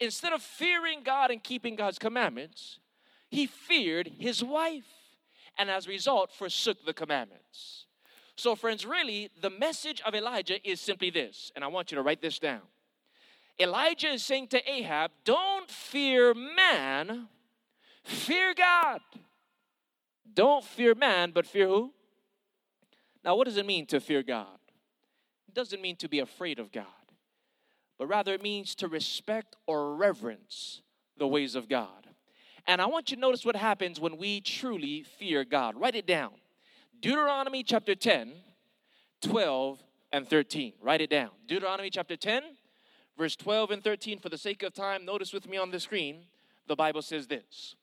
Instead 0.00 0.32
of 0.32 0.42
fearing 0.42 1.02
God 1.02 1.30
and 1.30 1.42
keeping 1.42 1.76
God's 1.76 1.98
commandments, 1.98 2.78
he 3.30 3.46
feared 3.46 4.10
his 4.18 4.42
wife 4.42 4.84
and 5.58 5.70
as 5.70 5.86
a 5.86 5.90
result 5.90 6.32
forsook 6.32 6.84
the 6.84 6.92
commandments. 6.92 7.86
So, 8.36 8.54
friends, 8.54 8.86
really, 8.86 9.30
the 9.40 9.50
message 9.50 10.00
of 10.06 10.14
Elijah 10.14 10.58
is 10.68 10.80
simply 10.80 11.10
this, 11.10 11.52
and 11.54 11.64
I 11.64 11.68
want 11.68 11.90
you 11.90 11.96
to 11.96 12.02
write 12.02 12.22
this 12.22 12.38
down. 12.38 12.62
Elijah 13.60 14.08
is 14.08 14.24
saying 14.24 14.48
to 14.48 14.70
Ahab, 14.70 15.10
Don't 15.24 15.70
fear 15.70 16.34
man, 16.34 17.28
fear 18.02 18.54
God. 18.54 19.00
Don't 20.34 20.64
fear 20.64 20.94
man, 20.94 21.30
but 21.32 21.46
fear 21.46 21.68
who? 21.68 21.92
Now, 23.24 23.36
what 23.36 23.44
does 23.44 23.56
it 23.56 23.66
mean 23.66 23.86
to 23.86 24.00
fear 24.00 24.22
God? 24.22 24.58
It 25.46 25.54
doesn't 25.54 25.82
mean 25.82 25.96
to 25.96 26.08
be 26.08 26.18
afraid 26.18 26.58
of 26.58 26.72
God, 26.72 26.86
but 27.98 28.06
rather 28.06 28.32
it 28.32 28.42
means 28.42 28.74
to 28.76 28.88
respect 28.88 29.56
or 29.66 29.94
reverence 29.94 30.80
the 31.18 31.28
ways 31.28 31.54
of 31.54 31.68
God. 31.68 32.08
And 32.66 32.80
I 32.80 32.86
want 32.86 33.10
you 33.10 33.16
to 33.16 33.20
notice 33.20 33.44
what 33.44 33.56
happens 33.56 34.00
when 34.00 34.16
we 34.16 34.40
truly 34.40 35.02
fear 35.02 35.44
God. 35.44 35.76
Write 35.76 35.94
it 35.94 36.06
down. 36.06 36.32
Deuteronomy 37.02 37.64
chapter 37.64 37.96
10, 37.96 38.32
12, 39.22 39.82
and 40.12 40.28
13. 40.28 40.74
Write 40.80 41.00
it 41.00 41.10
down. 41.10 41.30
Deuteronomy 41.48 41.90
chapter 41.90 42.16
10, 42.16 42.44
verse 43.18 43.34
12 43.34 43.72
and 43.72 43.82
13. 43.82 44.20
For 44.20 44.28
the 44.28 44.38
sake 44.38 44.62
of 44.62 44.72
time, 44.72 45.04
notice 45.04 45.32
with 45.32 45.48
me 45.48 45.56
on 45.56 45.72
the 45.72 45.80
screen, 45.80 46.20
the 46.68 46.76
Bible 46.76 47.02
says 47.02 47.26
this 47.26 47.74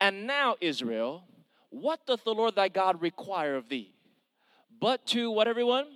And 0.00 0.26
now, 0.26 0.56
Israel, 0.62 1.24
what 1.68 2.06
doth 2.06 2.24
the 2.24 2.32
Lord 2.32 2.54
thy 2.56 2.68
God 2.68 3.02
require 3.02 3.56
of 3.56 3.68
thee? 3.68 3.94
But 4.80 5.06
to 5.08 5.30
what, 5.30 5.48
everyone? 5.48 5.88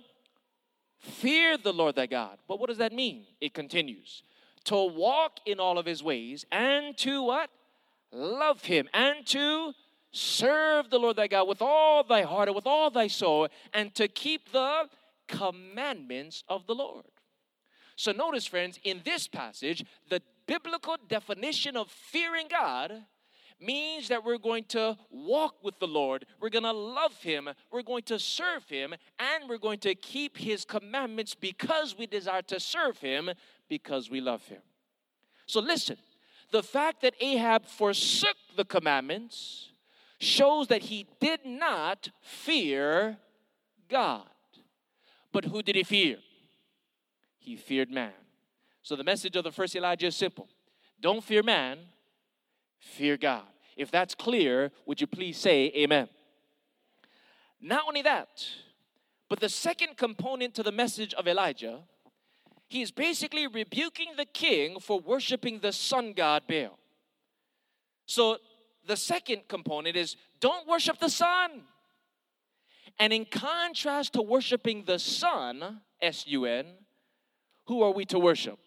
Fear 0.99 1.57
the 1.57 1.73
Lord 1.73 1.95
thy 1.95 2.05
God. 2.05 2.37
But 2.47 2.59
what 2.59 2.69
does 2.69 2.77
that 2.77 2.93
mean? 2.93 3.23
It 3.41 3.55
continues 3.55 4.21
to 4.65 4.75
walk 4.75 5.39
in 5.47 5.59
all 5.59 5.79
of 5.79 5.87
his 5.87 6.03
ways 6.03 6.45
and 6.51 6.95
to 6.99 7.23
what? 7.23 7.49
Love 8.11 8.65
him 8.65 8.87
and 8.93 9.25
to 9.25 9.73
serve 10.11 10.89
the 10.89 10.99
Lord 10.99 11.15
thy 11.15 11.27
God 11.27 11.47
with 11.47 11.61
all 11.61 12.03
thy 12.03 12.23
heart 12.23 12.47
and 12.47 12.55
with 12.55 12.67
all 12.67 12.89
thy 12.89 13.07
soul, 13.07 13.47
and 13.73 13.93
to 13.95 14.07
keep 14.07 14.51
the 14.51 14.89
commandments 15.27 16.43
of 16.47 16.67
the 16.67 16.75
Lord. 16.75 17.05
So, 17.95 18.11
notice, 18.11 18.45
friends, 18.45 18.79
in 18.83 19.01
this 19.05 19.27
passage, 19.27 19.85
the 20.09 20.21
biblical 20.47 20.97
definition 21.07 21.77
of 21.77 21.89
fearing 21.89 22.47
God 22.49 23.03
means 23.59 24.07
that 24.07 24.25
we're 24.25 24.39
going 24.39 24.63
to 24.63 24.97
walk 25.11 25.63
with 25.63 25.77
the 25.79 25.87
Lord, 25.87 26.25
we're 26.39 26.49
going 26.49 26.63
to 26.63 26.71
love 26.71 27.21
Him, 27.21 27.49
we're 27.71 27.83
going 27.83 28.03
to 28.03 28.17
serve 28.17 28.67
Him, 28.67 28.95
and 29.19 29.47
we're 29.47 29.59
going 29.59 29.79
to 29.79 29.93
keep 29.93 30.37
His 30.37 30.65
commandments 30.65 31.35
because 31.35 31.95
we 31.97 32.07
desire 32.07 32.41
to 32.43 32.59
serve 32.59 32.97
Him 32.97 33.29
because 33.69 34.09
we 34.09 34.19
love 34.19 34.45
Him. 34.47 34.61
So, 35.45 35.59
listen 35.59 35.97
the 36.51 36.63
fact 36.63 37.01
that 37.01 37.15
Ahab 37.21 37.65
forsook 37.65 38.35
the 38.55 38.65
commandments 38.65 39.70
shows 40.21 40.67
that 40.67 40.83
he 40.83 41.07
did 41.19 41.45
not 41.45 42.09
fear 42.21 43.17
God. 43.89 44.27
But 45.31 45.45
who 45.45 45.63
did 45.63 45.75
he 45.75 45.83
fear? 45.83 46.17
He 47.39 47.55
feared 47.55 47.89
man. 47.89 48.13
So 48.83 48.95
the 48.95 49.03
message 49.03 49.35
of 49.35 49.43
the 49.43 49.51
first 49.51 49.75
Elijah 49.75 50.07
is 50.07 50.15
simple 50.15 50.47
don't 50.99 51.23
fear 51.23 51.41
man, 51.41 51.79
fear 52.79 53.17
God. 53.17 53.47
If 53.75 53.89
that's 53.89 54.13
clear, 54.13 54.71
would 54.85 55.01
you 55.01 55.07
please 55.07 55.37
say 55.37 55.71
amen? 55.75 56.07
Not 57.59 57.83
only 57.87 58.03
that, 58.03 58.45
but 59.27 59.39
the 59.39 59.49
second 59.49 59.97
component 59.97 60.53
to 60.55 60.61
the 60.61 60.71
message 60.71 61.15
of 61.15 61.27
Elijah, 61.27 61.79
he's 62.67 62.91
basically 62.91 63.47
rebuking 63.47 64.09
the 64.17 64.25
king 64.25 64.79
for 64.79 64.99
worshiping 64.99 65.59
the 65.59 65.71
sun 65.71 66.13
god 66.13 66.43
Baal. 66.47 66.77
So 68.05 68.37
the 68.87 68.97
second 68.97 69.47
component 69.47 69.95
is 69.95 70.15
don't 70.39 70.67
worship 70.67 70.99
the 70.99 71.09
sun. 71.09 71.63
And 72.99 73.13
in 73.13 73.25
contrast 73.25 74.13
to 74.13 74.21
worshiping 74.21 74.83
the 74.85 74.99
sun, 74.99 75.81
S 76.01 76.25
U 76.27 76.45
N, 76.45 76.65
who 77.65 77.81
are 77.83 77.91
we 77.91 78.05
to 78.05 78.19
worship? 78.19 78.59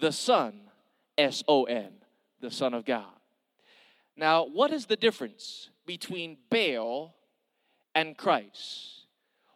The 0.00 0.12
Son, 0.12 0.60
S 1.16 1.42
O 1.48 1.64
N, 1.64 1.92
the 2.40 2.50
Son 2.50 2.74
of 2.74 2.84
God. 2.84 3.06
Now, 4.16 4.44
what 4.44 4.72
is 4.72 4.86
the 4.86 4.96
difference 4.96 5.70
between 5.86 6.36
Baal 6.50 7.14
and 7.94 8.16
Christ? 8.16 9.06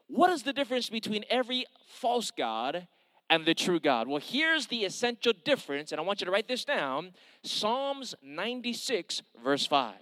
What 0.06 0.30
is 0.30 0.42
the 0.42 0.52
difference 0.52 0.88
between 0.88 1.24
every 1.28 1.66
false 1.86 2.30
God 2.30 2.88
and 3.30 3.44
the 3.44 3.54
true 3.54 3.80
God. 3.80 4.08
Well, 4.08 4.22
here's 4.24 4.66
the 4.66 4.84
essential 4.84 5.32
difference, 5.44 5.92
and 5.92 6.00
I 6.00 6.04
want 6.04 6.20
you 6.20 6.24
to 6.26 6.30
write 6.30 6.48
this 6.48 6.64
down 6.64 7.12
Psalms 7.42 8.14
96, 8.22 9.22
verse 9.42 9.66
5. 9.66 9.94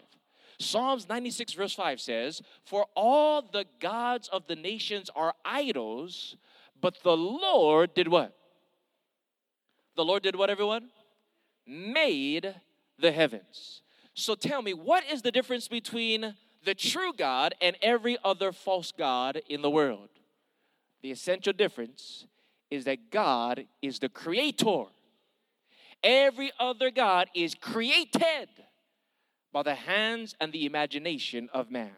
Psalms 0.59 1.09
96, 1.09 1.53
verse 1.53 1.75
5 1.75 2.01
says, 2.01 2.43
For 2.65 2.87
all 2.95 3.43
the 3.43 3.67
gods 3.81 4.29
of 4.29 4.47
the 4.47 4.57
nations 4.57 5.11
are 5.15 5.35
idols, 5.45 6.37
but 6.81 7.03
the 7.03 7.17
Lord 7.17 7.95
did 7.95 8.09
what? 8.09 8.35
The 9.97 10.05
Lord 10.05 10.23
did 10.23 10.37
what, 10.37 10.51
everyone? 10.51 10.89
Made 11.67 12.55
the 12.99 13.13
heavens. 13.13 13.83
So 14.15 14.35
tell 14.35 14.63
me, 14.63 14.73
what 14.73 15.05
is 15.11 15.23
the 15.23 15.33
difference 15.33 15.69
between 15.69 16.35
the 16.65 16.75
true 16.75 17.13
God 17.13 17.55
and 17.61 17.77
every 17.83 18.17
other 18.25 18.53
false 18.53 18.93
God 18.97 19.41
in 19.49 19.61
the 19.61 19.71
world? 19.71 20.09
The 21.03 21.11
essential 21.11 21.53
difference 21.53 22.27
is 22.71 22.85
that 22.85 23.11
God 23.11 23.67
is 23.83 23.99
the 23.99 24.09
creator. 24.09 24.85
Every 26.03 26.53
other 26.59 26.91
God 26.91 27.29
is 27.35 27.55
created 27.55 28.49
by 29.53 29.63
the 29.63 29.75
hands 29.75 30.35
and 30.41 30.53
the 30.53 30.67
imagination 30.67 31.49
of 31.53 31.71
man. 31.71 31.97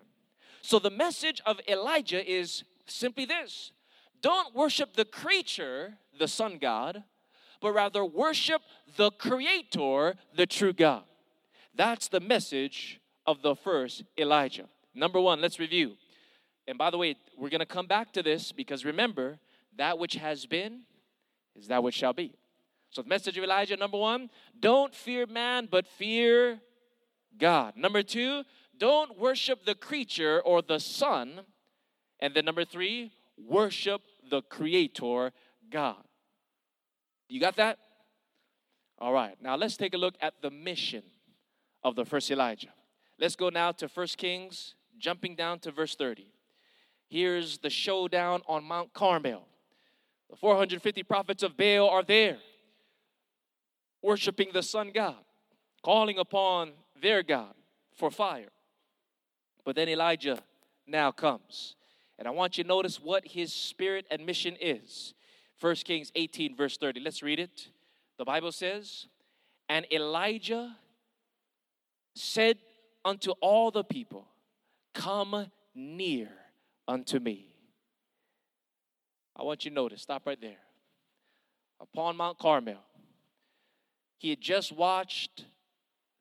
So 0.63 0.79
the 0.79 0.91
message 0.91 1.41
of 1.47 1.61
Elijah 1.69 2.25
is 2.31 2.65
simply 2.87 3.25
this 3.25 3.73
don't 4.21 4.55
worship 4.55 4.95
the 4.95 5.05
creature, 5.05 5.95
the 6.19 6.29
sun 6.29 6.59
God, 6.59 7.03
but 7.61 7.73
rather 7.73 8.05
worship 8.05 8.63
the 8.97 9.11
creator, 9.11 10.15
the 10.37 10.47
true 10.47 10.73
God. 10.73 11.05
That's 11.75 12.09
the 12.09 12.21
message 12.21 13.01
of 13.27 13.43
the 13.43 13.55
first 13.55 14.03
Elijah. 14.19 14.69
Number 14.95 15.21
one, 15.21 15.41
let's 15.41 15.61
review. 15.61 15.95
And 16.67 16.77
by 16.77 16.91
the 16.91 16.99
way, 16.99 17.17
we're 17.37 17.51
going 17.51 17.61
to 17.61 17.67
come 17.67 17.87
back 17.87 18.13
to 18.13 18.23
this 18.23 18.53
because 18.53 18.85
remember, 18.85 19.39
that 19.79 19.99
which 19.99 20.15
has 20.15 20.47
been 20.47 20.83
is 21.57 21.69
that 21.69 21.83
which 21.83 21.95
shall 21.95 22.13
be. 22.13 22.35
So, 22.91 23.03
the 23.03 23.09
message 23.09 23.37
of 23.37 23.45
Elijah 23.45 23.77
number 23.77 23.99
one, 23.99 24.31
don't 24.59 24.95
fear 24.95 25.27
man, 25.27 25.69
but 25.71 25.87
fear 25.87 26.61
God. 27.39 27.77
Number 27.77 28.03
two, 28.03 28.45
don't 28.79 29.19
worship 29.19 29.65
the 29.65 29.75
creature 29.75 30.41
or 30.41 30.63
the 30.63 30.79
sun. 30.79 31.41
And 32.21 32.35
then 32.35 32.45
number 32.45 32.65
three, 32.65 33.13
worship 33.37 34.03
the 34.31 34.43
creator 34.43 35.33
God. 35.71 36.03
You 37.29 37.41
got 37.41 37.57
that? 37.57 37.79
All 38.99 39.13
right, 39.13 39.37
now 39.41 39.57
let's 39.57 39.77
take 39.77 39.95
a 39.95 39.99
look 39.99 40.15
at 40.21 40.35
the 40.43 40.51
mission 40.51 41.03
of 41.85 41.95
the 41.95 42.05
first 42.05 42.31
Elijah. 42.31 42.73
Let's 43.19 43.37
go 43.37 43.49
now 43.49 43.73
to 43.73 43.89
First 43.89 44.19
Kings, 44.19 44.75
jumping 44.99 45.37
down 45.37 45.59
to 45.61 45.71
verse 45.71 45.95
30. 45.95 46.33
Here's 47.09 47.59
the 47.59 47.71
showdown 47.71 48.43
on 48.47 48.65
Mount 48.65 48.93
Carmel. 48.93 49.48
The 50.31 50.37
450 50.37 51.03
prophets 51.05 51.43
of 51.43 51.57
Baal 51.57 51.89
are 51.89 52.03
there, 52.03 52.39
worshiping 54.03 54.51
the 54.53 54.63
sun 54.63 54.91
god, 54.95 55.17
calling 55.83 56.19
upon 56.19 56.73
their 57.01 57.23
God 57.23 57.55
for 57.97 58.11
fire. 58.11 58.51
But 59.65 59.77
then 59.77 59.89
Elijah 59.89 60.39
now 60.87 61.11
comes. 61.11 61.77
And 62.19 62.27
I 62.27 62.31
want 62.31 62.59
you 62.59 62.65
to 62.65 62.69
notice 62.69 63.01
what 63.01 63.27
his 63.27 63.53
spirit 63.53 64.07
and 64.11 64.27
mission 64.27 64.57
is. 64.61 65.15
1 65.61 65.75
Kings 65.77 66.11
18, 66.15 66.57
verse 66.57 66.77
30. 66.77 67.01
Let's 67.01 67.23
read 67.23 67.39
it. 67.39 67.69
The 68.19 68.25
Bible 68.25 68.53
says, 68.53 69.07
And 69.69 69.87
Elijah 69.93 70.77
said 72.15 72.59
unto 73.05 73.33
all 73.41 73.71
the 73.71 73.85
people, 73.85 74.27
Come 74.95 75.47
near 75.75 76.29
unto 76.87 77.19
me. 77.21 77.48
I 79.39 79.45
want 79.45 79.65
you 79.65 79.71
to 79.71 79.75
notice, 79.75 80.03
stop 80.03 80.27
right 80.27 80.41
there. 80.41 80.59
Upon 81.81 82.17
Mount 82.17 82.39
Carmel, 82.39 82.83
he 84.17 84.31
had 84.31 84.41
just 84.41 84.73
watched 84.73 85.45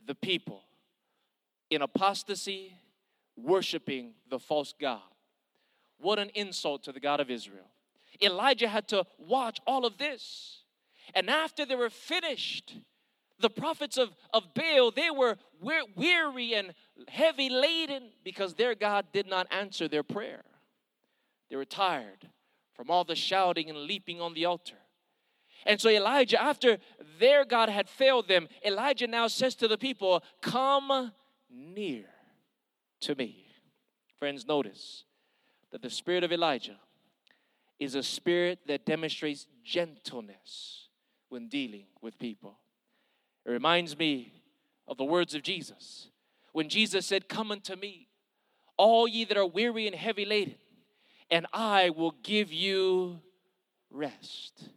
the 0.05 0.13
people 0.13 0.61
in 1.70 1.82
apostasy 1.82 2.74
worshiping 3.36 4.13
the 4.30 4.38
false 4.38 4.74
God. 4.80 5.01
What 5.97 6.20
an 6.20 6.30
insult 6.36 6.84
to 6.84 6.91
the 6.91 6.99
God 6.99 7.20
of 7.20 7.32
Israel. 7.32 7.65
Elijah 8.22 8.68
had 8.68 8.88
to 8.89 9.05
watch 9.18 9.59
all 9.65 9.86
of 9.86 9.97
this. 9.97 10.63
And 11.15 11.30
after 11.30 11.65
they 11.65 11.76
were 11.76 11.89
finished, 11.89 12.76
the 13.39 13.49
prophets 13.49 13.97
of, 13.97 14.15
of 14.32 14.53
Baal, 14.53 14.91
they 14.91 15.09
were 15.09 15.38
weary 15.61 16.53
and 16.53 16.74
heavy 17.07 17.49
laden 17.49 18.09
because 18.24 18.53
their 18.53 18.76
God 18.76 19.07
did 19.11 19.28
not 19.28 19.47
answer 19.51 19.88
their 19.88 20.03
prayer. 20.03 20.43
They 21.49 21.55
were 21.55 21.65
tired 21.65 22.30
from 22.78 22.91
all 22.91 23.03
the 23.03 23.15
shouting 23.15 23.69
and 23.69 23.80
leaping 23.80 24.21
on 24.21 24.36
the 24.36 24.45
altar. 24.45 24.78
And 25.65 25.82
so 25.82 25.89
Elijah, 25.89 26.41
after 26.41 26.78
their 27.19 27.43
God 27.43 27.67
had 27.67 27.89
failed 27.89 28.28
them, 28.28 28.47
Elijah 28.63 29.07
now 29.07 29.28
says 29.28 29.55
to 29.55 29.67
the 29.67 29.78
people, 29.78 30.23
Come 30.41 31.11
near 31.49 32.05
to 33.01 33.15
me. 33.15 33.47
Friends, 34.17 34.47
notice 34.47 35.03
that 35.71 35.82
the 35.82 35.89
spirit 35.89 36.23
of 36.23 36.32
Elijah 36.32 36.78
is 37.80 37.95
a 37.95 38.03
spirit 38.03 38.59
that 38.67 38.86
demonstrates 38.86 39.47
gentleness 39.63 40.88
when 41.30 41.49
dealing 41.49 41.88
with 42.01 42.17
people. 42.17 42.59
It 43.45 43.51
reminds 43.51 43.97
me 43.97 44.32
of 44.88 44.97
the 44.97 45.03
words 45.03 45.36
of 45.36 45.43
Jesus. 45.43 46.09
When 46.53 46.69
Jesus 46.69 47.05
said, 47.05 47.28
Come 47.28 47.51
unto 47.51 47.75
me, 47.75 48.07
all 48.78 49.07
ye 49.07 49.25
that 49.25 49.38
are 49.38 49.45
weary 49.45 49.88
and 49.88 49.95
heavy 49.95 50.25
laden, 50.25 50.55
and 51.30 51.45
I 51.53 51.89
will 51.89 52.15
give 52.23 52.51
you 52.51 53.19
rest. 53.91 54.69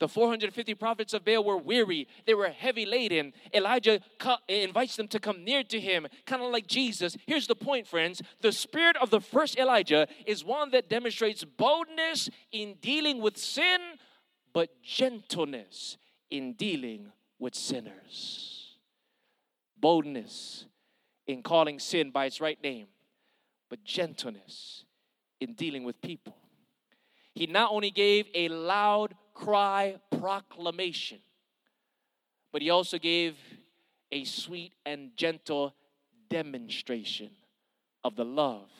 The 0.00 0.08
450 0.08 0.74
prophets 0.76 1.12
of 1.12 1.26
Baal 1.26 1.44
were 1.44 1.58
weary, 1.58 2.08
they 2.26 2.32
were 2.32 2.48
heavy 2.48 2.86
laden. 2.86 3.34
Elijah 3.52 4.00
invites 4.48 4.96
them 4.96 5.08
to 5.08 5.20
come 5.20 5.44
near 5.44 5.62
to 5.64 5.78
him, 5.78 6.06
kind 6.24 6.42
of 6.42 6.50
like 6.50 6.66
Jesus. 6.66 7.18
Here's 7.26 7.46
the 7.46 7.54
point, 7.54 7.86
friends 7.86 8.22
the 8.40 8.50
spirit 8.50 8.96
of 8.96 9.10
the 9.10 9.20
first 9.20 9.58
Elijah 9.58 10.08
is 10.26 10.42
one 10.42 10.70
that 10.70 10.88
demonstrates 10.88 11.44
boldness 11.44 12.30
in 12.50 12.76
dealing 12.80 13.20
with 13.20 13.36
sin, 13.36 13.78
but 14.54 14.82
gentleness 14.82 15.98
in 16.30 16.54
dealing 16.54 17.12
with 17.38 17.54
sinners. 17.54 18.78
Boldness 19.78 20.64
in 21.26 21.42
calling 21.42 21.78
sin 21.78 22.10
by 22.10 22.24
its 22.24 22.40
right 22.40 22.60
name, 22.62 22.86
but 23.68 23.84
gentleness 23.84 24.84
in 25.40 25.54
dealing 25.54 25.84
with 25.84 26.00
people. 26.00 26.36
He 27.34 27.46
not 27.46 27.70
only 27.72 27.90
gave 27.90 28.26
a 28.34 28.48
loud 28.48 29.14
cry 29.34 29.96
proclamation, 30.18 31.18
but 32.52 32.62
he 32.62 32.70
also 32.70 32.98
gave 32.98 33.36
a 34.12 34.24
sweet 34.24 34.72
and 34.84 35.16
gentle 35.16 35.74
demonstration 36.28 37.30
of 38.04 38.16
the 38.16 38.24
love, 38.24 38.70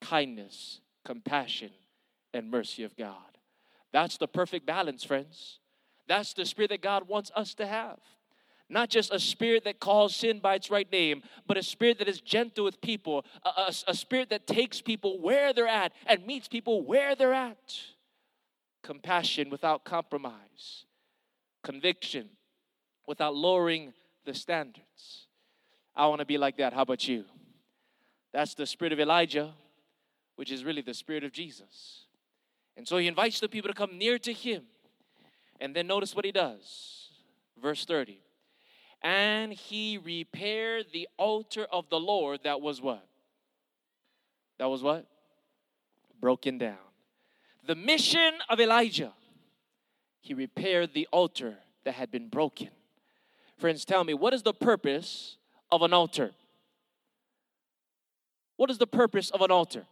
kindness, 0.00 0.80
compassion, 1.04 1.70
and 2.32 2.50
mercy 2.50 2.84
of 2.84 2.96
God. 2.96 3.14
That's 3.92 4.16
the 4.16 4.28
perfect 4.28 4.66
balance, 4.66 5.04
friends. 5.04 5.58
That's 6.06 6.32
the 6.32 6.46
spirit 6.46 6.70
that 6.70 6.82
God 6.82 7.08
wants 7.08 7.30
us 7.36 7.54
to 7.54 7.66
have. 7.66 7.98
Not 8.70 8.88
just 8.88 9.12
a 9.12 9.18
spirit 9.18 9.64
that 9.64 9.80
calls 9.80 10.14
sin 10.14 10.38
by 10.38 10.54
its 10.54 10.70
right 10.70 10.90
name, 10.90 11.24
but 11.48 11.56
a 11.56 11.62
spirit 11.62 11.98
that 11.98 12.08
is 12.08 12.20
gentle 12.20 12.64
with 12.64 12.80
people, 12.80 13.24
a, 13.44 13.48
a, 13.48 13.74
a 13.88 13.94
spirit 13.94 14.30
that 14.30 14.46
takes 14.46 14.80
people 14.80 15.20
where 15.20 15.52
they're 15.52 15.66
at 15.66 15.92
and 16.06 16.24
meets 16.24 16.46
people 16.46 16.82
where 16.82 17.16
they're 17.16 17.34
at 17.34 17.74
compassion 18.82 19.50
without 19.50 19.84
compromise, 19.84 20.86
conviction 21.64 22.28
without 23.06 23.34
lowering 23.34 23.92
the 24.24 24.32
standards. 24.32 25.26
I 25.96 26.06
want 26.06 26.20
to 26.20 26.24
be 26.24 26.38
like 26.38 26.56
that. 26.58 26.72
How 26.72 26.82
about 26.82 27.06
you? 27.08 27.24
That's 28.32 28.54
the 28.54 28.66
spirit 28.66 28.92
of 28.92 29.00
Elijah, 29.00 29.52
which 30.36 30.52
is 30.52 30.64
really 30.64 30.82
the 30.82 30.94
spirit 30.94 31.24
of 31.24 31.32
Jesus. 31.32 32.04
And 32.76 32.86
so 32.86 32.98
he 32.98 33.08
invites 33.08 33.40
the 33.40 33.48
people 33.48 33.68
to 33.68 33.74
come 33.74 33.98
near 33.98 34.16
to 34.20 34.32
him. 34.32 34.62
And 35.60 35.74
then 35.74 35.88
notice 35.88 36.14
what 36.14 36.24
he 36.24 36.30
does. 36.32 37.08
Verse 37.60 37.84
30. 37.84 38.20
And 39.02 39.52
he 39.52 39.98
repaired 39.98 40.86
the 40.92 41.08
altar 41.16 41.66
of 41.72 41.88
the 41.88 42.00
Lord 42.00 42.40
that 42.44 42.60
was 42.60 42.80
what? 42.80 43.06
That 44.58 44.68
was 44.68 44.82
what? 44.82 45.06
Broken 46.20 46.58
down 46.58 46.76
the 47.70 47.76
mission 47.76 48.32
of 48.48 48.58
Elijah, 48.58 49.12
he 50.20 50.34
repaired 50.34 50.92
the 50.92 51.06
altar 51.12 51.54
that 51.84 51.94
had 51.94 52.10
been 52.10 52.28
broken. 52.28 52.68
Friends, 53.58 53.84
tell 53.84 54.02
me, 54.04 54.14
what 54.14 54.34
is 54.34 54.42
the 54.42 54.52
purpose 54.52 55.36
of 55.70 55.82
an 55.82 55.92
altar? 55.92 56.32
What 58.56 58.70
is 58.70 58.78
the 58.78 58.86
purpose 58.86 59.30
of 59.30 59.40
an 59.40 59.50
altar? 59.50 59.84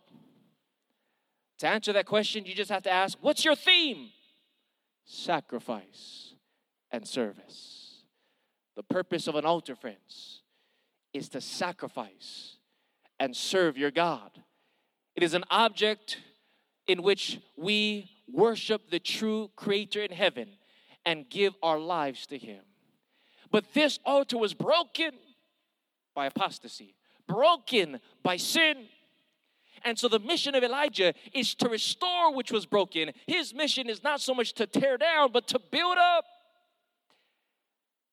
To 1.58 1.68
answer 1.68 1.92
that 1.92 2.06
question, 2.06 2.46
you 2.46 2.54
just 2.54 2.70
have 2.70 2.82
to 2.82 2.90
ask, 2.90 3.16
what's 3.20 3.44
your 3.44 3.54
theme? 3.54 4.08
Sacrifice 5.04 6.34
and 6.90 7.06
service. 7.06 7.87
The 8.78 8.84
purpose 8.84 9.26
of 9.26 9.34
an 9.34 9.44
altar, 9.44 9.74
friends, 9.74 10.42
is 11.12 11.28
to 11.30 11.40
sacrifice 11.40 12.58
and 13.18 13.34
serve 13.34 13.76
your 13.76 13.90
God. 13.90 14.30
It 15.16 15.24
is 15.24 15.34
an 15.34 15.42
object 15.50 16.18
in 16.86 17.02
which 17.02 17.40
we 17.56 18.08
worship 18.32 18.88
the 18.88 19.00
true 19.00 19.50
creator 19.56 20.00
in 20.04 20.12
heaven 20.12 20.50
and 21.04 21.28
give 21.28 21.54
our 21.60 21.80
lives 21.80 22.24
to 22.26 22.38
him. 22.38 22.60
But 23.50 23.74
this 23.74 23.98
altar 24.04 24.38
was 24.38 24.54
broken 24.54 25.10
by 26.14 26.26
apostasy, 26.26 26.94
broken 27.26 27.98
by 28.22 28.36
sin. 28.36 28.86
And 29.84 29.98
so 29.98 30.06
the 30.06 30.20
mission 30.20 30.54
of 30.54 30.62
Elijah 30.62 31.14
is 31.32 31.52
to 31.56 31.68
restore 31.68 32.32
which 32.32 32.52
was 32.52 32.64
broken. 32.64 33.10
His 33.26 33.52
mission 33.52 33.88
is 33.88 34.04
not 34.04 34.20
so 34.20 34.34
much 34.34 34.52
to 34.52 34.68
tear 34.68 34.96
down, 34.96 35.32
but 35.32 35.48
to 35.48 35.58
build 35.58 35.98
up, 35.98 36.24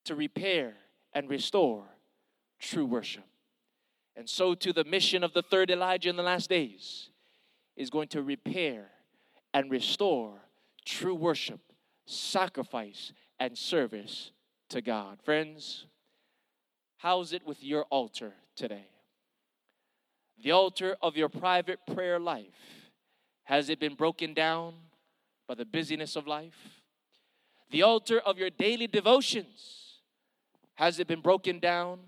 to 0.06 0.14
repair 0.14 0.74
and 1.12 1.28
restore 1.28 1.84
true 2.58 2.86
worship. 2.86 3.24
And 4.16 4.28
so, 4.28 4.54
to 4.54 4.72
the 4.72 4.84
mission 4.84 5.22
of 5.22 5.34
the 5.34 5.42
third 5.42 5.70
Elijah 5.70 6.08
in 6.08 6.16
the 6.16 6.22
last 6.22 6.48
days 6.48 7.10
is 7.76 7.90
going 7.90 8.08
to 8.08 8.22
repair 8.22 8.86
and 9.52 9.70
restore 9.70 10.32
true 10.84 11.14
worship, 11.14 11.60
sacrifice, 12.06 13.12
and 13.38 13.56
service 13.56 14.30
to 14.70 14.80
God. 14.80 15.18
Friends, 15.22 15.86
how's 16.96 17.32
it 17.32 17.46
with 17.46 17.62
your 17.62 17.84
altar 17.84 18.32
today? 18.54 18.86
The 20.42 20.52
altar 20.52 20.96
of 21.02 21.16
your 21.16 21.28
private 21.28 21.80
prayer 21.94 22.18
life, 22.18 22.90
has 23.44 23.68
it 23.68 23.80
been 23.80 23.94
broken 23.94 24.34
down 24.34 24.74
by 25.46 25.54
the 25.54 25.64
busyness 25.64 26.16
of 26.16 26.26
life? 26.26 26.82
The 27.70 27.82
altar 27.82 28.20
of 28.20 28.38
your 28.38 28.50
daily 28.50 28.86
devotions, 28.86 29.75
has 30.76 31.00
it 31.00 31.06
been 31.06 31.20
broken 31.20 31.58
down 31.58 31.98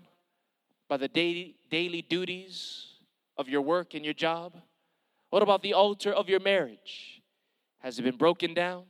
by 0.87 0.97
the 0.97 1.07
daily, 1.07 1.55
daily 1.69 2.01
duties 2.01 2.85
of 3.37 3.49
your 3.49 3.61
work 3.61 3.93
and 3.93 4.05
your 4.05 4.13
job? 4.13 4.53
What 5.29 5.43
about 5.43 5.61
the 5.61 5.73
altar 5.73 6.11
of 6.11 6.29
your 6.29 6.39
marriage? 6.39 7.21
Has 7.79 7.99
it 7.99 8.03
been 8.03 8.17
broken 8.17 8.53
down? 8.53 8.83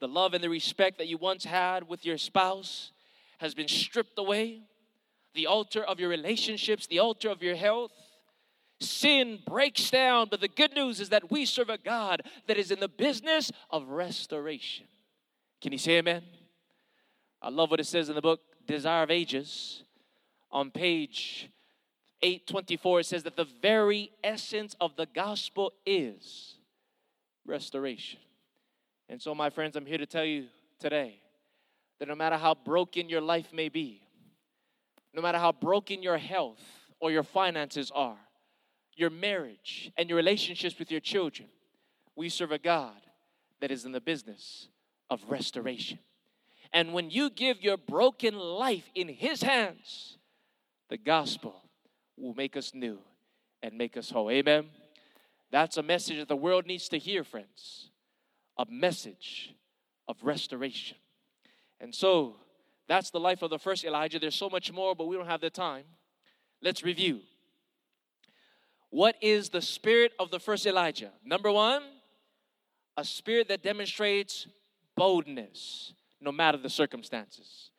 The 0.00 0.08
love 0.08 0.34
and 0.34 0.42
the 0.42 0.48
respect 0.48 0.98
that 0.98 1.08
you 1.08 1.18
once 1.18 1.44
had 1.44 1.88
with 1.88 2.06
your 2.06 2.18
spouse 2.18 2.92
has 3.38 3.54
been 3.54 3.68
stripped 3.68 4.18
away. 4.18 4.62
The 5.34 5.46
altar 5.46 5.82
of 5.82 6.00
your 6.00 6.08
relationships, 6.08 6.86
the 6.86 7.00
altar 7.00 7.28
of 7.28 7.42
your 7.42 7.56
health. 7.56 7.92
Sin 8.80 9.40
breaks 9.46 9.90
down, 9.90 10.28
but 10.30 10.40
the 10.40 10.48
good 10.48 10.74
news 10.74 11.00
is 11.00 11.08
that 11.08 11.30
we 11.30 11.44
serve 11.44 11.68
a 11.68 11.78
God 11.78 12.22
that 12.46 12.56
is 12.56 12.70
in 12.70 12.80
the 12.80 12.88
business 12.88 13.50
of 13.70 13.88
restoration. 13.88 14.86
Can 15.60 15.72
you 15.72 15.78
say 15.78 15.98
amen? 15.98 16.22
I 17.40 17.50
love 17.50 17.70
what 17.70 17.80
it 17.80 17.86
says 17.86 18.08
in 18.08 18.14
the 18.14 18.22
book 18.22 18.40
Desire 18.66 19.04
of 19.04 19.10
Ages 19.10 19.84
on 20.50 20.70
page 20.70 21.50
8:24 22.22 23.00
it 23.00 23.06
says 23.06 23.22
that 23.22 23.36
the 23.36 23.44
very 23.44 24.10
essence 24.24 24.74
of 24.80 24.96
the 24.96 25.06
gospel 25.06 25.72
is 25.86 26.56
restoration. 27.46 28.20
And 29.08 29.22
so 29.22 29.34
my 29.34 29.50
friends, 29.50 29.76
I'm 29.76 29.86
here 29.86 29.98
to 29.98 30.06
tell 30.06 30.24
you 30.24 30.46
today 30.78 31.20
that 31.98 32.08
no 32.08 32.14
matter 32.14 32.36
how 32.36 32.54
broken 32.54 33.08
your 33.08 33.20
life 33.20 33.52
may 33.52 33.68
be, 33.68 34.02
no 35.14 35.22
matter 35.22 35.38
how 35.38 35.52
broken 35.52 36.02
your 36.02 36.18
health 36.18 36.62
or 37.00 37.10
your 37.10 37.22
finances 37.22 37.90
are, 37.94 38.18
your 38.94 39.10
marriage, 39.10 39.92
and 39.96 40.08
your 40.08 40.16
relationships 40.16 40.78
with 40.78 40.90
your 40.90 41.00
children. 41.00 41.48
We 42.16 42.28
serve 42.28 42.50
a 42.50 42.58
God 42.58 43.00
that 43.60 43.70
is 43.70 43.84
in 43.84 43.92
the 43.92 44.00
business 44.00 44.68
of 45.08 45.22
restoration. 45.28 46.00
And 46.72 46.92
when 46.92 47.10
you 47.10 47.30
give 47.30 47.62
your 47.62 47.76
broken 47.76 48.38
life 48.38 48.90
in 48.94 49.08
His 49.08 49.42
hands, 49.42 50.18
the 50.88 50.98
gospel 50.98 51.62
will 52.16 52.34
make 52.34 52.56
us 52.56 52.74
new 52.74 52.98
and 53.62 53.76
make 53.76 53.96
us 53.96 54.10
whole. 54.10 54.30
Amen. 54.30 54.66
That's 55.50 55.76
a 55.76 55.82
message 55.82 56.18
that 56.18 56.28
the 56.28 56.36
world 56.36 56.66
needs 56.66 56.88
to 56.90 56.98
hear, 56.98 57.24
friends. 57.24 57.90
A 58.58 58.66
message 58.68 59.54
of 60.06 60.16
restoration. 60.22 60.96
And 61.80 61.94
so, 61.94 62.36
that's 62.86 63.10
the 63.10 63.20
life 63.20 63.42
of 63.42 63.50
the 63.50 63.58
first 63.58 63.84
Elijah. 63.84 64.18
There's 64.18 64.34
so 64.34 64.50
much 64.50 64.72
more, 64.72 64.94
but 64.94 65.06
we 65.06 65.16
don't 65.16 65.26
have 65.26 65.40
the 65.40 65.50
time. 65.50 65.84
Let's 66.62 66.82
review. 66.82 67.20
What 68.90 69.16
is 69.20 69.50
the 69.50 69.60
spirit 69.60 70.12
of 70.18 70.30
the 70.30 70.40
first 70.40 70.66
Elijah? 70.66 71.10
Number 71.24 71.52
one, 71.52 71.82
a 72.96 73.04
spirit 73.04 73.48
that 73.48 73.62
demonstrates 73.62 74.46
boldness 74.96 75.92
no 76.20 76.32
matter 76.32 76.58
the 76.58 76.70
circumstances. 76.70 77.70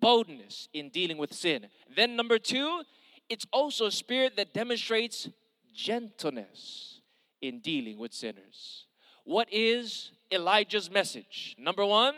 Boldness 0.00 0.68
in 0.72 0.90
dealing 0.90 1.18
with 1.18 1.32
sin. 1.32 1.66
Then, 1.94 2.16
number 2.16 2.38
two, 2.38 2.82
it's 3.28 3.46
also 3.52 3.86
a 3.86 3.90
spirit 3.92 4.36
that 4.36 4.52
demonstrates 4.52 5.28
gentleness 5.74 7.00
in 7.40 7.60
dealing 7.60 7.98
with 7.98 8.12
sinners. 8.12 8.86
What 9.24 9.48
is 9.52 10.12
Elijah's 10.32 10.90
message? 10.90 11.54
Number 11.58 11.86
one, 11.86 12.14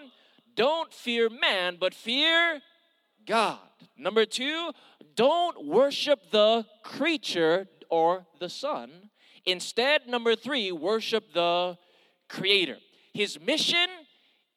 don't 0.54 0.92
fear 0.92 1.28
man, 1.28 1.76
but 1.78 1.94
fear 1.94 2.60
God. 3.26 3.58
Number 3.96 4.24
two, 4.24 4.72
don't 5.14 5.66
worship 5.66 6.30
the 6.30 6.64
creature 6.82 7.68
or 7.90 8.26
the 8.40 8.48
son. 8.48 9.10
Instead, 9.46 10.06
number 10.06 10.34
three, 10.34 10.72
worship 10.72 11.32
the 11.34 11.76
creator. 12.28 12.78
His 13.12 13.38
mission 13.38 13.86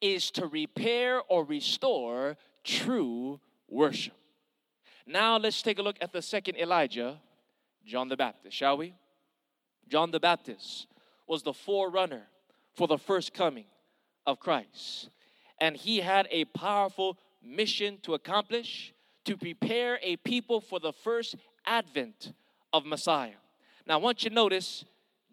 is 0.02 0.32
to 0.32 0.48
repair 0.48 1.22
or 1.28 1.44
restore 1.44 2.38
true 2.64 3.40
worship. 3.68 4.14
Now 5.06 5.38
let's 5.38 5.62
take 5.62 5.80
a 5.80 5.82
look 5.82 5.98
at 6.02 6.12
the 6.12 6.22
second 6.22 6.58
Elijah, 6.58 7.20
John 7.86 8.10
the 8.10 8.18
Baptist, 8.18 8.56
shall 8.56 8.78
we? 8.78 8.94
John 9.88 10.12
the 10.12 10.20
Baptist 10.20 10.88
was 11.28 11.44
the 11.44 11.54
forerunner 11.54 12.28
for 12.76 12.88
the 12.88 12.98
first 12.98 13.34
coming 13.34 13.66
of 14.26 14.40
Christ. 14.40 15.10
And 15.60 15.76
he 15.76 16.02
had 16.02 16.28
a 16.30 16.46
powerful 16.46 17.18
mission 17.42 17.98
to 18.04 18.14
accomplish 18.14 18.94
to 19.26 19.38
prepare 19.38 20.00
a 20.02 20.18
people 20.18 20.62
for 20.62 20.80
the 20.80 20.94
first 20.94 21.36
advent 21.66 22.34
of 22.74 22.86
Messiah. 22.86 23.40
Now, 23.86 23.96
I 23.96 23.98
want 23.98 24.24
you 24.24 24.30
to 24.30 24.36
notice 24.36 24.86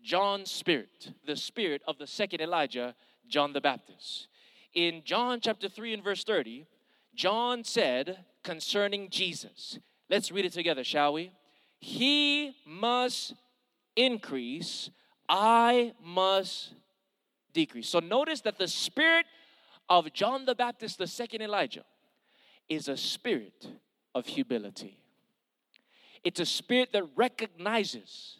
John's 0.02 0.50
spirit, 0.50 1.12
the 1.26 1.36
spirit 1.36 1.82
of 1.86 1.98
the 1.98 2.06
second 2.06 2.40
Elijah, 2.40 2.94
John 3.28 3.52
the 3.52 3.60
Baptist 3.60 4.28
in 4.74 5.02
John 5.04 5.40
chapter 5.40 5.68
3 5.68 5.94
and 5.94 6.04
verse 6.04 6.24
30, 6.24 6.66
John 7.14 7.64
said 7.64 8.18
concerning 8.42 9.08
Jesus, 9.08 9.78
let's 10.10 10.32
read 10.32 10.44
it 10.44 10.52
together, 10.52 10.84
shall 10.84 11.12
we? 11.12 11.30
He 11.78 12.56
must 12.66 13.34
increase, 13.96 14.90
I 15.28 15.92
must 16.02 16.74
decrease. 17.52 17.88
So 17.88 18.00
notice 18.00 18.40
that 18.42 18.58
the 18.58 18.68
spirit 18.68 19.26
of 19.88 20.12
John 20.12 20.44
the 20.44 20.54
Baptist, 20.54 20.98
the 20.98 21.06
second 21.06 21.42
Elijah, 21.42 21.84
is 22.68 22.88
a 22.88 22.96
spirit 22.96 23.66
of 24.14 24.26
humility. 24.26 24.98
It's 26.24 26.40
a 26.40 26.46
spirit 26.46 26.92
that 26.92 27.04
recognizes 27.14 28.38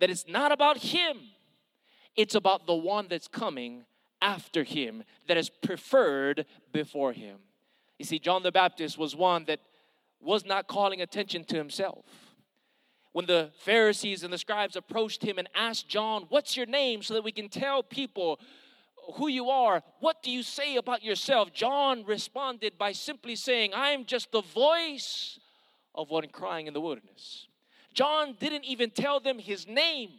that 0.00 0.10
it's 0.10 0.26
not 0.26 0.50
about 0.50 0.78
him, 0.78 1.18
it's 2.16 2.34
about 2.34 2.66
the 2.66 2.74
one 2.74 3.06
that's 3.08 3.28
coming 3.28 3.84
after 4.22 4.64
him, 4.64 5.04
that 5.26 5.36
is 5.36 5.50
preferred 5.50 6.46
before 6.72 7.12
him. 7.12 7.38
You 7.98 8.04
see, 8.04 8.18
John 8.18 8.42
the 8.42 8.52
Baptist 8.52 8.98
was 8.98 9.14
one 9.14 9.44
that 9.44 9.60
was 10.20 10.44
not 10.44 10.66
calling 10.66 11.00
attention 11.02 11.44
to 11.44 11.56
himself. 11.56 12.04
When 13.12 13.26
the 13.26 13.50
Pharisees 13.58 14.22
and 14.22 14.32
the 14.32 14.38
scribes 14.38 14.76
approached 14.76 15.22
him 15.22 15.38
and 15.38 15.48
asked 15.54 15.88
John, 15.88 16.26
What's 16.28 16.56
your 16.56 16.66
name? 16.66 17.02
so 17.02 17.14
that 17.14 17.24
we 17.24 17.32
can 17.32 17.48
tell 17.48 17.82
people 17.82 18.38
who 19.14 19.28
you 19.28 19.50
are, 19.50 19.82
what 19.98 20.22
do 20.22 20.30
you 20.30 20.42
say 20.42 20.76
about 20.76 21.02
yourself? 21.02 21.52
John 21.52 22.04
responded 22.04 22.78
by 22.78 22.92
simply 22.92 23.34
saying, 23.34 23.74
I 23.74 23.90
am 23.90 24.04
just 24.04 24.30
the 24.30 24.42
voice 24.42 25.40
of 25.94 26.10
one 26.10 26.28
crying 26.28 26.66
in 26.66 26.74
the 26.74 26.80
wilderness. 26.80 27.48
John 27.92 28.36
didn't 28.38 28.64
even 28.64 28.90
tell 28.90 29.18
them 29.18 29.38
his 29.38 29.66
name. 29.66 30.10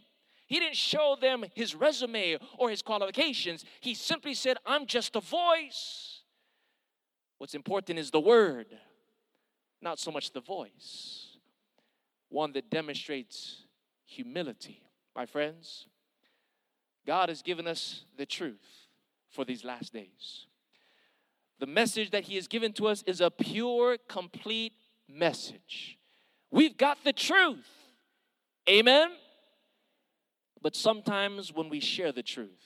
He 0.52 0.60
didn't 0.60 0.76
show 0.76 1.16
them 1.16 1.46
his 1.56 1.76
resume 1.76 2.38
or 2.58 2.70
his 2.70 2.82
qualifications. 2.82 3.64
He 3.80 3.94
simply 3.94 4.34
said, 4.34 4.58
I'm 4.66 4.86
just 4.86 5.16
a 5.16 5.22
voice. 5.22 6.24
What's 7.38 7.56
important 7.56 7.98
is 7.98 8.12
the 8.12 8.20
word, 8.20 8.66
not 9.82 9.98
so 9.98 10.12
much 10.12 10.34
the 10.34 10.42
voice. 10.42 11.38
One 12.28 12.52
that 12.52 12.70
demonstrates 12.70 13.64
humility. 14.04 14.84
My 15.16 15.26
friends, 15.26 15.86
God 17.08 17.30
has 17.30 17.42
given 17.42 17.66
us 17.66 18.04
the 18.18 18.26
truth 18.26 18.90
for 19.30 19.46
these 19.46 19.64
last 19.64 19.94
days. 19.94 20.48
The 21.60 21.66
message 21.66 22.12
that 22.12 22.24
He 22.24 22.36
has 22.36 22.50
given 22.50 22.74
to 22.74 22.90
us 22.90 23.06
is 23.08 23.22
a 23.22 23.32
pure, 23.32 23.96
complete 24.10 24.74
message. 25.08 25.98
We've 26.52 26.76
got 26.76 26.98
the 27.06 27.14
truth. 27.14 27.70
Amen. 28.68 29.12
But 30.62 30.76
sometimes 30.76 31.52
when 31.52 31.70
we 31.70 31.80
share 31.80 32.12
the 32.12 32.24
truth, 32.24 32.62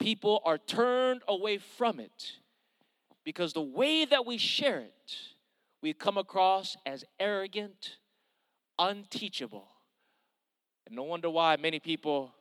people 0.00 0.42
are 0.44 0.58
turned 0.58 1.22
away 1.28 1.58
from 1.58 2.00
it 2.00 2.32
because 3.24 3.52
the 3.52 3.62
way 3.62 4.04
that 4.04 4.26
we 4.26 4.38
share 4.38 4.80
it, 4.80 5.16
we 5.82 5.92
come 5.92 6.18
across 6.18 6.76
as 6.84 7.04
arrogant, 7.20 7.98
unteachable. 8.78 9.68
And 10.86 10.96
no 10.96 11.04
wonder 11.04 11.30
why 11.30 11.56
many 11.56 11.78
people 11.78 12.32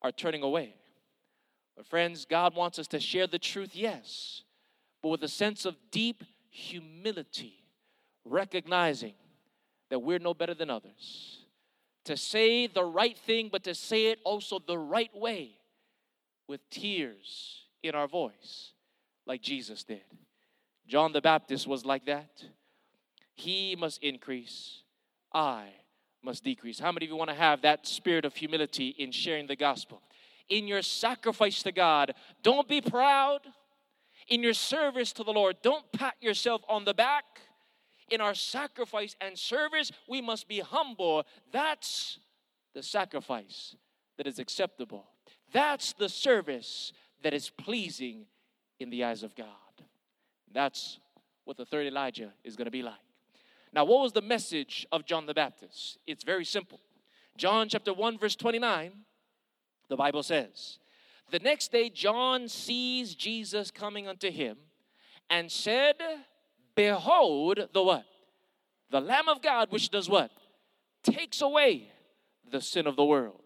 are 0.00 0.12
turning 0.12 0.42
away. 0.42 0.74
But, 1.76 1.86
friends, 1.86 2.24
God 2.24 2.54
wants 2.54 2.78
us 2.78 2.86
to 2.88 3.00
share 3.00 3.26
the 3.26 3.38
truth, 3.38 3.70
yes, 3.74 4.42
but 5.02 5.10
with 5.10 5.22
a 5.24 5.28
sense 5.28 5.66
of 5.66 5.76
deep 5.90 6.24
humility, 6.48 7.64
recognizing 8.24 9.14
that 9.90 9.98
we're 9.98 10.18
no 10.18 10.32
better 10.32 10.54
than 10.54 10.70
others 10.70 11.45
to 12.06 12.16
say 12.16 12.66
the 12.66 12.84
right 12.84 13.16
thing, 13.16 13.48
but 13.52 13.64
to 13.64 13.74
say 13.74 14.06
it 14.06 14.18
also 14.24 14.58
the 14.58 14.78
right 14.78 15.14
way 15.14 15.58
with 16.48 16.68
tears 16.70 17.62
in 17.82 17.94
our 17.94 18.08
voice, 18.08 18.72
like 19.26 19.42
Jesus 19.42 19.84
did. 19.84 20.02
John 20.86 21.12
the 21.12 21.20
Baptist 21.20 21.66
was 21.66 21.84
like 21.84 22.06
that. 22.06 22.44
He 23.34 23.76
must 23.76 24.02
increase, 24.02 24.82
I 25.32 25.66
must 26.22 26.42
decrease. 26.42 26.78
How 26.78 26.92
many 26.92 27.06
of 27.06 27.10
you 27.10 27.16
want 27.16 27.30
to 27.30 27.36
have 27.36 27.62
that 27.62 27.86
spirit 27.86 28.24
of 28.24 28.34
humility 28.34 28.88
in 28.88 29.12
sharing 29.12 29.46
the 29.46 29.56
gospel? 29.56 30.00
In 30.48 30.66
your 30.66 30.82
sacrifice 30.82 31.62
to 31.64 31.72
God, 31.72 32.14
don't 32.42 32.68
be 32.68 32.80
proud. 32.80 33.40
In 34.28 34.42
your 34.42 34.54
service 34.54 35.12
to 35.14 35.24
the 35.24 35.32
Lord, 35.32 35.56
don't 35.62 35.90
pat 35.92 36.14
yourself 36.20 36.62
on 36.68 36.84
the 36.84 36.94
back 36.94 37.24
in 38.10 38.20
our 38.20 38.34
sacrifice 38.34 39.16
and 39.20 39.38
service, 39.38 39.90
we 40.08 40.20
must 40.20 40.48
be 40.48 40.60
humble. 40.60 41.24
That's 41.52 42.18
the 42.74 42.82
sacrifice 42.82 43.76
that 44.16 44.26
is 44.26 44.38
acceptable. 44.38 45.06
That's 45.52 45.92
the 45.92 46.08
service 46.08 46.92
that 47.22 47.34
is 47.34 47.50
pleasing 47.50 48.26
in 48.78 48.90
the 48.90 49.04
eyes 49.04 49.22
of 49.22 49.34
God. 49.34 49.46
That's 50.52 50.98
what 51.44 51.56
the 51.56 51.64
third 51.64 51.86
Elijah 51.86 52.32
is 52.44 52.56
going 52.56 52.66
to 52.66 52.70
be 52.70 52.82
like. 52.82 52.94
Now, 53.72 53.84
what 53.84 54.00
was 54.00 54.12
the 54.12 54.22
message 54.22 54.86
of 54.92 55.04
John 55.04 55.26
the 55.26 55.34
Baptist? 55.34 55.98
It's 56.06 56.24
very 56.24 56.44
simple. 56.44 56.80
John 57.36 57.68
chapter 57.68 57.92
1, 57.92 58.18
verse 58.18 58.36
29, 58.36 58.92
the 59.88 59.96
Bible 59.96 60.22
says, 60.22 60.78
The 61.30 61.38
next 61.40 61.72
day 61.72 61.90
John 61.90 62.48
sees 62.48 63.14
Jesus 63.14 63.70
coming 63.70 64.08
unto 64.08 64.30
him 64.30 64.56
and 65.28 65.50
said, 65.50 65.96
Behold 66.76 67.68
the 67.72 67.82
what? 67.82 68.04
The 68.90 69.00
Lamb 69.00 69.28
of 69.28 69.42
God, 69.42 69.72
which 69.72 69.88
does 69.90 70.08
what? 70.08 70.30
Takes 71.02 71.40
away 71.40 71.90
the 72.48 72.60
sin 72.60 72.86
of 72.86 72.94
the 72.94 73.04
world. 73.04 73.40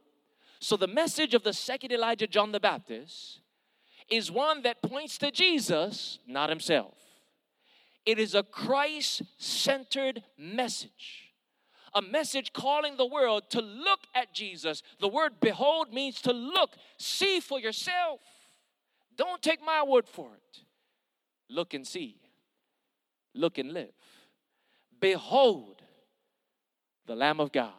So 0.58 0.76
the 0.76 0.88
message 0.88 1.32
of 1.32 1.42
the 1.42 1.54
second 1.54 1.92
Elijah, 1.92 2.26
John 2.26 2.52
the 2.52 2.60
Baptist, 2.60 3.40
is 4.10 4.30
one 4.30 4.62
that 4.62 4.82
points 4.82 5.16
to 5.18 5.30
Jesus, 5.30 6.18
not 6.26 6.50
himself. 6.50 6.94
It 8.04 8.18
is 8.18 8.34
a 8.34 8.42
Christ 8.42 9.22
centered 9.38 10.22
message. 10.36 11.32
A 11.94 12.02
message 12.02 12.52
calling 12.52 12.96
the 12.96 13.06
world 13.06 13.44
to 13.50 13.60
look 13.60 14.00
at 14.14 14.34
Jesus. 14.34 14.82
The 15.00 15.08
word 15.08 15.34
behold 15.40 15.92
means 15.92 16.20
to 16.22 16.32
look, 16.32 16.70
see 16.98 17.40
for 17.40 17.58
yourself. 17.58 18.20
Don't 19.16 19.42
take 19.42 19.64
my 19.64 19.82
word 19.82 20.08
for 20.08 20.28
it. 20.34 20.62
Look 21.48 21.74
and 21.74 21.86
see 21.86 22.20
look 23.34 23.58
and 23.58 23.72
live. 23.72 23.92
Behold 25.00 25.82
the 27.06 27.14
Lamb 27.14 27.40
of 27.40 27.52
God. 27.52 27.72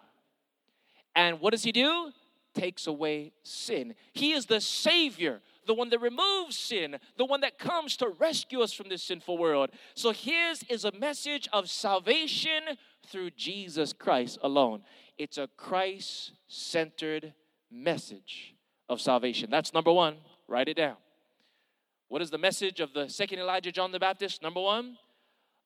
And 1.16 1.39
what 1.39 1.52
does 1.52 1.64
he 1.64 1.72
do? 1.72 2.12
Takes 2.54 2.88
away 2.88 3.32
sin. 3.43 3.95
He 4.14 4.34
is 4.34 4.45
the 4.45 4.60
Savior, 4.60 5.41
the 5.66 5.74
one 5.74 5.89
that 5.89 6.02
removes 6.02 6.58
sin, 6.58 6.97
the 7.18 7.26
one 7.26 7.41
that 7.41 7.58
comes 7.58 7.95
to 7.97 8.10
rescue 8.20 8.62
us 8.62 8.74
from 8.74 8.89
this 8.89 9.04
sinful 9.04 9.38
world. 9.38 9.70
So 9.93 10.12
his 10.12 10.64
is 10.70 10.84
a 10.84 10.91
message 10.91 11.47
of 11.54 11.70
salvation 11.70 12.62
through 13.08 13.32
Jesus 13.32 13.93
Christ 13.93 14.39
alone. 14.41 14.84
It's 15.18 15.38
a 15.38 15.47
Christ 15.56 16.34
centered 16.47 17.34
message 17.70 18.56
of 18.89 18.99
salvation. 18.99 19.49
That's 19.49 19.74
number 19.74 19.93
one. 19.93 20.18
Write 20.47 20.68
it 20.68 20.76
down. 20.76 20.97
What 22.10 22.22
is 22.22 22.30
the 22.30 22.38
message 22.38 22.82
of 22.82 22.91
the 22.93 23.08
second 23.08 23.39
Elijah, 23.39 23.72
John 23.72 23.93
the 23.93 23.99
Baptist? 23.99 24.43
Number 24.43 24.60
one, 24.60 24.97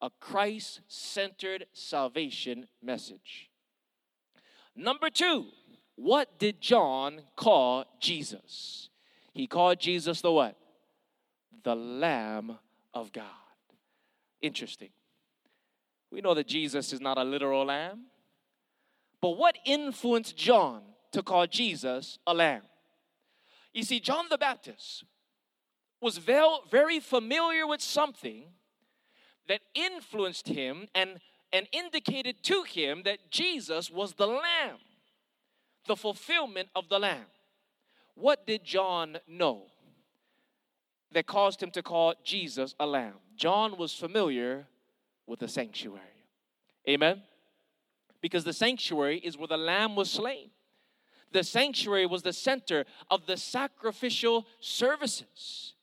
a 0.06 0.12
Christ 0.20 0.82
centered 0.88 1.66
salvation 1.74 2.68
message. 2.80 3.50
Number 4.76 5.10
two, 5.10 5.48
what 5.96 6.38
did 6.38 6.62
John 6.62 7.22
call 7.36 7.86
Jesus? 8.00 8.90
He 9.34 9.48
called 9.48 9.80
Jesus 9.80 10.22
the 10.22 10.32
what? 10.32 10.56
The 11.64 11.76
Lamb 11.76 12.60
of 12.94 13.12
God. 13.12 13.26
Interesting. 14.44 14.90
We 16.12 16.22
know 16.22 16.36
that 16.36 16.48
Jesus 16.48 16.94
is 16.94 17.02
not 17.02 17.18
a 17.18 17.24
literal 17.24 17.66
lamb. 17.66 18.02
But 19.22 19.40
what 19.40 19.58
influenced 19.66 20.38
John 20.38 20.84
to 21.14 21.24
call 21.24 21.48
Jesus 21.48 22.20
a 22.28 22.34
lamb? 22.36 22.62
You 23.74 23.82
see, 23.82 24.00
John 24.00 24.26
the 24.30 24.38
Baptist 24.38 25.04
was 26.00 26.20
very 26.20 27.00
familiar 27.00 27.66
with 27.66 27.82
something 27.82 28.44
that 29.48 29.62
influenced 29.74 30.48
him 30.48 30.88
and, 30.96 31.20
and 31.54 31.68
indicated 31.72 32.44
to 32.44 32.64
him 32.64 33.04
that 33.04 33.30
Jesus 33.30 33.90
was 33.90 34.14
the 34.14 34.28
Lamb, 34.28 34.78
the 35.88 35.96
fulfillment 35.96 36.70
of 36.76 36.90
the 36.90 37.00
Lamb. 37.00 37.26
What 38.16 38.48
did 38.48 38.64
John 38.64 39.18
know 39.28 39.64
that 41.12 41.28
caused 41.28 41.62
him 41.62 41.72
to 41.72 41.84
call 41.84 42.16
Jesus 42.24 42.74
a 42.80 42.86
lamb? 42.86 43.16
John 43.36 43.78
was 43.78 43.94
familiar 43.94 44.68
with 45.28 45.40
the 45.40 45.48
sanctuary. 45.48 46.02
Amen? 46.88 47.22
Because 48.22 48.44
the 48.44 48.54
sanctuary 48.54 49.20
is 49.20 49.38
where 49.38 49.48
the 49.48 49.58
lamb 49.58 49.96
was 49.96 50.10
slain. 50.10 50.50
The 51.32 51.44
sanctuary 51.44 52.06
was 52.06 52.22
the 52.22 52.34
center 52.34 52.86
of 53.12 53.26
the 53.26 53.36
sacrificial 53.36 54.48
services. 54.60 55.75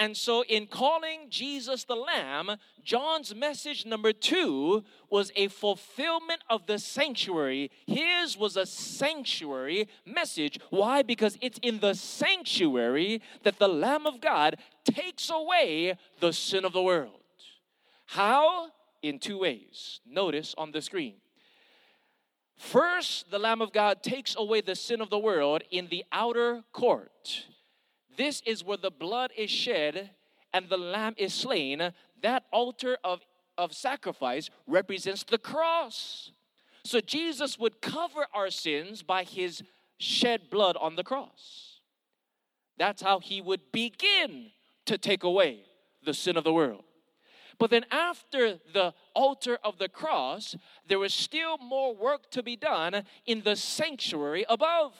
And 0.00 0.16
so, 0.16 0.42
in 0.44 0.66
calling 0.66 1.26
Jesus 1.28 1.84
the 1.84 1.94
Lamb, 1.94 2.56
John's 2.82 3.34
message 3.34 3.84
number 3.84 4.14
two 4.14 4.82
was 5.10 5.30
a 5.36 5.48
fulfillment 5.48 6.40
of 6.48 6.66
the 6.66 6.78
sanctuary. 6.78 7.70
His 7.86 8.34
was 8.34 8.56
a 8.56 8.64
sanctuary 8.64 9.88
message. 10.06 10.58
Why? 10.70 11.02
Because 11.02 11.36
it's 11.42 11.58
in 11.58 11.80
the 11.80 11.92
sanctuary 11.92 13.20
that 13.42 13.58
the 13.58 13.68
Lamb 13.68 14.06
of 14.06 14.22
God 14.22 14.56
takes 14.86 15.28
away 15.28 15.98
the 16.18 16.32
sin 16.32 16.64
of 16.64 16.72
the 16.72 16.82
world. 16.82 17.20
How? 18.06 18.68
In 19.02 19.18
two 19.18 19.40
ways. 19.40 20.00
Notice 20.06 20.54
on 20.56 20.72
the 20.72 20.80
screen. 20.80 21.16
First, 22.56 23.30
the 23.30 23.38
Lamb 23.38 23.60
of 23.60 23.70
God 23.70 24.02
takes 24.02 24.34
away 24.34 24.62
the 24.62 24.76
sin 24.76 25.02
of 25.02 25.10
the 25.10 25.18
world 25.18 25.62
in 25.70 25.88
the 25.88 26.06
outer 26.10 26.64
court. 26.72 27.44
This 28.16 28.42
is 28.46 28.64
where 28.64 28.76
the 28.76 28.90
blood 28.90 29.30
is 29.36 29.50
shed 29.50 30.10
and 30.52 30.68
the 30.68 30.76
lamb 30.76 31.14
is 31.16 31.32
slain. 31.32 31.92
That 32.22 32.44
altar 32.52 32.98
of, 33.04 33.20
of 33.56 33.72
sacrifice 33.72 34.50
represents 34.66 35.24
the 35.24 35.38
cross. 35.38 36.32
So 36.84 37.00
Jesus 37.00 37.58
would 37.58 37.80
cover 37.80 38.26
our 38.34 38.50
sins 38.50 39.02
by 39.02 39.24
his 39.24 39.62
shed 39.98 40.50
blood 40.50 40.76
on 40.80 40.96
the 40.96 41.04
cross. 41.04 41.80
That's 42.78 43.02
how 43.02 43.20
he 43.20 43.40
would 43.40 43.72
begin 43.72 44.50
to 44.86 44.96
take 44.96 45.22
away 45.22 45.64
the 46.04 46.14
sin 46.14 46.36
of 46.36 46.44
the 46.44 46.52
world. 46.52 46.84
But 47.58 47.68
then, 47.68 47.84
after 47.90 48.58
the 48.72 48.94
altar 49.14 49.58
of 49.62 49.76
the 49.76 49.90
cross, 49.90 50.56
there 50.88 50.98
was 50.98 51.12
still 51.12 51.58
more 51.58 51.94
work 51.94 52.30
to 52.30 52.42
be 52.42 52.56
done 52.56 53.04
in 53.26 53.42
the 53.42 53.54
sanctuary 53.54 54.46
above. 54.48 54.94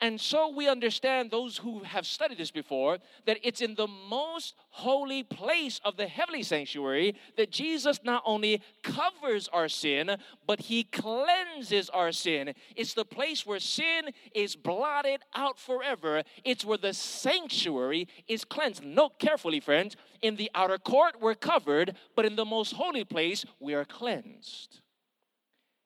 And 0.00 0.20
so 0.20 0.48
we 0.50 0.68
understand, 0.68 1.30
those 1.30 1.56
who 1.56 1.82
have 1.82 2.06
studied 2.06 2.38
this 2.38 2.52
before, 2.52 2.98
that 3.26 3.38
it's 3.42 3.60
in 3.60 3.74
the 3.74 3.88
most 3.88 4.54
holy 4.70 5.24
place 5.24 5.80
of 5.84 5.96
the 5.96 6.06
heavenly 6.06 6.44
sanctuary 6.44 7.16
that 7.36 7.50
Jesus 7.50 7.98
not 8.04 8.22
only 8.24 8.62
covers 8.84 9.48
our 9.52 9.68
sin, 9.68 10.16
but 10.46 10.60
he 10.60 10.84
cleanses 10.84 11.90
our 11.90 12.12
sin. 12.12 12.54
It's 12.76 12.94
the 12.94 13.04
place 13.04 13.44
where 13.44 13.58
sin 13.58 14.10
is 14.34 14.54
blotted 14.54 15.22
out 15.34 15.58
forever. 15.58 16.22
It's 16.44 16.64
where 16.64 16.78
the 16.78 16.94
sanctuary 16.94 18.06
is 18.28 18.44
cleansed. 18.44 18.84
Note 18.84 19.18
carefully, 19.18 19.58
friends, 19.58 19.96
in 20.22 20.36
the 20.36 20.50
outer 20.54 20.78
court 20.78 21.16
we're 21.20 21.34
covered, 21.34 21.96
but 22.14 22.24
in 22.24 22.36
the 22.36 22.44
most 22.44 22.72
holy 22.74 23.04
place 23.04 23.44
we 23.58 23.74
are 23.74 23.84
cleansed. 23.84 24.80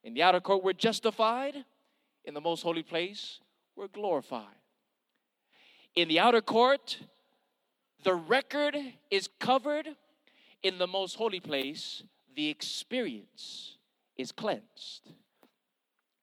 In 0.04 0.12
the 0.12 0.22
outer 0.22 0.40
court 0.40 0.62
we're 0.62 0.74
justified, 0.74 1.64
in 2.24 2.34
the 2.34 2.40
most 2.40 2.62
holy 2.62 2.82
place 2.82 3.40
were 3.76 3.88
glorified. 3.88 4.46
In 5.94 6.08
the 6.08 6.20
outer 6.20 6.40
court, 6.40 6.98
the 8.04 8.14
record 8.14 8.76
is 9.10 9.28
covered. 9.38 9.88
In 10.62 10.78
the 10.78 10.86
most 10.86 11.16
holy 11.16 11.40
place, 11.40 12.02
the 12.34 12.48
experience 12.48 13.76
is 14.16 14.32
cleansed. 14.32 15.12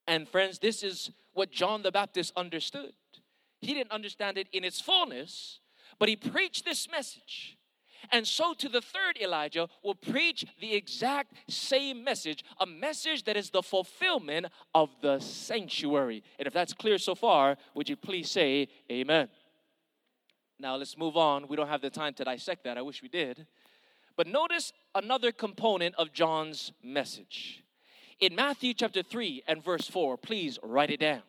And 0.08 0.28
friends, 0.28 0.60
this 0.60 0.82
is 0.82 1.12
what 1.34 1.52
John 1.52 1.84
the 1.84 1.92
Baptist 1.92 2.34
understood. 2.36 2.94
He 3.62 3.74
didn't 3.74 3.92
understand 3.92 4.38
it 4.38 4.48
in 4.52 4.64
its 4.64 4.82
fullness, 4.82 5.60
but 6.00 6.10
he 6.10 6.16
preached 6.16 6.66
this 6.66 6.90
message 6.90 7.59
and 8.12 8.28
so 8.28 8.54
to 8.54 8.70
the 8.70 8.82
third 8.82 9.18
Elijah 9.22 9.68
will 9.84 9.96
preach 9.96 10.46
the 10.60 10.74
exact 10.76 11.34
same 11.50 12.04
message, 12.04 12.44
a 12.60 12.66
message 12.66 13.24
that 13.24 13.38
is 13.38 13.50
the 13.50 13.64
fulfillment 13.64 14.48
of 14.74 14.90
the 15.02 15.20
sanctuary. 15.20 16.24
And 16.38 16.48
if 16.48 16.54
that's 16.54 16.74
clear 16.74 16.98
so 16.98 17.16
far, 17.16 17.58
would 17.74 17.90
you 17.90 17.96
please 17.96 18.30
say 18.30 18.68
amen? 18.92 19.30
Now 20.60 20.76
let's 20.76 20.98
move 20.98 21.16
on. 21.16 21.48
We 21.48 21.56
don't 21.56 21.70
have 21.70 21.82
the 21.82 21.90
time 21.90 22.14
to 22.16 22.24
dissect 22.24 22.64
that. 22.66 22.78
I 22.78 22.82
wish 22.82 23.02
we 23.02 23.10
did. 23.10 23.48
But 24.18 24.28
notice 24.28 24.74
another 24.94 25.32
component 25.32 25.96
of 25.96 26.12
John's 26.12 26.74
message. 26.84 27.64
In 28.20 28.36
Matthew 28.36 28.74
chapter 28.74 29.02
3 29.02 29.44
and 29.48 29.64
verse 29.64 29.88
4, 29.88 30.18
please 30.18 30.60
write 30.62 30.90
it 30.90 31.00
down. 31.00 31.22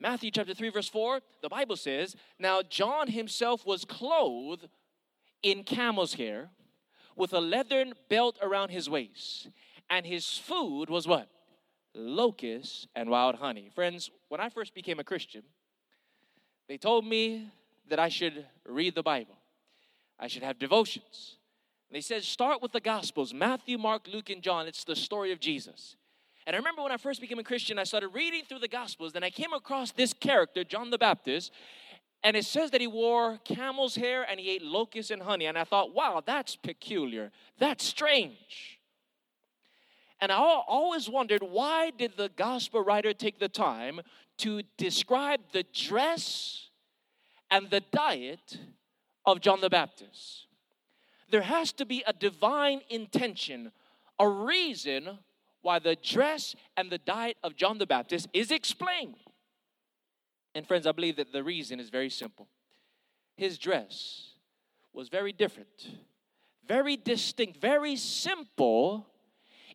Matthew 0.00 0.30
chapter 0.30 0.54
3, 0.54 0.70
verse 0.70 0.88
4, 0.88 1.20
the 1.42 1.48
Bible 1.48 1.76
says, 1.76 2.16
Now 2.38 2.62
John 2.62 3.08
himself 3.08 3.66
was 3.66 3.84
clothed 3.84 4.68
in 5.44 5.62
camel's 5.62 6.14
hair 6.14 6.48
with 7.14 7.32
a 7.32 7.40
leathern 7.40 7.92
belt 8.08 8.36
around 8.42 8.70
his 8.70 8.90
waist. 8.90 9.48
And 9.88 10.04
his 10.04 10.26
food 10.38 10.90
was 10.90 11.06
what? 11.06 11.28
Locusts 11.94 12.88
and 12.96 13.08
wild 13.08 13.36
honey. 13.36 13.70
Friends, 13.72 14.10
when 14.28 14.40
I 14.40 14.48
first 14.48 14.74
became 14.74 14.98
a 14.98 15.04
Christian, 15.04 15.42
they 16.66 16.78
told 16.78 17.06
me 17.06 17.52
that 17.88 18.00
I 18.00 18.08
should 18.08 18.46
read 18.66 18.96
the 18.96 19.02
Bible, 19.02 19.36
I 20.18 20.26
should 20.26 20.42
have 20.42 20.58
devotions. 20.58 21.36
They 21.90 22.00
said, 22.00 22.24
start 22.24 22.60
with 22.60 22.72
the 22.72 22.80
Gospels 22.80 23.32
Matthew, 23.32 23.78
Mark, 23.78 24.08
Luke, 24.12 24.30
and 24.30 24.42
John. 24.42 24.66
It's 24.66 24.82
the 24.82 24.96
story 24.96 25.30
of 25.30 25.38
Jesus. 25.38 25.94
And 26.46 26.56
I 26.56 26.58
remember 26.58 26.82
when 26.82 26.90
I 26.90 26.96
first 26.96 27.20
became 27.20 27.38
a 27.38 27.44
Christian, 27.44 27.78
I 27.78 27.84
started 27.84 28.08
reading 28.08 28.42
through 28.48 28.58
the 28.58 28.68
Gospels, 28.68 29.12
then 29.12 29.22
I 29.22 29.30
came 29.30 29.52
across 29.52 29.92
this 29.92 30.12
character, 30.12 30.64
John 30.64 30.90
the 30.90 30.98
Baptist, 30.98 31.52
and 32.24 32.36
it 32.36 32.46
says 32.46 32.70
that 32.70 32.80
he 32.80 32.86
wore 32.86 33.38
camel's 33.44 33.96
hair 33.96 34.26
and 34.28 34.40
he 34.40 34.50
ate 34.50 34.62
locusts 34.62 35.10
and 35.10 35.22
honey. 35.22 35.44
And 35.44 35.58
I 35.58 35.64
thought, 35.64 35.94
wow, 35.94 36.22
that's 36.24 36.56
peculiar. 36.56 37.30
That's 37.58 37.84
strange. 37.84 38.80
And 40.20 40.32
I 40.32 40.36
always 40.36 41.10
wondered 41.10 41.42
why 41.42 41.90
did 41.90 42.16
the 42.16 42.30
gospel 42.34 42.82
writer 42.82 43.12
take 43.12 43.38
the 43.38 43.48
time 43.50 44.00
to 44.38 44.62
describe 44.78 45.40
the 45.52 45.64
dress 45.74 46.70
and 47.50 47.68
the 47.68 47.82
diet 47.92 48.58
of 49.26 49.42
John 49.42 49.60
the 49.60 49.68
Baptist? 49.68 50.46
There 51.30 51.42
has 51.42 51.72
to 51.74 51.84
be 51.84 52.02
a 52.06 52.14
divine 52.14 52.80
intention, 52.88 53.70
a 54.18 54.26
reason 54.26 55.18
why 55.60 55.78
the 55.78 55.96
dress 55.96 56.54
and 56.74 56.90
the 56.90 56.98
diet 56.98 57.36
of 57.42 57.54
John 57.54 57.76
the 57.76 57.86
Baptist 57.86 58.28
is 58.32 58.50
explained. 58.50 59.16
And 60.54 60.66
friends, 60.66 60.86
I 60.86 60.92
believe 60.92 61.16
that 61.16 61.32
the 61.32 61.42
reason 61.42 61.80
is 61.80 61.90
very 61.90 62.10
simple. 62.10 62.48
His 63.36 63.58
dress 63.58 64.34
was 64.92 65.08
very 65.08 65.32
different, 65.32 65.98
very 66.66 66.96
distinct, 66.96 67.60
very 67.60 67.96
simple 67.96 69.06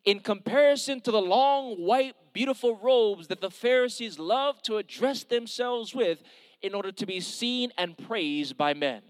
in 0.04 0.20
comparison 0.20 1.00
to 1.02 1.10
the 1.10 1.20
long, 1.20 1.76
white, 1.76 2.14
beautiful 2.32 2.76
robes 2.76 3.26
that 3.28 3.40
the 3.40 3.50
Pharisees 3.50 4.18
loved 4.18 4.64
to 4.64 4.78
address 4.78 5.24
themselves 5.24 5.94
with 5.94 6.22
in 6.62 6.74
order 6.74 6.92
to 6.92 7.06
be 7.06 7.20
seen 7.20 7.70
and 7.76 7.96
praised 7.96 8.56
by 8.56 8.72
men. 8.72 9.02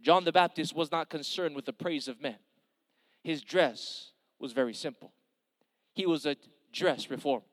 John 0.00 0.24
the 0.24 0.32
Baptist 0.32 0.74
was 0.74 0.90
not 0.90 1.10
concerned 1.10 1.56
with 1.56 1.64
the 1.64 1.72
praise 1.72 2.08
of 2.08 2.20
men. 2.20 2.36
His 3.22 3.42
dress 3.42 4.12
was 4.38 4.52
very 4.52 4.74
simple. 4.74 5.12
He 5.92 6.06
was 6.06 6.26
a 6.26 6.36
dress 6.72 7.10
reformer. 7.10 7.44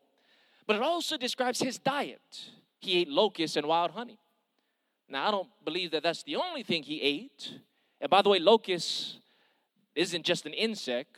But 0.68 0.78
it 0.78 0.82
also 0.82 1.18
describes 1.18 1.60
his 1.60 1.78
diet. 1.78 2.50
He 2.84 3.02
ate 3.02 3.10
locusts 3.10 3.56
and 3.56 3.68
wild 3.68 3.92
honey. 3.92 4.20
Now, 5.08 5.28
I 5.28 5.32
don't 5.32 5.50
believe 5.64 5.92
that 5.92 6.04
that's 6.04 6.24
the 6.24 6.36
only 6.36 6.64
thing 6.64 6.84
he 6.84 7.02
ate. 7.02 7.60
And 8.02 8.10
by 8.10 8.22
the 8.22 8.30
way, 8.30 8.40
locust 8.40 9.20
isn't 9.96 10.24
just 10.24 10.46
an 10.46 10.54
insect, 10.54 11.18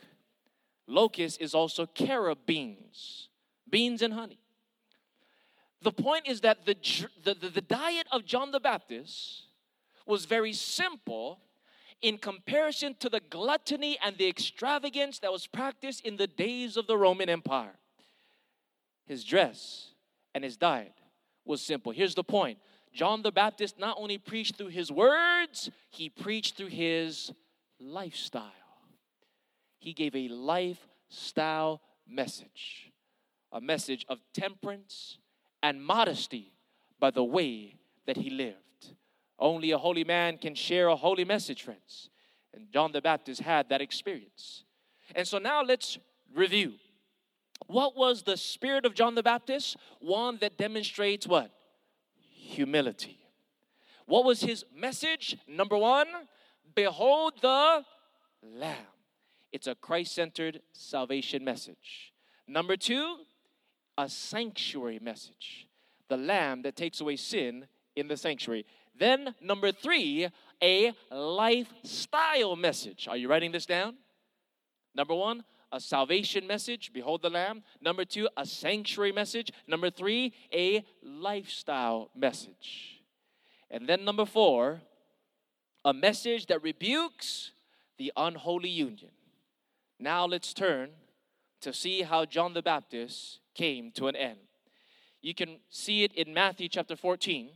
locust 0.86 1.40
is 1.40 1.54
also 1.54 1.86
carob 1.86 2.38
beans, 2.46 3.28
beans 3.68 4.02
and 4.02 4.14
honey. 4.14 4.38
The 5.82 5.92
point 5.92 6.26
is 6.26 6.40
that 6.42 6.66
the, 6.66 6.76
the, 7.24 7.34
the, 7.34 7.48
the 7.48 7.60
diet 7.60 8.06
of 8.12 8.24
John 8.24 8.50
the 8.50 8.60
Baptist 8.60 9.44
was 10.06 10.24
very 10.24 10.52
simple 10.52 11.40
in 12.02 12.18
comparison 12.18 12.94
to 13.00 13.08
the 13.08 13.20
gluttony 13.20 13.98
and 14.04 14.16
the 14.16 14.28
extravagance 14.28 15.18
that 15.20 15.32
was 15.32 15.46
practiced 15.46 16.04
in 16.04 16.16
the 16.16 16.26
days 16.26 16.76
of 16.76 16.86
the 16.86 16.96
Roman 16.96 17.28
Empire. 17.28 17.78
His 19.06 19.24
dress 19.24 19.92
and 20.34 20.44
his 20.44 20.56
diet 20.56 20.92
was 21.46 21.62
simple. 21.62 21.92
Here's 21.92 22.14
the 22.14 22.24
point 22.24 22.58
John 22.92 23.22
the 23.22 23.32
Baptist 23.32 23.78
not 23.78 23.96
only 23.98 24.18
preached 24.18 24.56
through 24.56 24.68
his 24.68 24.90
words, 24.90 25.70
he 25.90 26.08
preached 26.08 26.56
through 26.56 26.68
his 26.68 27.32
lifestyle. 27.78 28.52
He 29.78 29.92
gave 29.92 30.16
a 30.16 30.28
lifestyle 30.28 31.80
message, 32.08 32.90
a 33.52 33.60
message 33.60 34.04
of 34.08 34.18
temperance 34.32 35.18
and 35.62 35.84
modesty 35.84 36.52
by 36.98 37.10
the 37.10 37.24
way 37.24 37.76
that 38.06 38.16
he 38.16 38.30
lived. 38.30 38.56
Only 39.38 39.70
a 39.70 39.78
holy 39.78 40.04
man 40.04 40.38
can 40.38 40.54
share 40.54 40.88
a 40.88 40.96
holy 40.96 41.24
message, 41.24 41.62
friends. 41.62 42.08
And 42.54 42.72
John 42.72 42.92
the 42.92 43.02
Baptist 43.02 43.42
had 43.42 43.68
that 43.68 43.82
experience. 43.82 44.64
And 45.14 45.28
so 45.28 45.38
now 45.38 45.62
let's 45.62 45.98
review. 46.34 46.74
What 47.66 47.96
was 47.96 48.22
the 48.22 48.36
spirit 48.36 48.84
of 48.84 48.94
John 48.94 49.14
the 49.14 49.22
Baptist? 49.22 49.76
One 50.00 50.38
that 50.40 50.56
demonstrates 50.56 51.26
what? 51.26 51.50
Humility. 52.18 53.18
What 54.06 54.24
was 54.24 54.40
his 54.40 54.64
message? 54.74 55.36
Number 55.48 55.76
one, 55.76 56.06
behold 56.74 57.34
the 57.42 57.84
Lamb. 58.42 58.76
It's 59.52 59.66
a 59.66 59.74
Christ 59.74 60.14
centered 60.14 60.60
salvation 60.72 61.44
message. 61.44 62.12
Number 62.46 62.76
two, 62.76 63.16
a 63.98 64.08
sanctuary 64.08 65.00
message. 65.00 65.66
The 66.08 66.16
Lamb 66.16 66.62
that 66.62 66.76
takes 66.76 67.00
away 67.00 67.16
sin 67.16 67.66
in 67.96 68.06
the 68.06 68.16
sanctuary. 68.16 68.64
Then, 68.98 69.34
number 69.40 69.72
three, 69.72 70.28
a 70.62 70.92
lifestyle 71.10 72.54
message. 72.54 73.08
Are 73.08 73.16
you 73.16 73.28
writing 73.28 73.52
this 73.52 73.66
down? 73.66 73.96
Number 74.94 75.14
one, 75.14 75.44
a 75.76 75.80
salvation 75.80 76.46
message, 76.46 76.92
behold 76.92 77.22
the 77.22 77.30
Lamb. 77.30 77.62
Number 77.80 78.04
two, 78.04 78.28
a 78.36 78.44
sanctuary 78.46 79.12
message. 79.12 79.52
Number 79.66 79.90
three, 79.90 80.32
a 80.52 80.84
lifestyle 81.02 82.10
message. 82.16 83.02
And 83.70 83.88
then 83.88 84.04
number 84.04 84.24
four, 84.24 84.80
a 85.84 85.92
message 85.92 86.46
that 86.46 86.62
rebukes 86.62 87.52
the 87.98 88.12
unholy 88.16 88.70
union. 88.70 89.10
Now 89.98 90.26
let's 90.26 90.52
turn 90.52 90.90
to 91.60 91.72
see 91.72 92.02
how 92.02 92.24
John 92.24 92.54
the 92.54 92.62
Baptist 92.62 93.40
came 93.54 93.92
to 93.92 94.08
an 94.08 94.16
end. 94.16 94.38
You 95.22 95.34
can 95.34 95.58
see 95.70 96.04
it 96.04 96.12
in 96.14 96.34
Matthew 96.34 96.68
chapter 96.68 96.96
14 96.96 97.50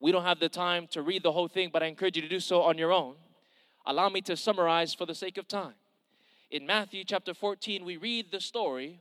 we 0.00 0.12
don't 0.12 0.24
have 0.24 0.40
the 0.40 0.48
time 0.48 0.86
to 0.88 1.02
read 1.02 1.22
the 1.22 1.32
whole 1.32 1.46
thing, 1.46 1.68
but 1.70 1.82
I 1.82 1.86
encourage 1.86 2.16
you 2.16 2.22
to 2.22 2.28
do 2.28 2.40
so 2.40 2.62
on 2.62 2.78
your 2.78 2.90
own. 2.90 3.16
Allow 3.84 4.08
me 4.08 4.22
to 4.22 4.36
summarize 4.36 4.94
for 4.94 5.04
the 5.04 5.14
sake 5.14 5.36
of 5.36 5.46
time. 5.46 5.74
In 6.50 6.66
Matthew 6.66 7.04
chapter 7.04 7.32
14, 7.32 7.84
we 7.84 7.96
read 7.96 8.32
the 8.32 8.40
story 8.40 8.98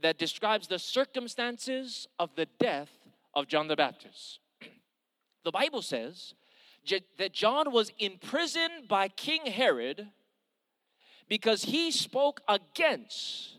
that 0.00 0.16
describes 0.16 0.68
the 0.68 0.78
circumstances 0.78 2.06
of 2.20 2.30
the 2.36 2.46
death 2.60 2.90
of 3.34 3.48
John 3.48 3.66
the 3.66 3.74
Baptist. 3.74 4.38
the 5.44 5.50
Bible 5.50 5.82
says 5.82 6.34
that 7.18 7.32
John 7.32 7.72
was 7.72 7.90
imprisoned 7.98 8.86
by 8.86 9.08
King 9.08 9.46
Herod 9.46 10.06
because 11.28 11.64
he 11.64 11.90
spoke 11.90 12.42
against 12.46 13.56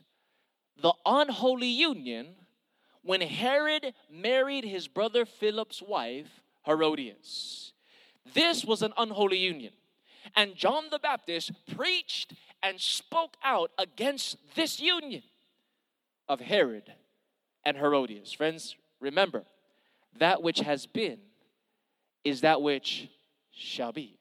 the 0.81 0.93
unholy 1.05 1.67
union 1.67 2.35
when 3.01 3.19
Herod 3.19 3.93
married 4.09 4.63
his 4.63 4.87
brother 4.87 5.25
Philip's 5.25 5.81
wife, 5.81 6.41
Herodias. 6.65 7.73
This 8.33 8.63
was 8.63 8.81
an 8.81 8.93
unholy 8.97 9.39
union. 9.39 9.73
And 10.35 10.55
John 10.55 10.85
the 10.89 10.99
Baptist 10.99 11.51
preached 11.75 12.33
and 12.63 12.79
spoke 12.79 13.37
out 13.43 13.71
against 13.77 14.37
this 14.55 14.79
union 14.79 15.23
of 16.27 16.39
Herod 16.39 16.93
and 17.63 17.77
Herodias. 17.77 18.33
Friends, 18.33 18.75
remember, 18.99 19.43
that 20.19 20.41
which 20.41 20.59
has 20.59 20.85
been 20.85 21.19
is 22.23 22.41
that 22.41 22.61
which 22.61 23.09
shall 23.51 23.91
be. 23.91 24.17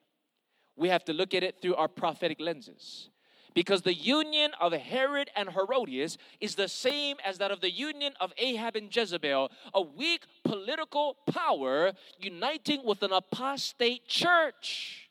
We 0.76 0.88
have 0.88 1.04
to 1.04 1.12
look 1.12 1.34
at 1.34 1.42
it 1.42 1.60
through 1.60 1.76
our 1.76 1.88
prophetic 1.88 2.40
lenses 2.40 3.08
because 3.54 3.82
the 3.82 3.94
union 3.94 4.50
of 4.60 4.72
Herod 4.72 5.30
and 5.36 5.48
Herodias 5.48 6.18
is 6.40 6.56
the 6.56 6.68
same 6.68 7.16
as 7.24 7.38
that 7.38 7.52
of 7.52 7.60
the 7.60 7.70
union 7.70 8.12
of 8.20 8.32
Ahab 8.36 8.76
and 8.76 8.94
Jezebel, 8.94 9.50
a 9.72 9.80
weak 9.80 10.24
political 10.42 11.16
power 11.30 11.92
uniting 12.20 12.84
with 12.84 13.02
an 13.02 13.12
apostate 13.12 14.08
church. 14.08 15.03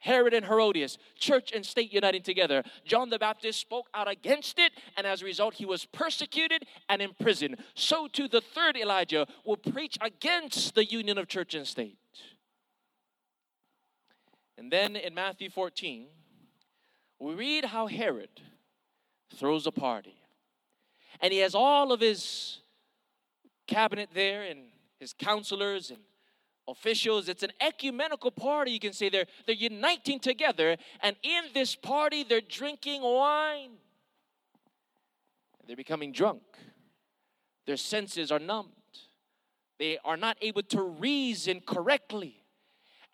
Herod 0.00 0.34
and 0.34 0.46
Herodias, 0.46 0.98
church 1.18 1.52
and 1.54 1.64
state 1.64 1.92
uniting 1.92 2.22
together. 2.22 2.62
John 2.84 3.10
the 3.10 3.18
Baptist 3.18 3.60
spoke 3.60 3.88
out 3.94 4.08
against 4.08 4.58
it, 4.58 4.72
and 4.96 5.06
as 5.06 5.22
a 5.22 5.24
result, 5.24 5.54
he 5.54 5.66
was 5.66 5.84
persecuted 5.84 6.64
and 6.88 7.00
imprisoned. 7.00 7.56
So, 7.74 8.08
too, 8.08 8.26
the 8.26 8.40
third 8.40 8.76
Elijah 8.76 9.26
will 9.44 9.56
preach 9.56 9.96
against 10.00 10.74
the 10.74 10.84
union 10.84 11.18
of 11.18 11.28
church 11.28 11.54
and 11.54 11.66
state. 11.66 11.98
And 14.56 14.70
then 14.70 14.96
in 14.96 15.14
Matthew 15.14 15.50
14, 15.50 16.06
we 17.18 17.34
read 17.34 17.66
how 17.66 17.86
Herod 17.86 18.30
throws 19.34 19.66
a 19.66 19.72
party. 19.72 20.16
And 21.20 21.32
he 21.32 21.40
has 21.40 21.54
all 21.54 21.92
of 21.92 22.00
his 22.00 22.60
cabinet 23.66 24.08
there 24.14 24.42
and 24.42 24.60
his 24.98 25.12
counselors 25.12 25.90
and 25.90 26.00
officials. 26.70 27.28
It's 27.28 27.42
an 27.42 27.52
ecumenical 27.60 28.30
party, 28.30 28.72
you 28.72 28.80
can 28.80 28.92
say. 28.92 29.08
They're, 29.08 29.26
they're 29.46 29.54
uniting 29.54 30.20
together. 30.20 30.76
And 31.02 31.16
in 31.22 31.44
this 31.54 31.74
party, 31.74 32.24
they're 32.24 32.40
drinking 32.40 33.02
wine. 33.02 33.72
They're 35.66 35.76
becoming 35.76 36.12
drunk. 36.12 36.42
Their 37.66 37.76
senses 37.76 38.32
are 38.32 38.38
numbed. 38.38 38.72
They 39.78 39.98
are 40.04 40.16
not 40.16 40.36
able 40.42 40.62
to 40.64 40.82
reason 40.82 41.60
correctly. 41.66 42.42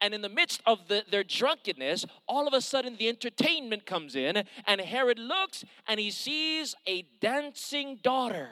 And 0.01 0.13
in 0.13 0.21
the 0.21 0.29
midst 0.29 0.63
of 0.67 0.89
the, 0.89 1.05
their 1.11 1.25
drunkenness, 1.25 2.05
all 2.29 2.47
of 2.47 2.55
a 2.55 2.61
sudden 2.61 2.97
the 2.97 3.09
entertainment 3.09 3.87
comes 3.87 4.15
in, 4.15 4.45
and 4.67 4.81
Herod 4.81 5.19
looks 5.19 5.65
and 5.87 5.99
he 5.99 6.11
sees 6.11 6.75
a 6.87 7.07
dancing 7.21 7.99
daughter. 8.03 8.49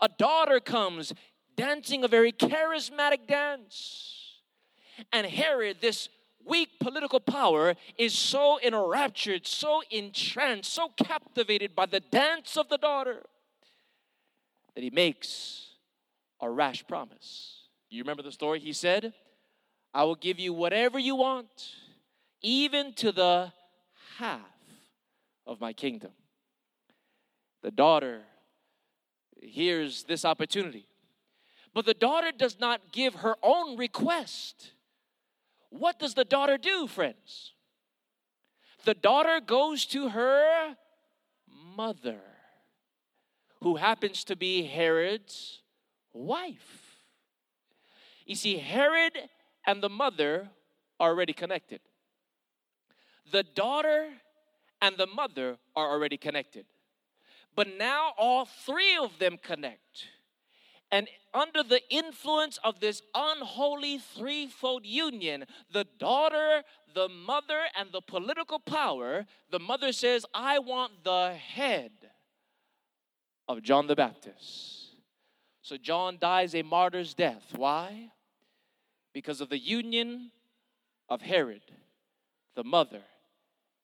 A 0.00 0.08
daughter 0.08 0.60
comes 0.60 1.12
dancing 1.56 2.04
a 2.04 2.08
very 2.08 2.32
charismatic 2.32 3.26
dance. 3.26 4.40
And 5.12 5.26
Herod, 5.26 5.78
this 5.80 6.08
weak 6.44 6.70
political 6.80 7.20
power, 7.20 7.74
is 7.96 8.14
so 8.14 8.58
enraptured, 8.60 9.46
so 9.46 9.82
entranced, 9.90 10.72
so 10.72 10.90
captivated 10.96 11.74
by 11.74 11.86
the 11.86 12.00
dance 12.00 12.56
of 12.56 12.68
the 12.68 12.78
daughter 12.78 13.22
that 14.74 14.82
he 14.82 14.90
makes 14.90 15.68
a 16.40 16.50
rash 16.50 16.86
promise. 16.86 17.60
You 17.90 18.02
remember 18.02 18.22
the 18.22 18.32
story? 18.32 18.58
He 18.58 18.72
said, 18.72 19.12
I 19.94 20.04
will 20.04 20.14
give 20.14 20.40
you 20.40 20.52
whatever 20.52 20.98
you 20.98 21.14
want, 21.14 21.74
even 22.40 22.94
to 22.94 23.12
the 23.12 23.52
half 24.16 24.40
of 25.46 25.60
my 25.60 25.72
kingdom. 25.72 26.12
The 27.62 27.70
daughter 27.70 28.22
hears 29.40 30.04
this 30.04 30.24
opportunity, 30.24 30.86
but 31.74 31.86
the 31.86 31.94
daughter 31.94 32.32
does 32.36 32.58
not 32.60 32.92
give 32.92 33.16
her 33.16 33.36
own 33.42 33.76
request. 33.76 34.72
What 35.70 35.98
does 35.98 36.14
the 36.14 36.24
daughter 36.24 36.58
do, 36.58 36.86
friends? 36.86 37.52
The 38.84 38.94
daughter 38.94 39.40
goes 39.40 39.86
to 39.86 40.08
her 40.10 40.76
mother, 41.76 42.20
who 43.62 43.76
happens 43.76 44.24
to 44.24 44.36
be 44.36 44.64
Herod's 44.64 45.60
wife. 46.12 46.96
You 48.26 48.34
see, 48.34 48.58
Herod 48.58 49.12
and 49.66 49.82
the 49.82 49.88
mother 49.88 50.50
are 51.00 51.10
already 51.10 51.32
connected. 51.32 51.80
The 53.30 53.42
daughter 53.42 54.10
and 54.80 54.96
the 54.98 55.06
mother 55.06 55.56
are 55.74 55.90
already 55.90 56.16
connected. 56.16 56.66
But 57.54 57.68
now 57.78 58.12
all 58.18 58.44
three 58.44 58.96
of 58.96 59.18
them 59.18 59.38
connect. 59.42 60.06
And 60.92 61.08
under 61.32 61.62
the 61.62 61.80
influence 61.88 62.58
of 62.62 62.78
this 62.78 63.00
unholy 63.14 63.98
threefold 63.98 64.84
union, 64.84 65.46
the 65.72 65.86
daughter, 65.98 66.62
the 66.94 67.08
mother, 67.08 67.60
and 67.76 67.88
the 67.90 68.02
political 68.02 68.58
power, 68.58 69.24
the 69.50 69.58
mother 69.58 69.92
says, 69.92 70.26
I 70.34 70.58
want 70.58 71.02
the 71.02 71.32
head 71.32 71.92
of 73.48 73.62
John 73.62 73.86
the 73.86 73.96
Baptist. 73.96 74.90
So 75.62 75.78
John 75.78 76.18
dies 76.20 76.54
a 76.54 76.62
martyr's 76.62 77.14
death. 77.14 77.54
Why? 77.56 78.10
Because 79.14 79.40
of 79.40 79.48
the 79.48 79.58
union 79.58 80.30
of 81.08 81.22
Herod, 81.22 81.62
the 82.54 82.64
mother, 82.64 83.02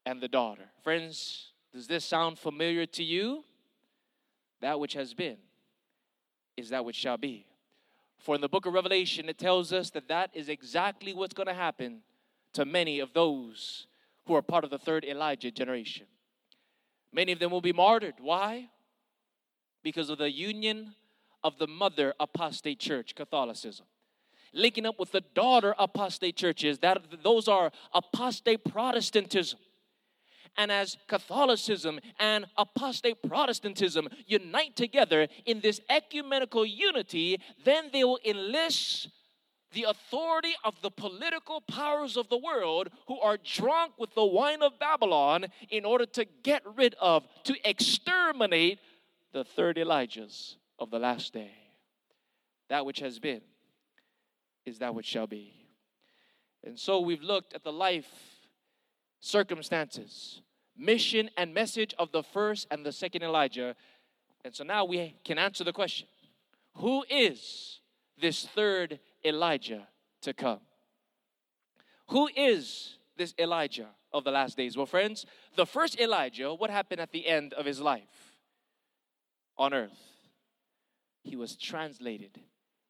and 0.04 0.20
the 0.20 0.28
daughter. 0.28 0.64
Friends, 0.82 1.52
does 1.72 1.86
this 1.86 2.04
sound 2.04 2.38
familiar 2.38 2.84
to 2.84 3.02
you? 3.02 3.44
That 4.60 4.78
which 4.78 4.92
has 4.92 5.14
been 5.14 5.38
is 6.58 6.70
that 6.70 6.84
which 6.84 6.96
shall 6.96 7.16
be. 7.16 7.46
For 8.18 8.34
in 8.34 8.40
the 8.40 8.48
book 8.48 8.66
of 8.66 8.74
Revelation, 8.74 9.28
it 9.28 9.38
tells 9.38 9.72
us 9.72 9.90
that 9.90 10.08
that 10.08 10.30
is 10.34 10.48
exactly 10.48 11.14
what's 11.14 11.34
going 11.34 11.46
to 11.46 11.54
happen 11.54 12.00
to 12.54 12.64
many 12.64 12.98
of 12.98 13.12
those 13.12 13.86
who 14.26 14.34
are 14.34 14.42
part 14.42 14.64
of 14.64 14.70
the 14.70 14.78
third 14.78 15.04
Elijah 15.04 15.50
generation. 15.50 16.06
Many 17.12 17.32
of 17.32 17.38
them 17.38 17.50
will 17.50 17.60
be 17.60 17.72
martyred. 17.72 18.14
Why? 18.20 18.68
Because 19.82 20.10
of 20.10 20.18
the 20.18 20.30
union 20.30 20.94
of 21.44 21.58
the 21.58 21.68
mother 21.68 22.12
apostate 22.18 22.80
church, 22.80 23.14
Catholicism. 23.14 23.86
Linking 24.52 24.86
up 24.86 24.98
with 24.98 25.12
the 25.12 25.22
daughter 25.34 25.74
apostate 25.78 26.36
churches, 26.36 26.80
that 26.80 27.00
those 27.22 27.48
are 27.48 27.70
apostate 27.94 28.64
Protestantism. 28.64 29.60
And 30.58 30.72
as 30.72 30.96
Catholicism 31.06 32.00
and 32.18 32.44
apostate 32.58 33.22
Protestantism 33.22 34.08
unite 34.26 34.74
together 34.74 35.28
in 35.46 35.60
this 35.60 35.80
ecumenical 35.88 36.66
unity, 36.66 37.40
then 37.64 37.90
they 37.92 38.02
will 38.02 38.18
enlist 38.24 39.08
the 39.72 39.84
authority 39.84 40.54
of 40.64 40.80
the 40.82 40.90
political 40.90 41.60
powers 41.60 42.16
of 42.16 42.28
the 42.28 42.38
world 42.38 42.88
who 43.06 43.20
are 43.20 43.36
drunk 43.36 43.92
with 43.98 44.14
the 44.14 44.24
wine 44.24 44.62
of 44.62 44.78
Babylon 44.78 45.46
in 45.70 45.84
order 45.84 46.06
to 46.06 46.26
get 46.42 46.62
rid 46.76 46.94
of, 47.00 47.26
to 47.44 47.54
exterminate 47.68 48.80
the 49.32 49.44
third 49.44 49.76
Elijahs 49.76 50.56
of 50.78 50.90
the 50.90 50.98
last 50.98 51.32
day. 51.32 51.52
That 52.68 52.84
which 52.84 53.00
has 53.00 53.18
been 53.18 53.42
is 54.66 54.78
that 54.78 54.94
which 54.94 55.06
shall 55.06 55.26
be. 55.26 55.54
And 56.64 56.78
so 56.78 57.00
we've 57.00 57.22
looked 57.22 57.54
at 57.54 57.62
the 57.62 57.72
life, 57.72 58.10
circumstances, 59.20 60.42
mission, 60.78 61.28
and 61.36 61.52
message 61.52 61.94
of 61.98 62.12
the 62.12 62.22
first 62.22 62.66
and 62.70 62.86
the 62.86 62.92
second 62.92 63.22
Elijah. 63.22 63.74
And 64.44 64.54
so 64.54 64.64
now 64.64 64.84
we 64.84 65.16
can 65.24 65.38
answer 65.38 65.64
the 65.64 65.72
question 65.72 66.06
Who 66.76 67.04
is 67.10 67.80
this 68.20 68.46
third 68.46 69.00
Elijah 69.24 69.88
to 70.22 70.32
come. 70.32 70.60
Who 72.08 72.28
is 72.34 72.96
this 73.16 73.34
Elijah 73.38 73.88
of 74.12 74.24
the 74.24 74.30
last 74.30 74.56
days? 74.56 74.76
Well, 74.76 74.86
friends, 74.86 75.26
the 75.56 75.66
first 75.66 76.00
Elijah, 76.00 76.54
what 76.54 76.70
happened 76.70 77.00
at 77.00 77.12
the 77.12 77.26
end 77.26 77.52
of 77.54 77.66
his 77.66 77.80
life 77.80 78.32
on 79.56 79.74
earth? 79.74 79.98
He 81.22 81.36
was 81.36 81.56
translated 81.56 82.40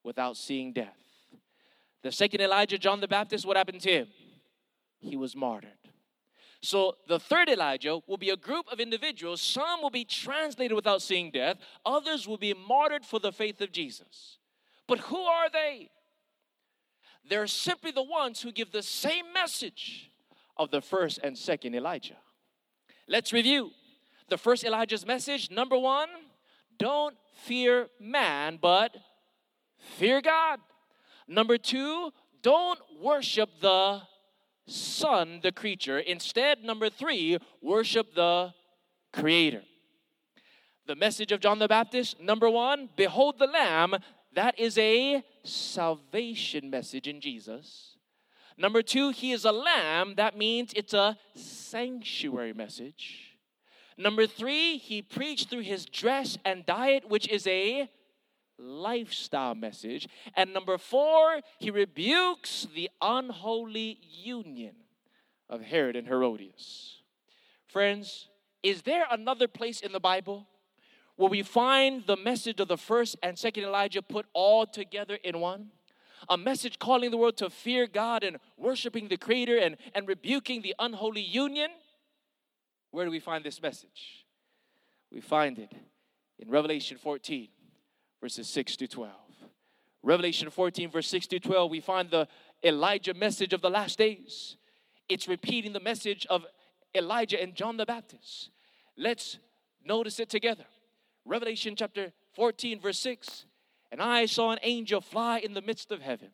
without 0.03 0.37
seeing 0.37 0.71
death. 0.71 0.97
The 2.01 2.11
second 2.11 2.41
Elijah, 2.41 2.77
John 2.77 3.01
the 3.01 3.07
Baptist, 3.07 3.45
what 3.45 3.57
happened 3.57 3.81
to 3.81 3.91
him? 3.91 4.07
He 4.99 5.17
was 5.17 5.35
martyred. 5.35 5.71
So 6.61 6.95
the 7.07 7.19
third 7.19 7.49
Elijah 7.49 7.99
will 8.05 8.17
be 8.17 8.31
a 8.31 8.35
group 8.35 8.65
of 8.71 8.79
individuals. 8.79 9.41
Some 9.41 9.81
will 9.81 9.89
be 9.89 10.03
translated 10.03 10.75
without 10.75 11.01
seeing 11.01 11.31
death, 11.31 11.57
others 11.85 12.27
will 12.27 12.37
be 12.37 12.53
martyred 12.53 13.05
for 13.05 13.19
the 13.19 13.31
faith 13.31 13.61
of 13.61 13.71
Jesus. 13.71 14.37
But 14.87 14.99
who 14.99 15.19
are 15.19 15.49
they? 15.49 15.89
They're 17.29 17.47
simply 17.47 17.91
the 17.91 18.03
ones 18.03 18.41
who 18.41 18.51
give 18.51 18.71
the 18.71 18.81
same 18.81 19.31
message 19.33 20.11
of 20.57 20.71
the 20.71 20.81
first 20.81 21.19
and 21.23 21.37
second 21.37 21.75
Elijah. 21.75 22.17
Let's 23.07 23.31
review. 23.31 23.71
The 24.29 24.37
first 24.37 24.63
Elijah's 24.63 25.05
message 25.05 25.49
number 25.49 25.77
one, 25.77 26.09
don't 26.77 27.15
fear 27.43 27.87
man, 27.99 28.57
but 28.61 28.95
fear 29.97 30.21
God. 30.21 30.59
Number 31.27 31.57
two, 31.57 32.11
don't 32.41 32.79
worship 33.01 33.49
the 33.61 34.01
son, 34.69 35.39
the 35.43 35.51
creature. 35.51 35.99
Instead, 35.99 36.63
number 36.63 36.89
three, 36.89 37.37
worship 37.61 38.15
the 38.15 38.53
creator. 39.11 39.63
The 40.87 40.95
message 40.95 41.31
of 41.31 41.39
John 41.39 41.59
the 41.59 41.67
Baptist, 41.67 42.19
number 42.19 42.49
one, 42.49 42.89
behold 42.95 43.37
the 43.37 43.47
Lamb 43.47 43.95
that 44.33 44.59
is 44.59 44.77
a 44.77 45.23
salvation 45.43 46.69
message 46.69 47.07
in 47.07 47.21
Jesus. 47.21 47.97
Number 48.57 48.81
two, 48.81 49.09
he 49.09 49.31
is 49.31 49.45
a 49.45 49.51
lamb. 49.51 50.15
That 50.15 50.37
means 50.37 50.73
it's 50.75 50.93
a 50.93 51.17
sanctuary 51.35 52.53
message. 52.53 53.37
Number 53.97 54.27
three, 54.27 54.77
he 54.77 55.01
preached 55.01 55.49
through 55.49 55.61
his 55.61 55.85
dress 55.85 56.37
and 56.45 56.65
diet, 56.65 57.09
which 57.09 57.27
is 57.27 57.47
a 57.47 57.89
lifestyle 58.59 59.55
message. 59.55 60.07
And 60.35 60.53
number 60.53 60.77
four, 60.77 61.39
he 61.57 61.71
rebukes 61.71 62.67
the 62.75 62.89
unholy 63.01 63.99
union 64.01 64.75
of 65.49 65.61
Herod 65.61 65.95
and 65.95 66.07
Herodias. 66.07 67.01
Friends, 67.67 68.27
is 68.61 68.81
there 68.81 69.05
another 69.09 69.47
place 69.47 69.81
in 69.81 69.91
the 69.91 69.99
Bible 69.99 70.47
where 71.19 71.29
we 71.29 71.43
find 71.43 72.05
the 72.07 72.15
message 72.15 72.61
of 72.61 72.69
the 72.69 72.77
first 72.77 73.17
and 73.21 73.37
second 73.37 73.65
Elijah 73.65 74.01
put 74.01 74.25
all 74.31 74.65
together 74.65 75.17
in 75.21 75.41
one. 75.41 75.67
A 76.29 76.37
message 76.37 76.79
calling 76.79 77.11
the 77.11 77.17
world 77.17 77.35
to 77.37 77.49
fear 77.49 77.87
God 77.87 78.23
and 78.23 78.37
worshiping 78.55 79.09
the 79.09 79.17
Creator 79.17 79.57
and, 79.57 79.75
and 79.93 80.07
rebuking 80.07 80.61
the 80.61 80.73
unholy 80.79 81.19
union. 81.21 81.71
Where 82.91 83.03
do 83.03 83.11
we 83.11 83.19
find 83.19 83.43
this 83.43 83.61
message? 83.61 84.25
We 85.11 85.19
find 85.19 85.59
it 85.59 85.73
in 86.37 86.49
Revelation 86.49 86.97
14, 86.97 87.49
verses 88.21 88.47
6 88.49 88.77
to 88.77 88.87
12. 88.87 89.13
Revelation 90.01 90.49
14, 90.49 90.91
verse 90.91 91.07
6 91.07 91.27
to 91.27 91.39
12, 91.39 91.71
we 91.71 91.79
find 91.79 92.09
the 92.09 92.27
Elijah 92.63 93.13
message 93.13 93.53
of 93.53 93.61
the 93.61 93.69
last 93.69 93.97
days. 93.97 94.57
It's 95.07 95.27
repeating 95.27 95.73
the 95.73 95.79
message 95.79 96.25
of 96.29 96.45
Elijah 96.95 97.41
and 97.41 97.55
John 97.55 97.77
the 97.77 97.85
Baptist. 97.85 98.49
Let's 98.97 99.39
notice 99.83 100.19
it 100.19 100.29
together. 100.29 100.65
Revelation 101.25 101.75
chapter 101.75 102.11
14, 102.35 102.79
verse 102.79 102.99
6. 102.99 103.45
And 103.91 104.01
I 104.01 104.25
saw 104.25 104.51
an 104.51 104.59
angel 104.61 105.01
fly 105.01 105.39
in 105.39 105.53
the 105.53 105.61
midst 105.61 105.91
of 105.91 106.01
heaven, 106.01 106.29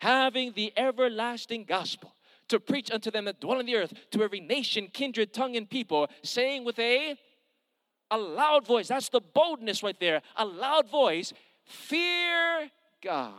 having 0.00 0.52
the 0.52 0.72
everlasting 0.76 1.64
gospel 1.64 2.14
to 2.48 2.60
preach 2.60 2.90
unto 2.90 3.10
them 3.10 3.24
that 3.24 3.40
dwell 3.40 3.58
on 3.58 3.66
the 3.66 3.76
earth, 3.76 3.92
to 4.12 4.22
every 4.22 4.40
nation, 4.40 4.88
kindred, 4.92 5.32
tongue, 5.32 5.56
and 5.56 5.68
people, 5.68 6.08
saying 6.22 6.64
with 6.64 6.78
a, 6.78 7.16
a 8.10 8.18
loud 8.18 8.66
voice, 8.66 8.88
that's 8.88 9.08
the 9.08 9.20
boldness 9.20 9.82
right 9.82 9.98
there, 9.98 10.22
a 10.36 10.44
loud 10.44 10.88
voice, 10.88 11.32
fear 11.64 12.70
God. 13.02 13.32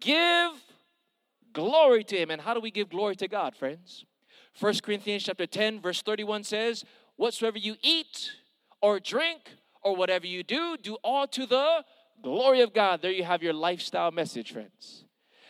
Give 0.00 0.52
glory 1.52 2.04
to 2.04 2.16
him. 2.16 2.30
And 2.30 2.40
how 2.40 2.54
do 2.54 2.60
we 2.60 2.70
give 2.70 2.90
glory 2.90 3.16
to 3.16 3.28
God, 3.28 3.56
friends? 3.56 4.04
1 4.58 4.74
Corinthians 4.82 5.24
chapter 5.24 5.46
10, 5.46 5.80
verse 5.80 6.02
31 6.02 6.44
says, 6.44 6.84
Whatsoever 7.16 7.58
you 7.58 7.76
eat, 7.82 8.30
or 8.82 9.00
drink 9.00 9.40
or 9.82 9.96
whatever 9.96 10.26
you 10.26 10.42
do, 10.42 10.76
do 10.76 10.96
all 11.02 11.26
to 11.28 11.46
the 11.46 11.84
glory 12.22 12.60
of 12.60 12.72
God. 12.72 13.02
There 13.02 13.10
you 13.10 13.24
have 13.24 13.42
your 13.42 13.52
lifestyle 13.52 14.10
message, 14.10 14.52
friends. 14.52 15.04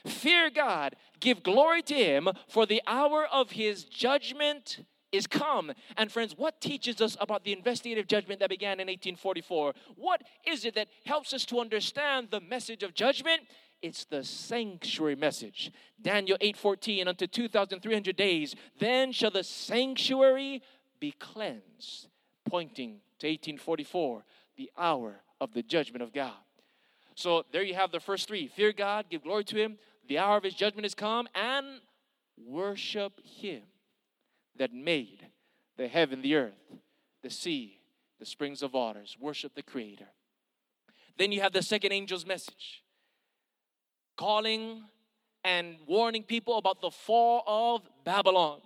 Fear 0.07 0.51
God, 0.51 0.95
give 1.21 1.43
glory 1.43 1.83
to 1.83 1.95
Him, 1.95 2.29
for 2.49 2.67
the 2.67 2.83
hour 2.87 3.27
of 3.27 3.53
His 3.53 3.85
judgment 3.85 4.85
is 5.13 5.27
come. 5.27 5.73
And 5.97 6.11
friends, 6.11 6.35
what 6.37 6.61
teaches 6.61 7.01
us 7.01 7.17
about 7.21 7.45
the 7.45 7.53
investigative 7.53 8.07
judgment 8.07 8.41
that 8.41 8.51
began 8.51 8.81
in 8.81 8.87
1844? 8.87 9.75
What 9.97 10.23
is 10.45 10.65
it 10.65 10.75
that 10.75 10.89
helps 11.05 11.33
us 11.33 11.45
to 11.47 11.61
understand 11.61 12.29
the 12.31 12.41
message 12.41 12.83
of 12.83 12.95
judgment? 12.95 13.43
It's 13.83 14.05
the 14.05 14.25
sanctuary 14.25 15.17
message. 15.17 15.71
Daniel 16.01 16.39
8:14 16.41 17.09
unto 17.09 17.27
2300 17.27 18.17
days, 18.17 18.55
then 18.79 19.13
shall 19.13 19.31
the 19.31 19.45
sanctuary 19.45 20.63
be 20.99 21.13
cleansed, 21.13 22.09
pointing 22.45 23.01
to 23.19 23.29
1844, 23.29 24.25
the 24.57 24.71
hour 24.77 25.23
of 25.41 25.53
the 25.53 25.63
judgment 25.63 26.03
of 26.03 26.13
God. 26.13 26.33
So 27.15 27.45
there 27.53 27.63
you 27.63 27.75
have 27.75 27.93
the 27.93 28.01
first 28.01 28.29
three 28.29 28.49
fear 28.49 28.73
God, 28.73 29.07
give 29.11 29.23
glory 29.23 29.45
to 29.45 29.57
Him, 29.57 29.79
the 30.09 30.19
hour 30.19 30.37
of 30.39 30.45
His 30.45 30.55
judgment 30.55 30.87
is 30.87 30.95
come, 30.95 31.29
and 31.35 31.81
worship 32.37 33.21
Him 33.25 33.63
that 34.59 34.73
made 34.73 35.27
the 35.77 35.89
heaven, 35.89 36.23
the 36.23 36.35
earth, 36.35 36.73
the 37.23 37.31
sea, 37.31 37.81
the 38.19 38.27
springs 38.27 38.63
of 38.63 38.73
waters. 38.73 39.17
Worship 39.21 39.55
the 39.55 39.63
Creator. 39.63 40.09
Then 41.19 41.33
you 41.33 41.41
have 41.41 41.53
the 41.53 41.63
second 41.63 41.93
angel's 41.93 42.27
message 42.27 42.83
calling 44.17 44.83
and 45.45 45.77
warning 45.87 46.23
people 46.23 46.59
about 46.59 46.81
the 46.81 46.91
fall 46.91 47.43
of 47.47 47.83
Babylon 48.05 48.61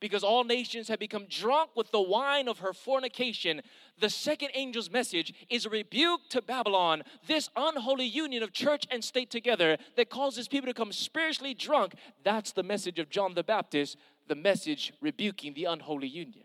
because 0.00 0.24
all 0.24 0.44
nations 0.44 0.88
have 0.88 0.98
become 0.98 1.26
drunk 1.28 1.70
with 1.76 1.90
the 1.90 2.00
wine 2.00 2.48
of 2.48 2.58
her 2.58 2.72
fornication. 2.72 3.62
The 3.98 4.10
second 4.10 4.50
angel's 4.50 4.90
message 4.90 5.32
is 5.48 5.66
a 5.66 5.70
rebuke 5.70 6.22
to 6.30 6.42
Babylon, 6.42 7.02
this 7.26 7.50
unholy 7.54 8.06
union 8.06 8.42
of 8.42 8.52
church 8.52 8.86
and 8.90 9.04
state 9.04 9.30
together 9.30 9.76
that 9.96 10.10
causes 10.10 10.48
people 10.48 10.66
to 10.66 10.74
become 10.74 10.92
spiritually 10.92 11.54
drunk. 11.54 11.94
That's 12.24 12.52
the 12.52 12.62
message 12.62 12.98
of 12.98 13.10
John 13.10 13.34
the 13.34 13.44
Baptist, 13.44 13.96
the 14.26 14.34
message 14.34 14.92
rebuking 15.00 15.54
the 15.54 15.66
unholy 15.66 16.08
union. 16.08 16.44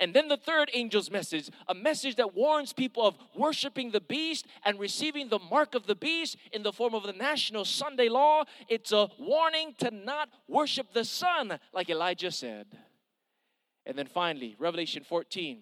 And 0.00 0.14
then 0.14 0.28
the 0.28 0.36
third 0.36 0.70
angel's 0.74 1.10
message, 1.10 1.50
a 1.68 1.74
message 1.74 2.16
that 2.16 2.34
warns 2.34 2.72
people 2.72 3.06
of 3.06 3.16
worshiping 3.36 3.90
the 3.90 4.00
beast 4.00 4.46
and 4.64 4.78
receiving 4.78 5.28
the 5.28 5.38
mark 5.38 5.74
of 5.74 5.86
the 5.86 5.94
beast 5.94 6.36
in 6.52 6.62
the 6.62 6.72
form 6.72 6.94
of 6.94 7.04
the 7.04 7.12
national 7.12 7.64
Sunday 7.64 8.08
law. 8.08 8.44
It's 8.68 8.92
a 8.92 9.08
warning 9.18 9.74
to 9.78 9.90
not 9.90 10.28
worship 10.48 10.92
the 10.92 11.04
sun, 11.04 11.58
like 11.72 11.90
Elijah 11.90 12.30
said. 12.30 12.66
And 13.86 13.98
then 13.98 14.06
finally, 14.06 14.56
Revelation 14.58 15.04
14, 15.04 15.58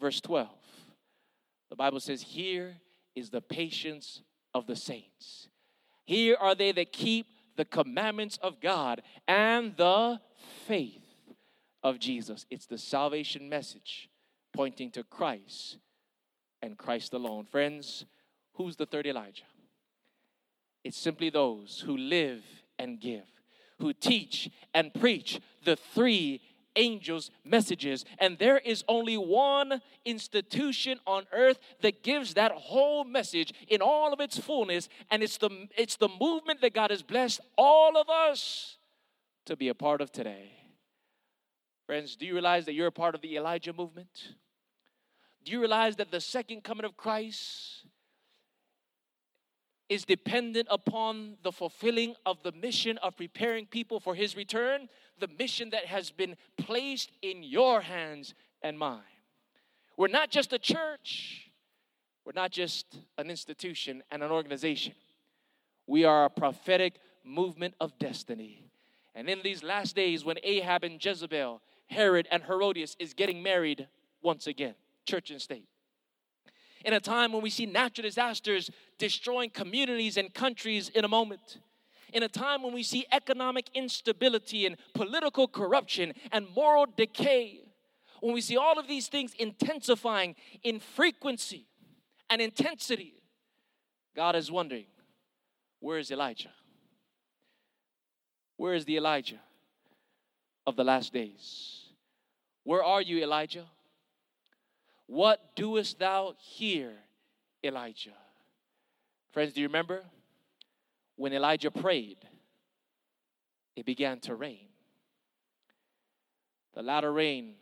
verse 0.00 0.20
12. 0.20 0.48
The 1.70 1.76
Bible 1.76 2.00
says, 2.00 2.22
Here 2.22 2.76
is 3.14 3.30
the 3.30 3.40
patience 3.40 4.22
of 4.54 4.66
the 4.66 4.76
saints. 4.76 5.48
Here 6.04 6.36
are 6.38 6.54
they 6.54 6.72
that 6.72 6.92
keep 6.92 7.26
the 7.56 7.64
commandments 7.64 8.38
of 8.42 8.60
God 8.60 9.02
and 9.26 9.76
the 9.76 10.20
faith 10.66 11.07
of 11.82 11.98
Jesus. 11.98 12.46
It's 12.50 12.66
the 12.66 12.78
salvation 12.78 13.48
message 13.48 14.08
pointing 14.52 14.90
to 14.92 15.04
Christ 15.04 15.78
and 16.62 16.76
Christ 16.76 17.12
alone. 17.14 17.44
Friends, 17.44 18.04
who's 18.54 18.76
the 18.76 18.86
third 18.86 19.06
Elijah? 19.06 19.44
It's 20.84 20.96
simply 20.96 21.30
those 21.30 21.82
who 21.84 21.96
live 21.96 22.42
and 22.78 23.00
give, 23.00 23.26
who 23.78 23.92
teach 23.92 24.50
and 24.74 24.92
preach 24.94 25.40
the 25.64 25.76
three 25.76 26.40
angels' 26.76 27.30
messages. 27.44 28.04
And 28.18 28.38
there 28.38 28.58
is 28.58 28.84
only 28.88 29.16
one 29.16 29.82
institution 30.04 31.00
on 31.06 31.26
earth 31.32 31.58
that 31.82 32.02
gives 32.02 32.34
that 32.34 32.52
whole 32.52 33.04
message 33.04 33.52
in 33.68 33.82
all 33.82 34.12
of 34.12 34.20
its 34.20 34.38
fullness. 34.38 34.88
And 35.10 35.22
it's 35.22 35.36
the, 35.36 35.68
it's 35.76 35.96
the 35.96 36.08
movement 36.20 36.60
that 36.60 36.72
God 36.74 36.90
has 36.90 37.02
blessed 37.02 37.40
all 37.56 37.96
of 37.96 38.08
us 38.08 38.78
to 39.46 39.56
be 39.56 39.68
a 39.68 39.74
part 39.74 40.00
of 40.00 40.12
today. 40.12 40.57
Friends, 41.88 42.16
do 42.16 42.26
you 42.26 42.34
realize 42.34 42.66
that 42.66 42.74
you're 42.74 42.88
a 42.88 42.92
part 42.92 43.14
of 43.14 43.22
the 43.22 43.34
Elijah 43.34 43.72
movement? 43.72 44.34
Do 45.42 45.52
you 45.52 45.58
realize 45.58 45.96
that 45.96 46.10
the 46.10 46.20
second 46.20 46.62
coming 46.62 46.84
of 46.84 46.98
Christ 46.98 47.86
is 49.88 50.04
dependent 50.04 50.68
upon 50.70 51.38
the 51.42 51.50
fulfilling 51.50 52.14
of 52.26 52.42
the 52.42 52.52
mission 52.52 52.98
of 52.98 53.16
preparing 53.16 53.64
people 53.64 54.00
for 54.00 54.14
his 54.14 54.36
return? 54.36 54.90
The 55.18 55.28
mission 55.38 55.70
that 55.70 55.86
has 55.86 56.10
been 56.10 56.36
placed 56.58 57.10
in 57.22 57.42
your 57.42 57.80
hands 57.80 58.34
and 58.60 58.78
mine. 58.78 59.00
We're 59.96 60.08
not 60.08 60.30
just 60.30 60.52
a 60.52 60.58
church, 60.58 61.50
we're 62.26 62.32
not 62.34 62.50
just 62.50 62.98
an 63.16 63.30
institution 63.30 64.02
and 64.10 64.22
an 64.22 64.30
organization. 64.30 64.92
We 65.86 66.04
are 66.04 66.26
a 66.26 66.30
prophetic 66.30 66.96
movement 67.24 67.76
of 67.80 67.98
destiny. 67.98 68.68
And 69.14 69.30
in 69.30 69.40
these 69.42 69.62
last 69.62 69.96
days, 69.96 70.22
when 70.22 70.36
Ahab 70.42 70.84
and 70.84 71.02
Jezebel 71.02 71.62
Herod 71.88 72.28
and 72.30 72.42
Herodias 72.44 72.96
is 72.98 73.14
getting 73.14 73.42
married 73.42 73.88
once 74.22 74.46
again, 74.46 74.74
church 75.06 75.30
and 75.30 75.40
state. 75.40 75.66
In 76.84 76.92
a 76.92 77.00
time 77.00 77.32
when 77.32 77.42
we 77.42 77.50
see 77.50 77.66
natural 77.66 78.04
disasters 78.04 78.70
destroying 78.98 79.50
communities 79.50 80.16
and 80.16 80.32
countries 80.32 80.88
in 80.90 81.04
a 81.04 81.08
moment. 81.08 81.58
In 82.12 82.22
a 82.22 82.28
time 82.28 82.62
when 82.62 82.72
we 82.72 82.82
see 82.82 83.04
economic 83.12 83.68
instability 83.74 84.64
and 84.64 84.76
political 84.94 85.48
corruption 85.48 86.14
and 86.30 86.46
moral 86.54 86.86
decay. 86.96 87.60
When 88.20 88.34
we 88.34 88.40
see 88.40 88.56
all 88.56 88.78
of 88.78 88.88
these 88.88 89.08
things 89.08 89.32
intensifying 89.38 90.34
in 90.62 90.80
frequency 90.80 91.66
and 92.30 92.40
intensity, 92.40 93.14
God 94.14 94.36
is 94.36 94.50
wondering, 94.50 94.86
where 95.80 95.98
is 95.98 96.10
Elijah? 96.10 96.50
Where 98.56 98.74
is 98.74 98.84
the 98.84 98.96
Elijah 98.96 99.40
of 100.68 100.76
the 100.76 100.84
last 100.84 101.14
days? 101.14 101.86
Where 102.62 102.84
are 102.84 103.00
you, 103.00 103.22
Elijah? 103.22 103.64
What 105.06 105.56
doest 105.56 105.98
thou 105.98 106.34
here, 106.38 106.92
Elijah? 107.64 108.18
Friends, 109.32 109.54
do 109.54 109.62
you 109.62 109.66
remember 109.66 110.02
when 111.16 111.32
Elijah 111.32 111.70
prayed? 111.70 112.18
It 113.76 113.86
began 113.86 114.20
to 114.20 114.34
rain. 114.34 114.68
The 116.74 116.82
latter 116.82 117.14
rain 117.14 117.54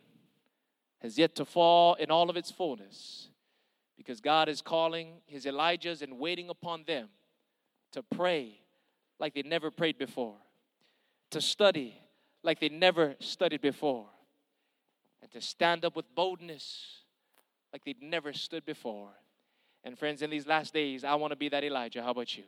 has 0.99 1.17
yet 1.17 1.33
to 1.35 1.45
fall 1.45 1.93
in 1.93 2.11
all 2.11 2.29
of 2.29 2.35
its 2.35 2.51
fullness 2.51 3.29
because 3.95 4.19
God 4.19 4.49
is 4.49 4.61
calling 4.61 5.21
his 5.27 5.45
Elijahs 5.45 6.01
and 6.01 6.19
waiting 6.19 6.49
upon 6.49 6.83
them 6.85 7.07
to 7.93 8.03
pray 8.03 8.59
like 9.17 9.33
they 9.33 9.43
never 9.43 9.71
prayed 9.71 9.97
before, 9.97 10.35
to 11.31 11.39
study 11.39 12.01
like 12.47 12.59
they 12.61 12.69
never 12.69 13.15
studied 13.19 13.61
before, 13.61 14.05
and 15.21 15.29
to 15.31 15.41
stand 15.41 15.83
up 15.83 15.97
with 15.97 16.05
boldness 16.15 17.01
like 17.73 17.83
they'd 17.83 18.01
never 18.01 18.31
stood 18.31 18.65
before. 18.65 19.09
And 19.83 19.99
friends, 19.99 20.21
in 20.21 20.29
these 20.29 20.47
last 20.47 20.73
days, 20.73 21.03
I 21.03 21.15
want 21.15 21.31
to 21.31 21.35
be 21.35 21.49
that 21.49 21.63
Elijah. 21.63 22.01
How 22.01 22.11
about 22.11 22.37
you? 22.37 22.45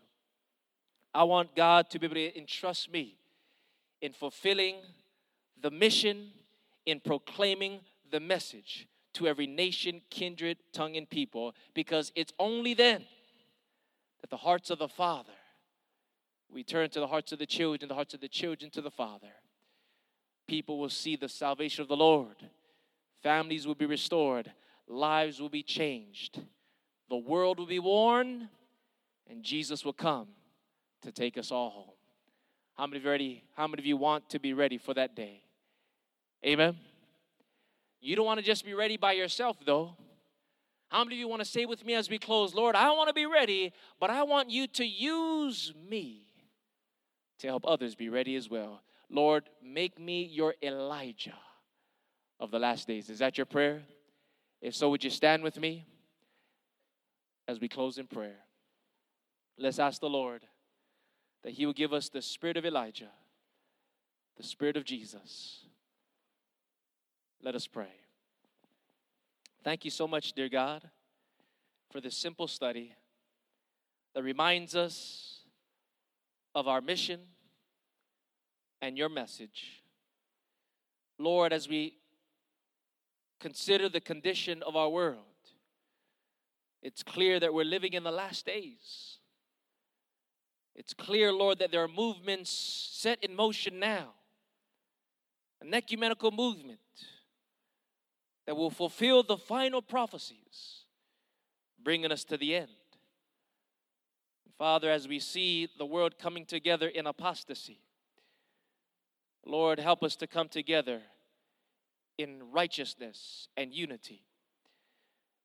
I 1.13 1.25
want 1.25 1.53
God 1.53 1.89
to 1.89 1.99
be 1.99 2.05
able 2.05 2.15
to 2.15 2.37
entrust 2.37 2.91
me 2.91 3.17
in 4.01 4.13
fulfilling 4.13 4.77
the 5.61 5.69
mission, 5.69 6.31
in 6.85 7.01
proclaiming 7.01 7.81
the 8.09 8.21
message 8.21 8.87
to 9.15 9.27
every 9.27 9.47
nation, 9.47 10.01
kindred, 10.09 10.57
tongue, 10.71 10.95
and 10.95 11.09
people, 11.09 11.53
because 11.73 12.13
it's 12.15 12.31
only 12.39 12.73
then 12.73 13.03
that 14.21 14.29
the 14.29 14.37
hearts 14.37 14.69
of 14.69 14.79
the 14.79 14.87
Father 14.87 15.33
we 16.51 16.63
turn 16.63 16.89
to 16.89 16.99
the 16.99 17.07
hearts 17.07 17.31
of 17.31 17.39
the 17.39 17.45
children, 17.45 17.87
the 17.87 17.95
hearts 17.95 18.13
of 18.13 18.21
the 18.21 18.27
children 18.27 18.71
to 18.71 18.81
the 18.81 18.89
Father. 18.89 19.27
People 20.49 20.79
will 20.79 20.89
see 20.89 21.15
the 21.15 21.29
salvation 21.29 21.83
of 21.83 21.87
the 21.87 21.95
Lord 21.95 22.35
Families 23.21 23.67
will 23.67 23.75
be 23.75 23.85
restored, 23.85 24.51
lives 24.87 25.41
will 25.41 25.49
be 25.49 25.61
changed, 25.61 26.41
the 27.09 27.17
world 27.17 27.59
will 27.59 27.65
be 27.65 27.79
warned, 27.79 28.47
and 29.29 29.43
Jesus 29.43 29.83
will 29.83 29.93
come 29.93 30.29
to 31.01 31.11
take 31.11 31.37
us 31.37 31.51
all 31.51 31.69
home. 31.69 31.95
How 32.77 32.87
many 32.87 32.97
of 32.97 33.03
you 33.03 33.09
ready? 33.09 33.43
How 33.55 33.67
many 33.67 33.81
of 33.81 33.85
you 33.85 33.97
want 33.97 34.29
to 34.29 34.39
be 34.39 34.53
ready 34.53 34.77
for 34.77 34.93
that 34.93 35.15
day? 35.15 35.43
Amen. 36.45 36.77
You 37.99 38.15
don't 38.15 38.25
want 38.25 38.39
to 38.39 38.45
just 38.45 38.63
be 38.63 38.73
ready 38.73 38.95
by 38.95 39.11
yourself, 39.11 39.57
though. 39.65 39.97
How 40.87 41.03
many 41.03 41.17
of 41.17 41.19
you 41.19 41.27
want 41.27 41.41
to 41.41 41.45
say 41.45 41.65
with 41.65 41.85
me 41.85 41.93
as 41.93 42.09
we 42.09 42.17
close, 42.17 42.55
Lord, 42.55 42.75
I 42.75 42.89
want 42.91 43.09
to 43.09 43.13
be 43.13 43.25
ready, 43.25 43.73
but 43.99 44.09
I 44.09 44.23
want 44.23 44.49
you 44.49 44.65
to 44.67 44.85
use 44.85 45.73
me 45.89 46.21
to 47.39 47.47
help 47.47 47.65
others 47.67 47.95
be 47.95 48.07
ready 48.07 48.37
as 48.37 48.49
well. 48.49 48.81
Lord, 49.09 49.49
make 49.63 49.99
me 49.99 50.23
your 50.23 50.55
Elijah 50.61 51.37
of 52.39 52.51
the 52.51 52.59
last 52.59 52.87
days. 52.87 53.09
Is 53.09 53.19
that 53.19 53.37
your 53.37 53.45
prayer? 53.45 53.81
If 54.61 54.75
so, 54.75 54.89
would 54.89 55.03
you 55.03 55.09
stand 55.09 55.43
with 55.43 55.59
me 55.59 55.85
as 57.47 57.59
we 57.59 57.67
close 57.67 57.97
in 57.97 58.07
prayer? 58.07 58.37
Let's 59.57 59.79
ask 59.79 59.99
the 59.99 60.09
Lord 60.09 60.45
that 61.43 61.53
He 61.53 61.65
will 61.65 61.73
give 61.73 61.93
us 61.93 62.09
the 62.09 62.21
spirit 62.21 62.57
of 62.57 62.65
Elijah, 62.65 63.09
the 64.37 64.43
spirit 64.43 64.77
of 64.77 64.85
Jesus. 64.85 65.65
Let 67.41 67.55
us 67.55 67.67
pray. 67.67 67.91
Thank 69.63 69.85
you 69.85 69.91
so 69.91 70.07
much, 70.07 70.33
dear 70.33 70.49
God, 70.49 70.89
for 71.91 71.99
this 71.99 72.15
simple 72.15 72.47
study 72.47 72.93
that 74.13 74.23
reminds 74.23 74.75
us 74.75 75.41
of 76.53 76.67
our 76.67 76.81
mission 76.81 77.21
and 78.81 78.97
your 78.97 79.09
message. 79.09 79.83
Lord, 81.17 81.51
as 81.51 81.67
we 81.67 81.95
consider 83.39 83.89
the 83.89 84.01
condition 84.01 84.63
of 84.63 84.75
our 84.75 84.89
world, 84.89 85.23
it's 86.81 87.03
clear 87.03 87.39
that 87.39 87.53
we're 87.53 87.65
living 87.65 87.93
in 87.93 88.03
the 88.03 88.11
last 88.11 88.45
days. 88.45 89.17
It's 90.75 90.93
clear, 90.93 91.33
Lord, 91.33 91.59
that 91.59 91.71
there 91.71 91.83
are 91.83 91.89
movements 91.89 92.49
set 92.49 93.21
in 93.21 93.35
motion 93.35 93.79
now, 93.79 94.13
an 95.61 95.73
ecumenical 95.73 96.31
movement 96.31 96.79
that 98.45 98.55
will 98.55 98.69
fulfill 98.69 99.23
the 99.23 99.37
final 99.37 99.81
prophecies, 99.81 100.85
bringing 101.83 102.11
us 102.11 102.23
to 102.23 102.37
the 102.37 102.55
end. 102.55 102.69
Father, 104.57 104.89
as 104.89 105.07
we 105.07 105.19
see 105.19 105.67
the 105.77 105.85
world 105.85 106.17
coming 106.17 106.45
together 106.45 106.87
in 106.87 107.07
apostasy, 107.07 107.79
Lord, 109.45 109.79
help 109.79 110.03
us 110.03 110.15
to 110.17 110.27
come 110.27 110.49
together 110.49 111.01
in 112.17 112.51
righteousness 112.51 113.47
and 113.55 113.73
unity. 113.73 114.23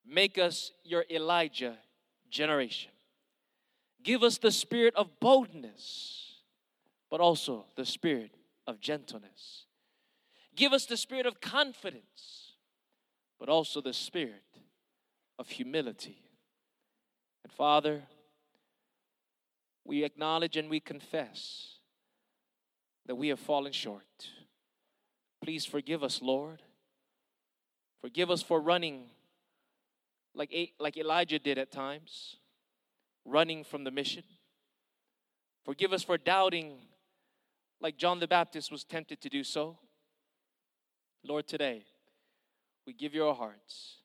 Make 0.07 0.39
us 0.39 0.73
your 0.85 1.05
Elijah 1.11 1.77
generation. 2.31 2.91
Give 4.03 4.23
us 4.23 4.39
the 4.39 4.51
spirit 4.51 4.95
of 4.97 5.19
boldness, 5.21 6.35
but 7.11 7.21
also 7.21 7.65
the 7.77 7.87
spirit 7.87 8.33
of 8.67 8.81
gentleness. 8.81 9.65
Give 10.55 10.73
us 10.73 10.85
the 10.87 10.97
spirit 10.97 11.27
of 11.27 11.41
confidence, 11.41 12.53
but 13.39 13.49
also 13.49 13.81
the 13.81 13.93
spirit 13.93 14.43
of 15.39 15.49
humility. 15.49 16.23
And 17.45 17.53
Father, 17.53 18.03
we 19.85 20.05
acknowledge 20.05 20.57
and 20.57 20.69
we 20.69 20.81
confess 20.81 21.74
that 23.07 23.15
we 23.15 23.29
have 23.29 23.41
fallen 23.41 23.73
short. 23.73 24.29
Please 25.43 25.67
forgive 25.67 26.03
us, 26.03 26.23
Lord, 26.23 26.63
Forgive 28.05 28.31
us 28.31 28.43
for 28.43 28.61
running 28.61 29.07
like, 30.35 30.55
like 30.79 30.99
Elijah 30.99 31.39
did 31.39 31.57
at 31.57 31.73
times, 31.73 32.37
running 33.25 33.65
from 33.65 33.85
the 33.85 33.91
mission. 33.91 34.25
Forgive 35.65 35.95
us 35.95 36.03
for 36.03 36.19
doubting 36.19 36.81
like 37.81 37.97
John 37.97 38.21
the 38.21 38.29
Baptist 38.29 38.71
was 38.71 38.85
tempted 38.85 39.23
to 39.23 39.31
do 39.31 39.43
so. 39.43 39.79
Lord, 41.27 41.49
today, 41.49 41.87
we 42.87 42.93
give 42.93 43.15
you 43.15 43.25
our 43.25 43.35
hearts, 43.35 44.01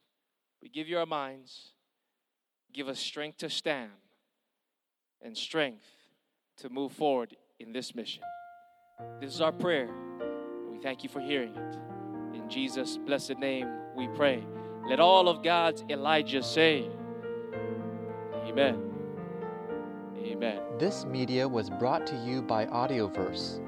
we 0.62 0.70
give 0.70 0.88
you 0.88 0.98
our 0.98 1.06
minds, 1.06 1.74
give 2.74 2.88
us 2.88 3.00
strength 3.00 3.40
to 3.40 3.50
stand 3.50 3.92
and 5.22 5.38
strength 5.38 5.84
to 6.60 6.70
move 6.70 6.94
forward 6.94 7.36
in 7.60 7.74
this 7.74 7.94
mission. 7.94 8.24
This 9.22 9.34
is 9.34 9.42
our 9.42 9.52
prayer. 9.52 9.90
We 10.72 10.78
thank 10.80 11.04
you 11.04 11.10
for 11.10 11.20
hearing 11.20 11.56
it. 11.56 11.78
In 12.36 12.50
Jesus' 12.50 12.98
blessed 12.98 13.38
name, 13.38 13.68
we 13.96 14.08
pray. 14.10 14.46
Let 14.90 15.00
all 15.00 15.28
of 15.28 15.44
God's 15.44 15.84
Elijah 15.90 16.44
say, 16.44 16.90
Amen. 18.46 18.92
Amen. 20.18 20.60
This 20.78 21.06
media 21.06 21.48
was 21.48 21.70
brought 21.70 22.08
to 22.08 22.16
you 22.26 22.42
by 22.42 22.66
Audioverse, 22.66 23.60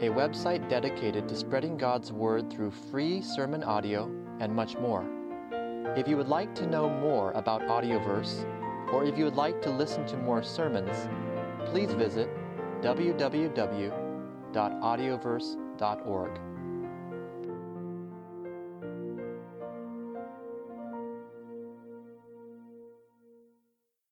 a 0.00 0.08
website 0.08 0.68
dedicated 0.68 1.28
to 1.28 1.36
spreading 1.36 1.76
God's 1.76 2.12
Word 2.12 2.50
through 2.50 2.70
free 2.70 3.20
sermon 3.20 3.62
audio 3.62 4.10
and 4.40 4.54
much 4.54 4.76
more. 4.78 5.04
If 5.96 6.08
you 6.08 6.16
would 6.16 6.28
like 6.28 6.54
to 6.56 6.66
know 6.66 6.88
more 6.88 7.32
about 7.32 7.62
Audioverse, 7.62 8.44
or 8.92 9.04
if 9.04 9.18
you 9.18 9.24
would 9.24 9.36
like 9.36 9.60
to 9.62 9.70
listen 9.70 10.06
to 10.06 10.16
more 10.16 10.42
sermons, 10.42 11.08
please 11.66 11.92
visit 11.92 12.28
www.audioverse.org. 14.52 16.49